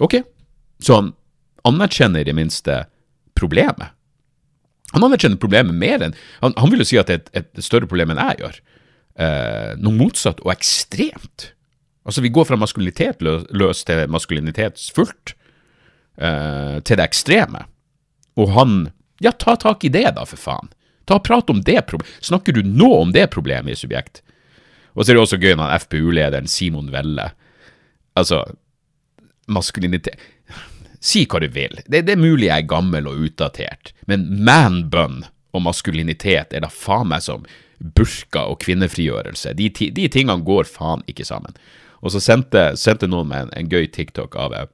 Ok, 0.00 0.20
så 0.82 1.00
han 1.00 1.12
anerkjenner 1.68 2.22
i 2.22 2.28
det 2.28 2.36
minste 2.38 2.84
problemet. 3.38 3.94
Han 4.94 5.04
anerkjenner 5.04 5.40
problemet 5.40 5.76
mer 5.76 6.00
enn 6.00 6.14
Han, 6.40 6.54
han 6.56 6.70
vil 6.72 6.80
jo 6.80 6.88
si 6.88 6.96
at 7.00 7.10
det 7.10 7.16
er 7.18 7.20
et, 7.20 7.32
et 7.58 7.64
større 7.66 7.88
problem 7.90 8.14
enn 8.14 8.22
jeg 8.22 8.40
gjør. 8.40 8.60
Eh, 9.18 9.72
noe 9.82 9.98
motsatt 9.98 10.40
og 10.46 10.52
ekstremt. 10.54 11.50
Altså, 12.08 12.22
vi 12.24 12.32
går 12.32 12.46
fra 12.48 12.56
maskulinitet 12.56 13.20
løs 13.20 13.82
til 13.84 14.06
maskulinitetsfullt, 14.08 15.34
eh, 16.16 16.78
til 16.80 17.00
det 17.00 17.04
ekstreme. 17.04 17.66
Og 18.38 18.54
han 18.56 18.78
Ja, 19.20 19.32
ta 19.32 19.56
tak 19.58 19.82
i 19.82 19.88
det, 19.90 20.14
da, 20.14 20.22
for 20.22 20.38
faen. 20.38 20.68
Ta 21.04 21.16
og 21.18 21.24
Prat 21.26 21.50
om 21.50 21.58
det 21.58 21.80
problemet. 21.88 22.22
Snakker 22.22 22.54
du 22.54 22.62
nå 22.62 22.86
om 23.00 23.10
det 23.10 23.24
problemet 23.34 23.72
i 23.72 23.74
Subjekt? 23.74 24.22
Og 24.98 25.04
så 25.04 25.12
er 25.12 25.18
det 25.18 25.22
også 25.22 25.38
gøy 25.38 25.54
når 25.58 25.76
FPU-lederen 25.86 26.50
Simon 26.50 26.90
Velle 26.92 27.30
Altså, 28.18 28.40
maskulinitet 29.46 30.18
Si 30.98 31.22
hva 31.30 31.38
du 31.38 31.46
vil. 31.54 31.76
Det, 31.86 32.00
det, 32.08 32.16
er 32.16 32.18
mulig 32.18 32.48
jeg 32.48 32.64
er 32.64 32.70
gammel 32.70 33.06
og 33.06 33.20
utdatert, 33.28 33.92
men 34.10 34.24
manbun 34.42 35.20
og 35.54 35.62
maskulinitet 35.62 36.50
er 36.50 36.64
da 36.64 36.70
faen 36.72 37.06
meg 37.12 37.22
som 37.22 37.44
burka 37.78 38.42
og 38.50 38.58
kvinnefrigjørelse. 38.64 39.52
De, 39.54 39.68
de 39.70 40.08
tingene 40.10 40.42
går 40.42 40.66
faen 40.66 41.04
ikke 41.06 41.26
sammen. 41.28 41.54
Og 42.02 42.10
så 42.14 42.22
sendte, 42.22 42.72
sendte 42.74 43.06
noen 43.10 43.30
meg 43.30 43.46
en, 43.46 43.54
en, 43.60 43.70
gøy 43.70 43.86
TikTok 43.94 44.34
av, 44.38 44.56
eh, 44.58 44.66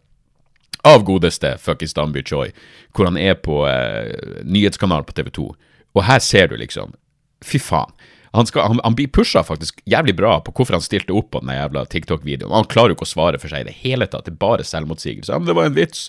av 0.88 1.04
godeste 1.04 1.54
fuckings 1.60 1.92
Danby 1.96 2.24
Choi, 2.24 2.48
hvor 2.96 3.10
han 3.10 3.20
er 3.20 3.36
på 3.36 3.62
eh, 3.68 4.40
nyhetskanalen 4.48 5.04
på 5.08 5.16
TV 5.16 5.28
2. 5.42 5.46
Og 5.94 6.06
her 6.08 6.24
ser 6.24 6.50
du 6.50 6.56
liksom 6.60 6.96
Fy 7.44 7.58
faen. 7.60 7.90
Han, 8.34 8.48
skal, 8.48 8.66
han, 8.66 8.80
han, 8.82 8.96
blir 8.98 9.10
pusha 9.14 9.44
faktisk 9.46 9.78
jævlig 9.86 10.16
bra 10.18 10.36
på 10.42 10.52
hvorfor 10.56 10.74
han 10.74 10.82
stilte 10.84 11.14
opp 11.14 11.28
på 11.34 11.42
den 11.44 11.52
jævla 11.54 11.84
TikTok-videoen. 11.90 12.50
Han 12.54 12.66
klarer 12.70 12.90
jo 12.92 12.98
ikke 12.98 13.06
å 13.06 13.12
svare 13.12 13.38
for 13.38 13.52
seg 13.52 13.62
i 13.62 13.68
det 13.68 13.76
hele 13.84 14.08
tatt, 14.10 14.26
det 14.26 14.34
er 14.34 14.40
bare 14.42 14.66
selvmotsigelse. 14.66 15.30
Ja, 15.30 15.38
men 15.38 15.46
det 15.46 15.54
var 15.54 15.70
en 15.70 15.76
vits, 15.76 16.08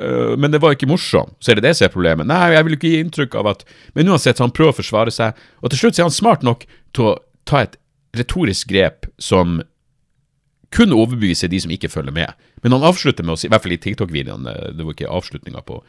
uh, 0.00 0.32
men 0.40 0.54
det 0.54 0.62
var 0.64 0.76
ikke 0.76 0.88
morsom. 0.88 1.34
Så 1.36 1.52
er 1.52 1.60
det 1.60 1.66
det 1.68 1.74
som 1.76 1.88
er 1.88 1.92
problemet. 1.92 2.28
Nei, 2.30 2.54
jeg 2.54 2.66
vil 2.68 2.78
ikke 2.78 2.92
gi 2.94 3.02
inntrykk 3.04 3.36
av 3.42 3.52
at 3.52 3.64
Men 3.92 4.08
uansett, 4.12 4.40
så 4.40 4.46
han 4.46 4.54
prøver 4.56 4.72
å 4.72 4.80
forsvare 4.80 5.12
seg, 5.12 5.36
og 5.60 5.72
til 5.72 5.82
slutt 5.82 6.00
er 6.00 6.08
han 6.08 6.14
smart 6.16 6.46
nok 6.46 6.64
til 6.96 7.10
å 7.10 7.16
ta 7.48 7.62
et 7.66 7.76
retorisk 8.16 8.72
grep 8.72 9.10
som 9.20 9.60
kun 10.74 10.94
overbevise 10.96 11.48
de 11.48 11.60
som 11.62 11.72
ikke 11.72 11.90
følger 11.92 12.14
med. 12.14 12.48
Men 12.64 12.76
han 12.76 12.86
avslutter 12.88 13.24
med 13.24 13.36
å 13.36 13.40
si, 13.40 13.48
i 13.48 13.52
hvert 13.52 13.64
fall 13.64 13.76
i 13.76 13.80
TikTok-videoen, 13.82 14.48
eh, 14.50 14.72
det 14.76 14.86
var 14.86 14.96
ikke 14.96 15.12
avslutninga 15.12 15.62
på, 15.66 15.82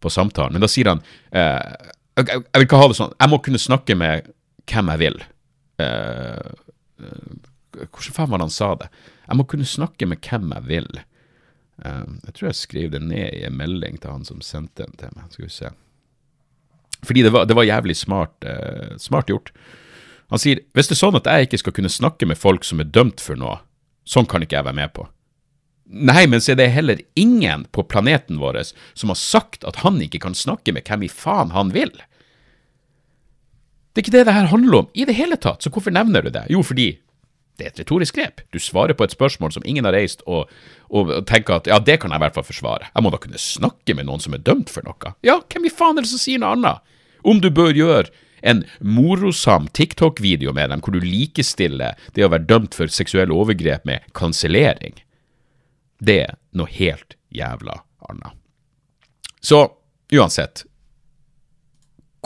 på, 0.00 0.12
samtalen, 0.12 0.56
men 0.56 0.64
da 0.64 0.70
sier 0.70 0.90
han 0.90 1.02
eh, 1.30 1.92
jeg, 2.16 2.28
jeg, 2.32 2.42
vil 2.56 2.66
ikke 2.66 2.80
ha 2.80 2.88
det 2.90 2.98
sånn, 2.98 3.14
jeg 3.14 3.32
må 3.32 3.40
kunne 3.44 3.60
snakke 3.60 3.96
med 3.98 4.30
hvem 4.70 4.92
jeg 4.94 5.02
vil. 5.04 5.20
Eh, 5.82 6.52
eh 7.02 7.34
hvordan 7.76 8.14
faen 8.16 8.30
var 8.32 8.40
det 8.40 8.46
han 8.46 8.54
sa 8.54 8.70
det? 8.80 8.86
Jeg 9.26 9.36
må 9.36 9.44
kunne 9.44 9.66
snakke 9.68 10.06
med 10.08 10.24
hvem 10.24 10.52
jeg 10.54 10.64
vil. 10.70 10.86
Eh, 11.84 12.04
jeg 12.24 12.36
tror 12.36 12.48
jeg 12.48 12.60
skrev 12.62 12.94
det 12.94 13.02
ned 13.04 13.34
i 13.36 13.44
en 13.48 13.58
melding 13.58 13.98
til 14.00 14.14
han 14.14 14.24
som 14.24 14.40
sendte 14.44 14.86
den 14.86 14.96
til 14.96 15.12
meg. 15.16 15.28
Skal 15.32 15.44
vi 15.44 15.52
se. 15.52 15.72
Fordi 17.04 17.26
det 17.26 17.32
var, 17.34 17.44
det 17.44 17.56
var 17.58 17.68
jævlig 17.68 17.96
smart, 17.96 18.36
eh, 18.48 18.96
smart 18.98 19.28
gjort. 19.28 19.52
Han 20.32 20.40
sier 20.42 20.64
hvis 20.74 20.88
det 20.88 20.96
er 20.96 21.04
sånn 21.04 21.18
at 21.20 21.28
jeg 21.28 21.46
ikke 21.46 21.60
skal 21.60 21.76
kunne 21.76 21.92
snakke 21.92 22.26
med 22.26 22.40
folk 22.40 22.64
som 22.66 22.80
er 22.82 22.88
dømt 22.88 23.20
for 23.22 23.38
noe, 23.38 23.60
Sånn 24.06 24.28
kan 24.30 24.44
ikke 24.44 24.54
jeg 24.54 24.66
være 24.68 24.78
med 24.78 24.92
på. 24.94 25.08
Nei, 25.86 26.24
men 26.30 26.42
så 26.42 26.54
er 26.54 26.60
det 26.60 26.70
heller 26.74 27.00
ingen 27.18 27.64
på 27.74 27.84
planeten 27.90 28.40
vår 28.42 28.58
som 28.66 29.10
har 29.10 29.18
sagt 29.18 29.66
at 29.66 29.82
han 29.84 29.98
ikke 30.02 30.20
kan 30.22 30.34
snakke 30.34 30.74
med 30.74 30.86
hvem 30.86 31.06
i 31.06 31.10
faen 31.10 31.52
han 31.54 31.72
vil. 31.74 31.92
Det 33.96 34.02
er 34.02 34.04
ikke 34.04 34.12
det 34.18 34.26
det 34.28 34.36
her 34.36 34.48
handler 34.50 34.82
om 34.82 34.88
i 34.92 35.06
det 35.08 35.14
hele 35.16 35.38
tatt, 35.40 35.64
så 35.64 35.70
hvorfor 35.72 35.94
nevner 35.94 36.20
du 36.20 36.28
det? 36.28 36.42
Jo, 36.52 36.60
fordi 36.60 36.90
det 37.56 37.64
er 37.64 37.70
et 37.70 37.78
retorisk 37.80 38.18
grep. 38.18 38.42
Du 38.52 38.58
svarer 38.60 38.92
på 38.92 39.06
et 39.06 39.14
spørsmål 39.14 39.54
som 39.54 39.64
ingen 39.64 39.88
har 39.88 39.96
reist, 39.96 40.20
og, 40.28 40.50
og 40.92 41.14
tenker 41.24 41.56
at 41.56 41.70
ja, 41.70 41.78
det 41.80 41.96
kan 42.02 42.12
jeg 42.12 42.20
i 42.20 42.24
hvert 42.26 42.36
fall 42.36 42.44
forsvare. 42.44 42.90
Jeg 42.92 43.06
må 43.06 43.12
da 43.14 43.20
kunne 43.22 43.40
snakke 43.40 43.96
med 43.96 44.04
noen 44.04 44.20
som 44.20 44.36
er 44.36 44.44
dømt 44.44 44.68
for 44.68 44.84
noe. 44.84 45.14
Ja, 45.24 45.38
hvem 45.40 45.64
i 45.64 45.72
faen 45.72 45.96
er 45.96 46.04
det 46.04 46.12
som 46.12 46.20
sier 46.20 46.42
noe 46.42 46.52
annet? 46.58 46.84
Om 47.24 47.40
du 47.40 47.48
bør 47.48 47.72
gjøre 47.72 48.12
en 48.46 48.66
morosam 48.84 49.70
TikTok-video 49.72 50.52
med 50.52 50.68
dem 50.74 50.84
hvor 50.84 50.92
du 50.92 51.00
likestiller 51.00 51.96
det 52.12 52.26
å 52.26 52.30
være 52.34 52.50
dømt 52.52 52.76
for 52.76 52.92
seksuelle 52.92 53.32
overgrep 53.32 53.88
med 53.88 54.04
kansellering, 54.12 55.00
det 56.04 56.20
er 56.26 56.36
noe 56.52 56.68
helt 56.76 57.16
jævla 57.32 57.80
annet. 58.12 58.36
Så 59.40 59.64
uansett 60.12 60.66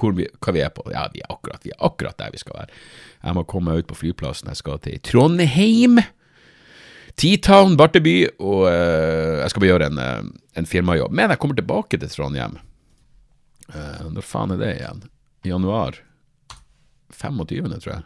hvor 0.01 0.17
vi, 0.17 0.27
hva 0.41 0.55
vi 0.57 0.63
er 0.65 0.73
på 0.75 0.87
Ja, 0.91 1.07
vi 1.13 1.23
er, 1.23 1.29
akkurat, 1.33 1.63
vi 1.67 1.75
er 1.75 1.85
akkurat 1.87 2.19
der 2.21 2.33
vi 2.33 2.41
skal 2.41 2.57
være. 2.63 2.81
Jeg 3.23 3.37
må 3.37 3.45
komme 3.49 3.71
meg 3.71 3.85
ut 3.85 3.91
på 3.91 3.99
flyplassen. 4.01 4.51
Jeg 4.51 4.61
skal 4.61 4.81
til 4.85 4.99
Trondheim. 5.07 6.01
T-Town, 7.21 7.77
Barteby, 7.77 8.17
og 8.39 8.63
uh, 8.71 9.41
jeg 9.43 9.53
skal 9.53 9.63
bare 9.63 9.73
gjøre 9.73 9.89
en, 9.91 9.99
uh, 10.01 10.53
en 10.57 10.69
firmajobb. 10.69 11.13
Men 11.13 11.35
jeg 11.35 11.43
kommer 11.43 11.59
tilbake 11.59 12.01
til 12.01 12.13
Trondheim. 12.13 12.57
Uh, 13.69 14.07
når 14.15 14.25
faen 14.25 14.55
er 14.55 14.63
det 14.63 14.71
igjen? 14.79 15.05
Januar? 15.51 16.01
25., 17.21 17.69
tror 17.83 17.93
jeg. 17.93 18.03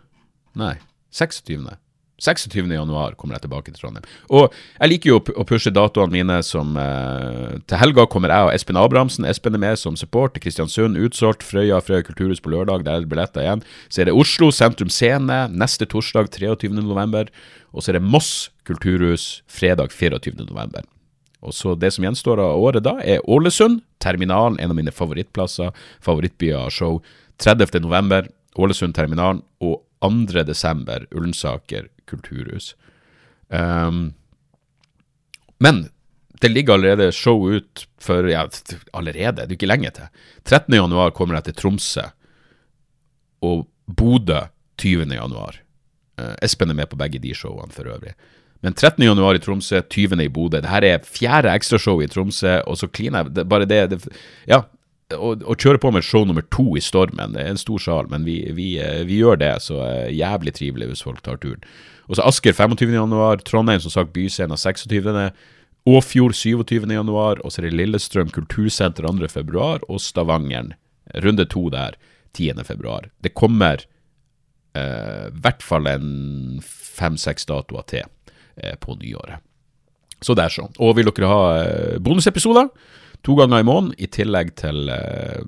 Nei, 0.58 0.74
26. 1.14 1.78
26. 2.22 2.70
januar 2.70 3.16
kommer 3.18 3.34
jeg 3.34 3.44
tilbake 3.44 3.72
til 3.72 3.80
Trondheim. 3.80 4.06
Og 4.30 4.52
jeg 4.78 4.90
liker 4.92 5.10
jo 5.10 5.18
å 5.18 5.46
pushe 5.48 5.72
datoene 5.74 6.14
mine 6.14 6.36
som 6.46 6.76
eh, 6.78 7.58
Til 7.66 7.80
helga 7.80 8.06
kommer 8.10 8.30
jeg 8.30 8.46
og 8.46 8.52
Espen 8.54 8.78
Abrahamsen. 8.78 9.26
Espen 9.26 9.58
er 9.58 9.62
med 9.64 9.80
som 9.80 9.98
support 9.98 10.36
til 10.36 10.44
Kristiansund, 10.46 10.98
utsolgt. 11.00 11.42
Frøya 11.42 11.80
Frøya 11.82 12.06
kulturhus 12.06 12.42
på 12.44 12.54
lørdag, 12.54 12.86
der 12.86 13.00
er 13.00 13.04
det 13.04 13.10
billetter 13.10 13.42
igjen. 13.42 13.64
Så 13.88 14.02
er 14.02 14.10
det 14.10 14.16
Oslo 14.16 14.52
Sentrum 14.54 14.92
Scene 14.92 15.44
neste 15.50 15.88
torsdag 15.90 16.30
23. 16.30 16.70
november. 16.78 17.32
Og 17.74 17.82
så 17.82 17.90
er 17.90 17.98
det 17.98 18.06
Moss 18.06 18.50
kulturhus 18.68 19.42
fredag 19.50 19.90
24. 19.92 20.38
november. 20.46 20.86
Og 21.44 21.52
så 21.52 21.74
Det 21.78 21.92
som 21.92 22.04
gjenstår 22.04 22.40
av 22.40 22.62
året 22.62 22.84
da, 22.84 22.98
er 23.02 23.20
Ålesund. 23.28 23.82
Terminalen, 24.00 24.58
en 24.60 24.70
av 24.70 24.76
mine 24.76 24.92
favorittplasser, 24.92 25.72
favorittbyer 26.00 26.56
av 26.56 26.70
show. 26.70 27.02
30. 27.38 27.80
november, 27.80 28.28
Ålesund 28.56 28.94
Terminalen. 28.94 29.42
Og 29.60 29.82
2. 30.04 30.44
desember, 30.44 31.06
Ullensaker 31.10 31.88
kulturhus. 32.10 32.74
Um, 33.48 34.12
men 35.58 35.88
det 36.40 36.50
ligger 36.52 36.74
allerede 36.74 37.12
show 37.12 37.50
ut 37.50 37.86
for 38.00 38.28
ja, 38.28 38.44
allerede, 38.92 39.46
det 39.46 39.54
er 39.54 39.56
ikke 39.56 39.70
lenge 39.70 39.90
til. 39.96 40.08
13. 40.44 40.74
januar 40.74 41.14
kommer 41.16 41.38
jeg 41.38 41.48
til 41.48 41.58
Tromsø. 41.62 42.08
Og 43.44 43.66
Bodø 43.86 44.46
20. 44.80 45.08
januar. 45.14 45.60
Uh, 46.20 46.34
Espen 46.42 46.70
er 46.70 46.78
med 46.78 46.90
på 46.90 46.98
begge 47.00 47.20
de 47.22 47.34
showene 47.34 47.72
for 47.72 47.88
øvrig. 47.88 48.14
Men 48.64 48.74
13. 48.74 49.04
januar 49.04 49.36
i 49.36 49.42
Tromsø, 49.44 49.80
20. 49.80 50.22
i 50.24 50.28
Bodø. 50.32 50.60
Dette 50.64 50.88
er 50.88 51.04
fjerde 51.04 51.52
ekstrashow 51.52 52.00
i 52.02 52.08
Tromsø, 52.08 52.58
og 52.64 52.78
så 52.80 52.88
kliner 52.88 53.24
jeg 53.24 53.48
bare 53.48 53.68
det, 53.68 53.80
det 53.92 54.00
Ja, 54.48 54.62
å, 55.16 55.56
kjøre 55.56 55.80
på 55.82 55.90
med 55.94 56.04
show 56.06 56.24
nummer 56.26 56.44
to 56.54 56.74
i 56.78 56.82
Stormen. 56.84 57.34
Det 57.34 57.42
er 57.42 57.54
en 57.54 57.60
stor 57.60 57.82
sal, 57.82 58.08
men 58.12 58.26
vi, 58.26 58.40
vi, 58.56 58.74
eh, 58.82 59.02
vi 59.08 59.20
gjør 59.22 59.40
det, 59.40 59.52
så 59.64 59.80
er 59.86 60.14
jævlig 60.14 60.54
trivelig 60.58 60.90
hvis 60.90 61.04
folk 61.06 61.22
tar 61.24 61.40
turen. 61.42 61.64
Og 62.08 62.18
så 62.18 62.26
Asker 62.28 62.56
25.1, 62.56 63.44
Trondheim 63.48 63.80
som 63.80 63.92
sagt 63.94 64.12
Byscena 64.16 64.58
26. 64.60 65.30
Åfjord 65.84 66.32
27.1, 66.32 67.10
og 67.12 67.52
så 67.52 67.60
er 67.60 67.68
det 67.68 67.76
Lillestrøm 67.76 68.30
kultursenter 68.32 69.04
2.2, 69.04 69.84
og 69.88 70.00
Stavangeren, 70.00 70.72
runde 71.24 71.44
to 71.52 71.66
der, 71.72 71.98
10.2. 72.36 72.94
Det 73.22 73.34
kommer 73.36 73.84
i 74.74 74.80
eh, 74.80 75.26
hvert 75.30 75.62
fall 75.62 75.86
en 75.86 76.62
fem-seks 76.64 77.46
datoer 77.46 77.84
til 77.90 78.06
eh, 78.56 78.74
på 78.80 78.96
nyåret. 78.98 79.44
Så 80.24 80.34
det 80.34 80.46
er 80.46 80.54
sånn. 80.54 80.72
Og 80.82 80.96
vil 80.98 81.10
dere 81.10 81.30
ha 81.30 81.42
eh, 81.60 81.96
bonusepisoder? 82.02 82.70
To 83.24 83.36
ganger 83.38 83.62
i 83.62 83.66
måneden, 83.66 83.94
i 83.98 84.08
tillegg 84.12 84.52
til 84.60 84.90
eh, 84.92 85.44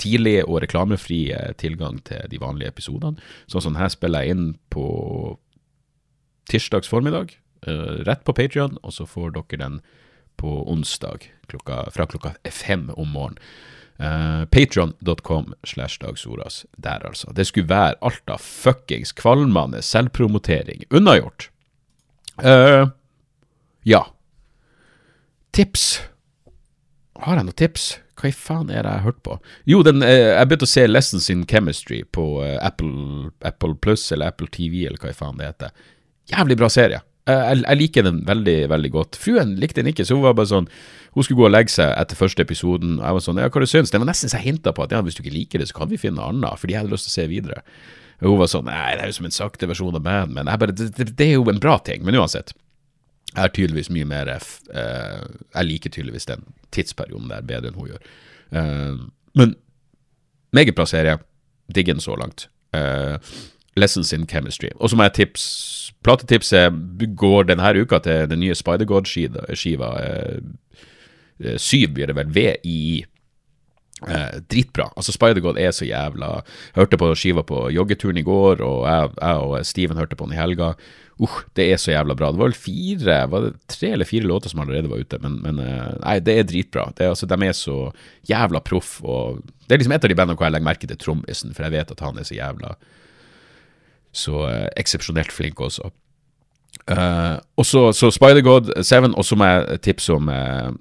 tidlig 0.00 0.40
og 0.44 0.60
reklamefri 0.64 1.20
eh, 1.32 1.52
tilgang 1.60 2.00
til 2.04 2.26
de 2.30 2.40
vanlige 2.40 2.72
episodene. 2.74 3.20
Sånn 3.50 3.64
som 3.68 3.78
her 3.80 3.88
spiller 3.92 4.26
jeg 4.26 4.36
inn 4.36 4.46
på 4.72 4.84
tirsdags 6.50 6.90
formiddag, 6.90 7.34
eh, 7.66 8.00
rett 8.08 8.24
på 8.26 8.36
Patrion, 8.36 8.78
og 8.82 8.96
så 8.96 9.08
får 9.08 9.36
dere 9.36 9.62
den 9.64 9.80
på 10.40 10.54
onsdag 10.72 11.28
klokka, 11.48 11.90
fra 11.92 12.08
klokka 12.08 12.34
fem 12.52 12.88
om 12.96 13.12
morgenen. 13.16 13.40
Uh, 14.00 14.46
Patron.com 14.48 15.50
slash 15.62 15.98
dagsoras. 16.00 16.64
Der, 16.76 17.04
altså. 17.04 17.32
Det 17.36 17.44
skulle 17.44 17.68
være 17.68 17.98
alt 18.00 18.30
av 18.32 18.40
fuckings 18.40 19.12
kvalmende 19.12 19.82
selvpromotering 19.84 20.86
unnagjort. 20.88 21.50
Uh, 22.40 22.88
ja. 23.84 24.00
Tips. 25.52 26.00
Har 27.24 27.38
jeg 27.38 27.48
noen 27.48 27.58
tips? 27.58 27.90
Hva 28.20 28.28
i 28.28 28.36
faen 28.36 28.68
er 28.68 28.84
det 28.84 28.90
jeg 28.90 29.00
har 29.00 29.06
hørt 29.06 29.20
på? 29.24 29.36
Jo, 29.68 29.82
den, 29.86 30.04
uh, 30.04 30.08
jeg 30.08 30.48
begynte 30.48 30.68
å 30.68 30.72
se 30.72 30.86
Lessons 30.88 31.30
in 31.32 31.46
Chemistry 31.48 32.02
på 32.16 32.26
Apple, 32.60 33.30
Apple 33.46 33.76
Plus 33.80 34.10
eller 34.12 34.32
Apple 34.32 34.50
TV, 34.52 34.82
eller 34.88 35.00
hva 35.00 35.12
i 35.12 35.16
faen 35.16 35.40
det 35.40 35.48
heter. 35.52 35.72
Jævlig 36.30 36.58
bra 36.60 36.68
serie. 36.72 37.00
Jeg, 37.30 37.60
jeg, 37.60 37.78
liker 37.78 38.06
den 38.06 38.22
veldig, 38.26 38.56
veldig 38.72 38.90
godt. 38.94 39.18
Fruen 39.20 39.54
likte 39.60 39.82
den 39.82 39.92
ikke, 39.92 40.06
så 40.08 40.16
hun 40.16 40.24
var 40.24 40.36
bare 40.38 40.48
sånn 40.50 40.68
Hun 41.12 41.26
skulle 41.26 41.42
gå 41.42 41.46
og 41.50 41.52
legge 41.52 41.74
seg 41.74 41.90
etter 41.92 42.18
første 42.18 42.42
episoden, 42.46 42.96
og 42.98 43.04
jeg 43.04 43.16
var 43.16 43.24
sånn 43.26 43.40
Ja, 43.42 43.50
hva 43.52 43.62
du 43.62 43.68
syns? 43.70 43.92
Det 43.92 44.00
var 44.00 44.08
nesten 44.08 44.32
så 44.32 44.38
jeg 44.38 44.54
hinta 44.54 44.72
på 44.74 44.84
at 44.86 44.94
ja, 44.94 45.02
hvis 45.04 45.18
du 45.18 45.22
ikke 45.24 45.34
liker 45.34 45.62
det, 45.62 45.68
så 45.70 45.76
kan 45.80 45.90
vi 45.90 46.00
finne 46.00 46.18
noe 46.20 46.30
annet, 46.32 46.60
fordi 46.60 46.74
jeg 46.74 46.82
hadde 46.82 46.94
lyst 46.94 47.08
til 47.08 47.12
å 47.12 47.16
se 47.18 47.26
videre. 47.30 47.62
Og 48.20 48.34
hun 48.34 48.40
var 48.42 48.50
sånn 48.52 48.66
Nei, 48.68 48.88
det 48.96 49.04
er 49.04 49.12
jo 49.12 49.18
som 49.18 49.28
en 49.28 49.36
sakte 49.36 49.68
versjon 49.70 49.96
av 49.96 50.04
Mad 50.04 50.32
Men 50.32 50.50
jeg 50.50 50.62
bare, 50.62 50.76
det, 50.76 50.88
det, 50.96 51.08
det, 51.12 51.28
er 51.28 51.38
jo 51.38 51.46
en 51.52 51.62
bra 51.62 51.76
ting. 51.84 52.04
Men 52.06 52.18
uansett. 52.20 52.54
Jeg 53.36 53.44
er 53.44 53.52
tydeligvis 53.54 53.90
mye 53.94 54.04
mer 54.04 54.30
uh, 54.34 55.26
Jeg 55.54 55.64
liker 55.64 55.90
tydeligvis 55.90 56.26
den 56.26 56.44
tidsperioden 56.74 57.30
der 57.30 57.46
bedre 57.46 57.70
enn 57.70 57.78
hun 57.78 57.92
gjør. 57.92 58.02
Uh, 58.50 59.06
men 59.38 59.54
meget 60.52 60.74
bra 60.74 60.86
serie. 60.86 61.18
Digger 61.74 61.94
den 61.94 62.02
så 62.02 62.16
langt. 62.18 62.48
Uh, 62.74 63.18
Lessons 63.76 64.12
in 64.12 64.26
Chemistry. 64.28 64.68
Og 64.74 64.90
så 64.90 64.96
må 64.96 65.06
jeg 65.06 65.12
tips 65.12 65.46
Platetipset 66.00 66.72
går 67.16 67.42
denne 67.50 67.82
uka 67.82 67.98
til 68.00 68.30
den 68.30 68.40
nye 68.40 68.54
Spider-God-skiva. 68.56 69.90
Syv 71.60 71.90
blir 71.92 72.08
det 72.08 72.16
vel, 72.16 72.30
VII. 72.34 73.04
Eh, 74.08 74.40
dritbra. 74.48 74.92
Altså, 74.96 75.12
Spider-God 75.12 75.58
er 75.58 75.70
så 75.70 75.84
jævla 75.84 76.26
Jeg 76.26 76.42
hørte 76.74 76.96
på 76.96 77.14
skiva 77.14 77.42
på 77.42 77.68
joggeturen 77.68 78.16
i 78.16 78.22
går, 78.24 78.62
og 78.64 78.86
jeg, 78.88 79.10
jeg 79.20 79.36
og 79.36 79.66
Steven 79.66 79.96
hørte 79.96 80.16
på 80.16 80.24
den 80.24 80.32
i 80.32 80.40
helga. 80.40 80.72
Uh, 81.20 81.40
det 81.58 81.66
er 81.68 81.80
så 81.80 81.92
jævla 81.92 82.14
bra. 82.16 82.30
Det 82.32 82.40
var 82.40 82.48
vel 82.48 82.56
fire 82.56 83.16
Var 83.28 83.42
det 83.44 83.50
tre 83.68 83.90
eller 83.92 84.08
fire 84.08 84.28
låter 84.28 84.52
som 84.52 84.62
allerede 84.62 84.88
var 84.88 85.02
ute, 85.02 85.18
men, 85.20 85.36
men 85.44 85.60
uh, 85.60 85.90
nei, 86.00 86.16
det 86.24 86.36
er 86.38 86.48
dritbra. 86.48 86.86
Det 86.96 87.10
altså, 87.10 87.28
de 87.28 87.38
er 87.44 87.56
så 87.56 87.76
jævla 88.30 88.62
proff, 88.64 88.98
og 89.04 89.42
det 89.66 89.76
er 89.76 89.82
liksom 89.82 89.96
et 89.96 90.06
av 90.06 90.12
de 90.12 90.16
bandene 90.16 90.38
hvor 90.38 90.48
jeg 90.48 90.56
legger 90.56 90.70
merke 90.70 90.88
til 90.88 91.00
trommisen, 91.00 91.52
for 91.56 91.68
jeg 91.68 91.76
vet 91.76 91.92
at 91.92 92.04
han 92.06 92.20
er 92.20 92.28
så 92.28 92.38
jævla 92.38 92.74
så 94.10 94.40
uh, 94.42 94.68
eksepsjonelt 94.80 95.32
flink 95.32 95.60
også. 95.62 95.90
Uh, 96.90 97.38
og 97.58 97.66
så, 97.66 97.92
så 97.94 98.10
Spider-God 98.10 98.72
7, 98.82 99.12
og 99.14 99.24
så 99.24 99.36
må 99.38 99.46
jeg 99.46 99.80
tipse 99.86 100.14
om 100.14 100.30
uh, 100.30 100.72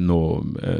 noe 0.00 0.70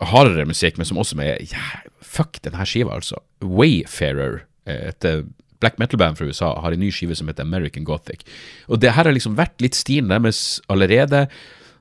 hardere 0.00 0.48
musikk, 0.48 0.78
men 0.78 0.88
som 0.88 0.98
også 1.00 1.18
er 1.22 1.38
yeah, 1.44 1.84
Fuck 2.10 2.40
denne 2.42 2.64
skiva, 2.66 2.96
altså. 2.96 3.20
Wayfarer, 3.44 4.40
et 4.66 5.06
black 5.60 5.78
metal-band 5.80 6.18
fra 6.18 6.28
USA, 6.28 6.52
har 6.60 6.74
en 6.74 6.82
ny 6.82 6.90
skive 6.94 7.16
som 7.16 7.28
heter 7.30 7.46
American 7.46 7.86
Gothic. 7.88 8.24
Og 8.68 8.80
det 8.82 8.94
her 8.96 9.06
har 9.06 9.16
liksom 9.16 9.38
vært 9.38 9.60
litt 9.62 9.78
stilen 9.78 10.12
deres 10.12 10.60
allerede, 10.72 11.26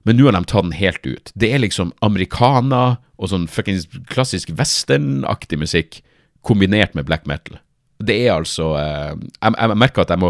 men 0.08 0.20
nå 0.20 0.30
har 0.30 0.38
de 0.38 0.44
tatt 0.48 0.68
den 0.68 0.78
helt 0.80 1.06
ut. 1.08 1.32
Det 1.36 1.52
er 1.54 1.64
liksom 1.64 1.94
americana 2.06 3.00
og 3.20 3.32
sånn 3.32 3.50
fuckings 3.52 3.88
klassisk 4.12 4.52
westernaktig 4.56 5.60
musikk 5.60 6.00
kombinert 6.48 6.96
med 6.96 7.08
black 7.10 7.28
metal. 7.30 7.60
Det 8.00 8.16
er 8.16 8.38
altså 8.38 8.74
eh, 8.80 9.12
jeg, 9.12 9.56
jeg, 9.56 9.76
merker 9.76 10.06
at 10.06 10.14
jeg 10.14 10.22
må 10.22 10.30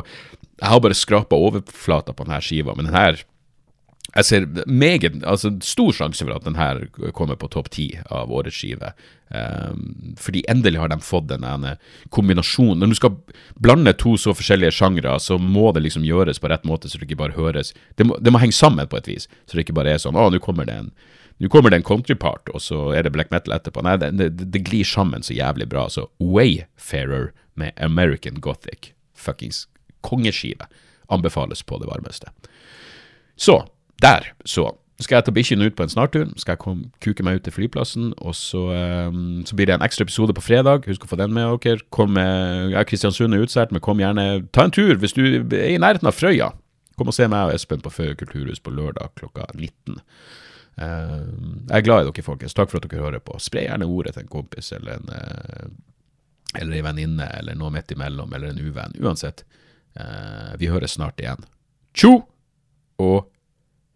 Jeg 0.60 0.72
har 0.72 0.80
bare 0.82 0.98
skrapa 0.98 1.38
overflata 1.38 2.16
på 2.16 2.26
denne 2.26 2.40
skiva, 2.44 2.74
men 2.76 2.90
den 2.90 2.98
her 2.98 3.22
jeg 4.16 4.26
ser 4.26 4.46
meget, 4.66 5.20
altså 5.24 5.52
stor 5.62 5.94
sjanse 5.94 6.26
for 6.26 6.34
at 6.34 6.46
den 6.48 6.58
her 6.58 6.82
kommer 7.14 7.38
på 7.38 7.50
topp 7.54 7.70
ti 7.76 7.92
av 8.10 8.32
årets 8.34 8.58
skive. 8.58 8.92
Um, 9.30 10.16
fordi 10.18 10.42
endelig 10.50 10.80
har 10.82 10.90
de 10.90 10.98
fått 11.06 11.28
den 11.30 11.46
ene 11.46 11.76
kombinasjonen. 12.16 12.82
Når 12.82 12.90
du 12.94 12.98
skal 12.98 13.20
blande 13.62 13.94
to 13.94 14.16
så 14.18 14.34
forskjellige 14.34 14.74
sjangre, 14.80 15.14
så 15.22 15.38
må 15.38 15.70
det 15.76 15.86
liksom 15.86 16.08
gjøres 16.08 16.42
på 16.42 16.50
rett 16.50 16.66
måte, 16.66 16.90
så 16.90 16.98
det 16.98 17.06
ikke 17.06 17.22
bare 17.22 17.38
høres 17.38 17.76
Det 17.96 18.08
må, 18.10 18.18
det 18.18 18.34
må 18.34 18.42
henge 18.42 18.58
sammen 18.58 18.90
på 18.90 18.98
et 18.98 19.12
vis, 19.12 19.30
så 19.46 19.58
det 19.58 19.68
ikke 19.68 19.78
bare 19.78 19.94
er 19.94 20.02
sånn 20.02 20.18
Å, 20.18 20.30
nå 20.34 20.42
kommer 20.42 20.66
det 20.66 20.82
en 20.82 20.92
nå 21.40 21.48
kommer 21.48 21.72
det 21.72 21.78
en 21.80 21.88
countrypart, 21.88 22.50
og 22.52 22.60
så 22.60 22.90
er 22.92 23.06
det 23.06 23.14
black 23.16 23.30
metal 23.32 23.54
etterpå. 23.56 23.80
Nei, 23.86 23.94
det, 24.02 24.10
det, 24.20 24.50
det 24.52 24.60
glir 24.68 24.84
sammen 24.84 25.24
så 25.24 25.32
jævlig 25.32 25.70
bra. 25.72 25.86
Så 25.88 26.10
Wayfarer 26.20 27.30
med 27.56 27.72
American 27.80 28.42
Gothic. 28.44 28.92
Fuckings 29.16 29.62
kongeskive. 30.04 30.68
Anbefales 31.08 31.64
på 31.64 31.80
det 31.80 31.88
varmeste. 31.88 32.34
Så, 33.40 33.62
der, 34.02 34.32
så. 34.46 34.72
Skal 35.00 35.16
jeg 35.16 35.30
ta 35.30 35.32
bikkjene 35.32 35.70
ut 35.70 35.76
på 35.80 35.86
en 35.86 35.92
snartur, 35.92 36.26
skal 36.36 36.58
jeg 36.58 36.60
kom, 36.60 36.80
kuke 37.00 37.24
meg 37.24 37.38
ut 37.40 37.46
til 37.48 37.54
flyplassen, 37.56 38.10
og 38.20 38.34
så, 38.36 38.66
um, 39.08 39.46
så, 39.48 39.56
blir 39.56 39.70
det 39.70 39.78
en 39.78 39.86
ekstra 39.86 40.04
episode 40.04 40.36
på 40.36 40.44
fredag. 40.44 40.90
Husk 40.92 41.06
å 41.06 41.08
få 41.08 41.20
den 41.22 41.32
med 41.32 41.54
dere. 41.64 41.80
Kom 41.96 42.12
med, 42.18 42.74
ja, 42.74 42.84
Kristiansund 42.84 43.36
er 43.36 43.46
utsolgt, 43.46 43.72
men 43.72 43.84
kom 43.86 44.04
gjerne 44.04 44.26
Ta 44.52 44.68
en 44.68 44.76
tur 44.76 45.00
hvis 45.00 45.16
du 45.16 45.24
er 45.24 45.70
i 45.72 45.80
nærheten 45.80 46.10
av 46.12 46.18
Frøya. 46.18 46.52
Kom 47.00 47.08
og 47.08 47.16
se 47.16 47.30
meg 47.32 47.48
og 47.48 47.56
Espen 47.56 47.80
på 47.80 47.94
Fø 47.96 48.10
kulturhus 48.20 48.60
på 48.60 48.76
lørdag 48.76 49.16
klokka 49.16 49.48
19. 49.54 49.96
Uh, 49.96 50.84
ehm, 50.84 51.56
jeg 51.70 51.78
er 51.80 51.88
glad 51.88 52.04
i 52.04 52.10
dere, 52.10 52.28
folkens. 52.28 52.58
Takk 52.58 52.74
for 52.74 52.84
at 52.84 52.92
dere 52.92 53.06
hører 53.06 53.24
på. 53.24 53.40
Spre 53.40 53.64
gjerne 53.70 53.88
ordet 53.88 54.18
til 54.18 54.26
en 54.26 54.34
kompis 54.36 54.74
eller 54.76 55.00
en 55.00 55.16
uh, 55.16 55.70
eller 56.60 56.76
ei 56.76 56.84
venninne, 56.84 57.32
eller 57.40 57.56
noe 57.56 57.72
midt 57.72 57.96
imellom, 57.96 58.36
eller 58.36 58.52
en 58.52 58.60
uvenn. 58.68 59.00
Uansett, 59.00 59.46
uh, 59.96 60.56
vi 60.60 60.68
høres 60.68 60.98
snart 60.98 61.24
igjen. 61.24 61.48
Tjo 61.96 62.18
og 63.00 63.30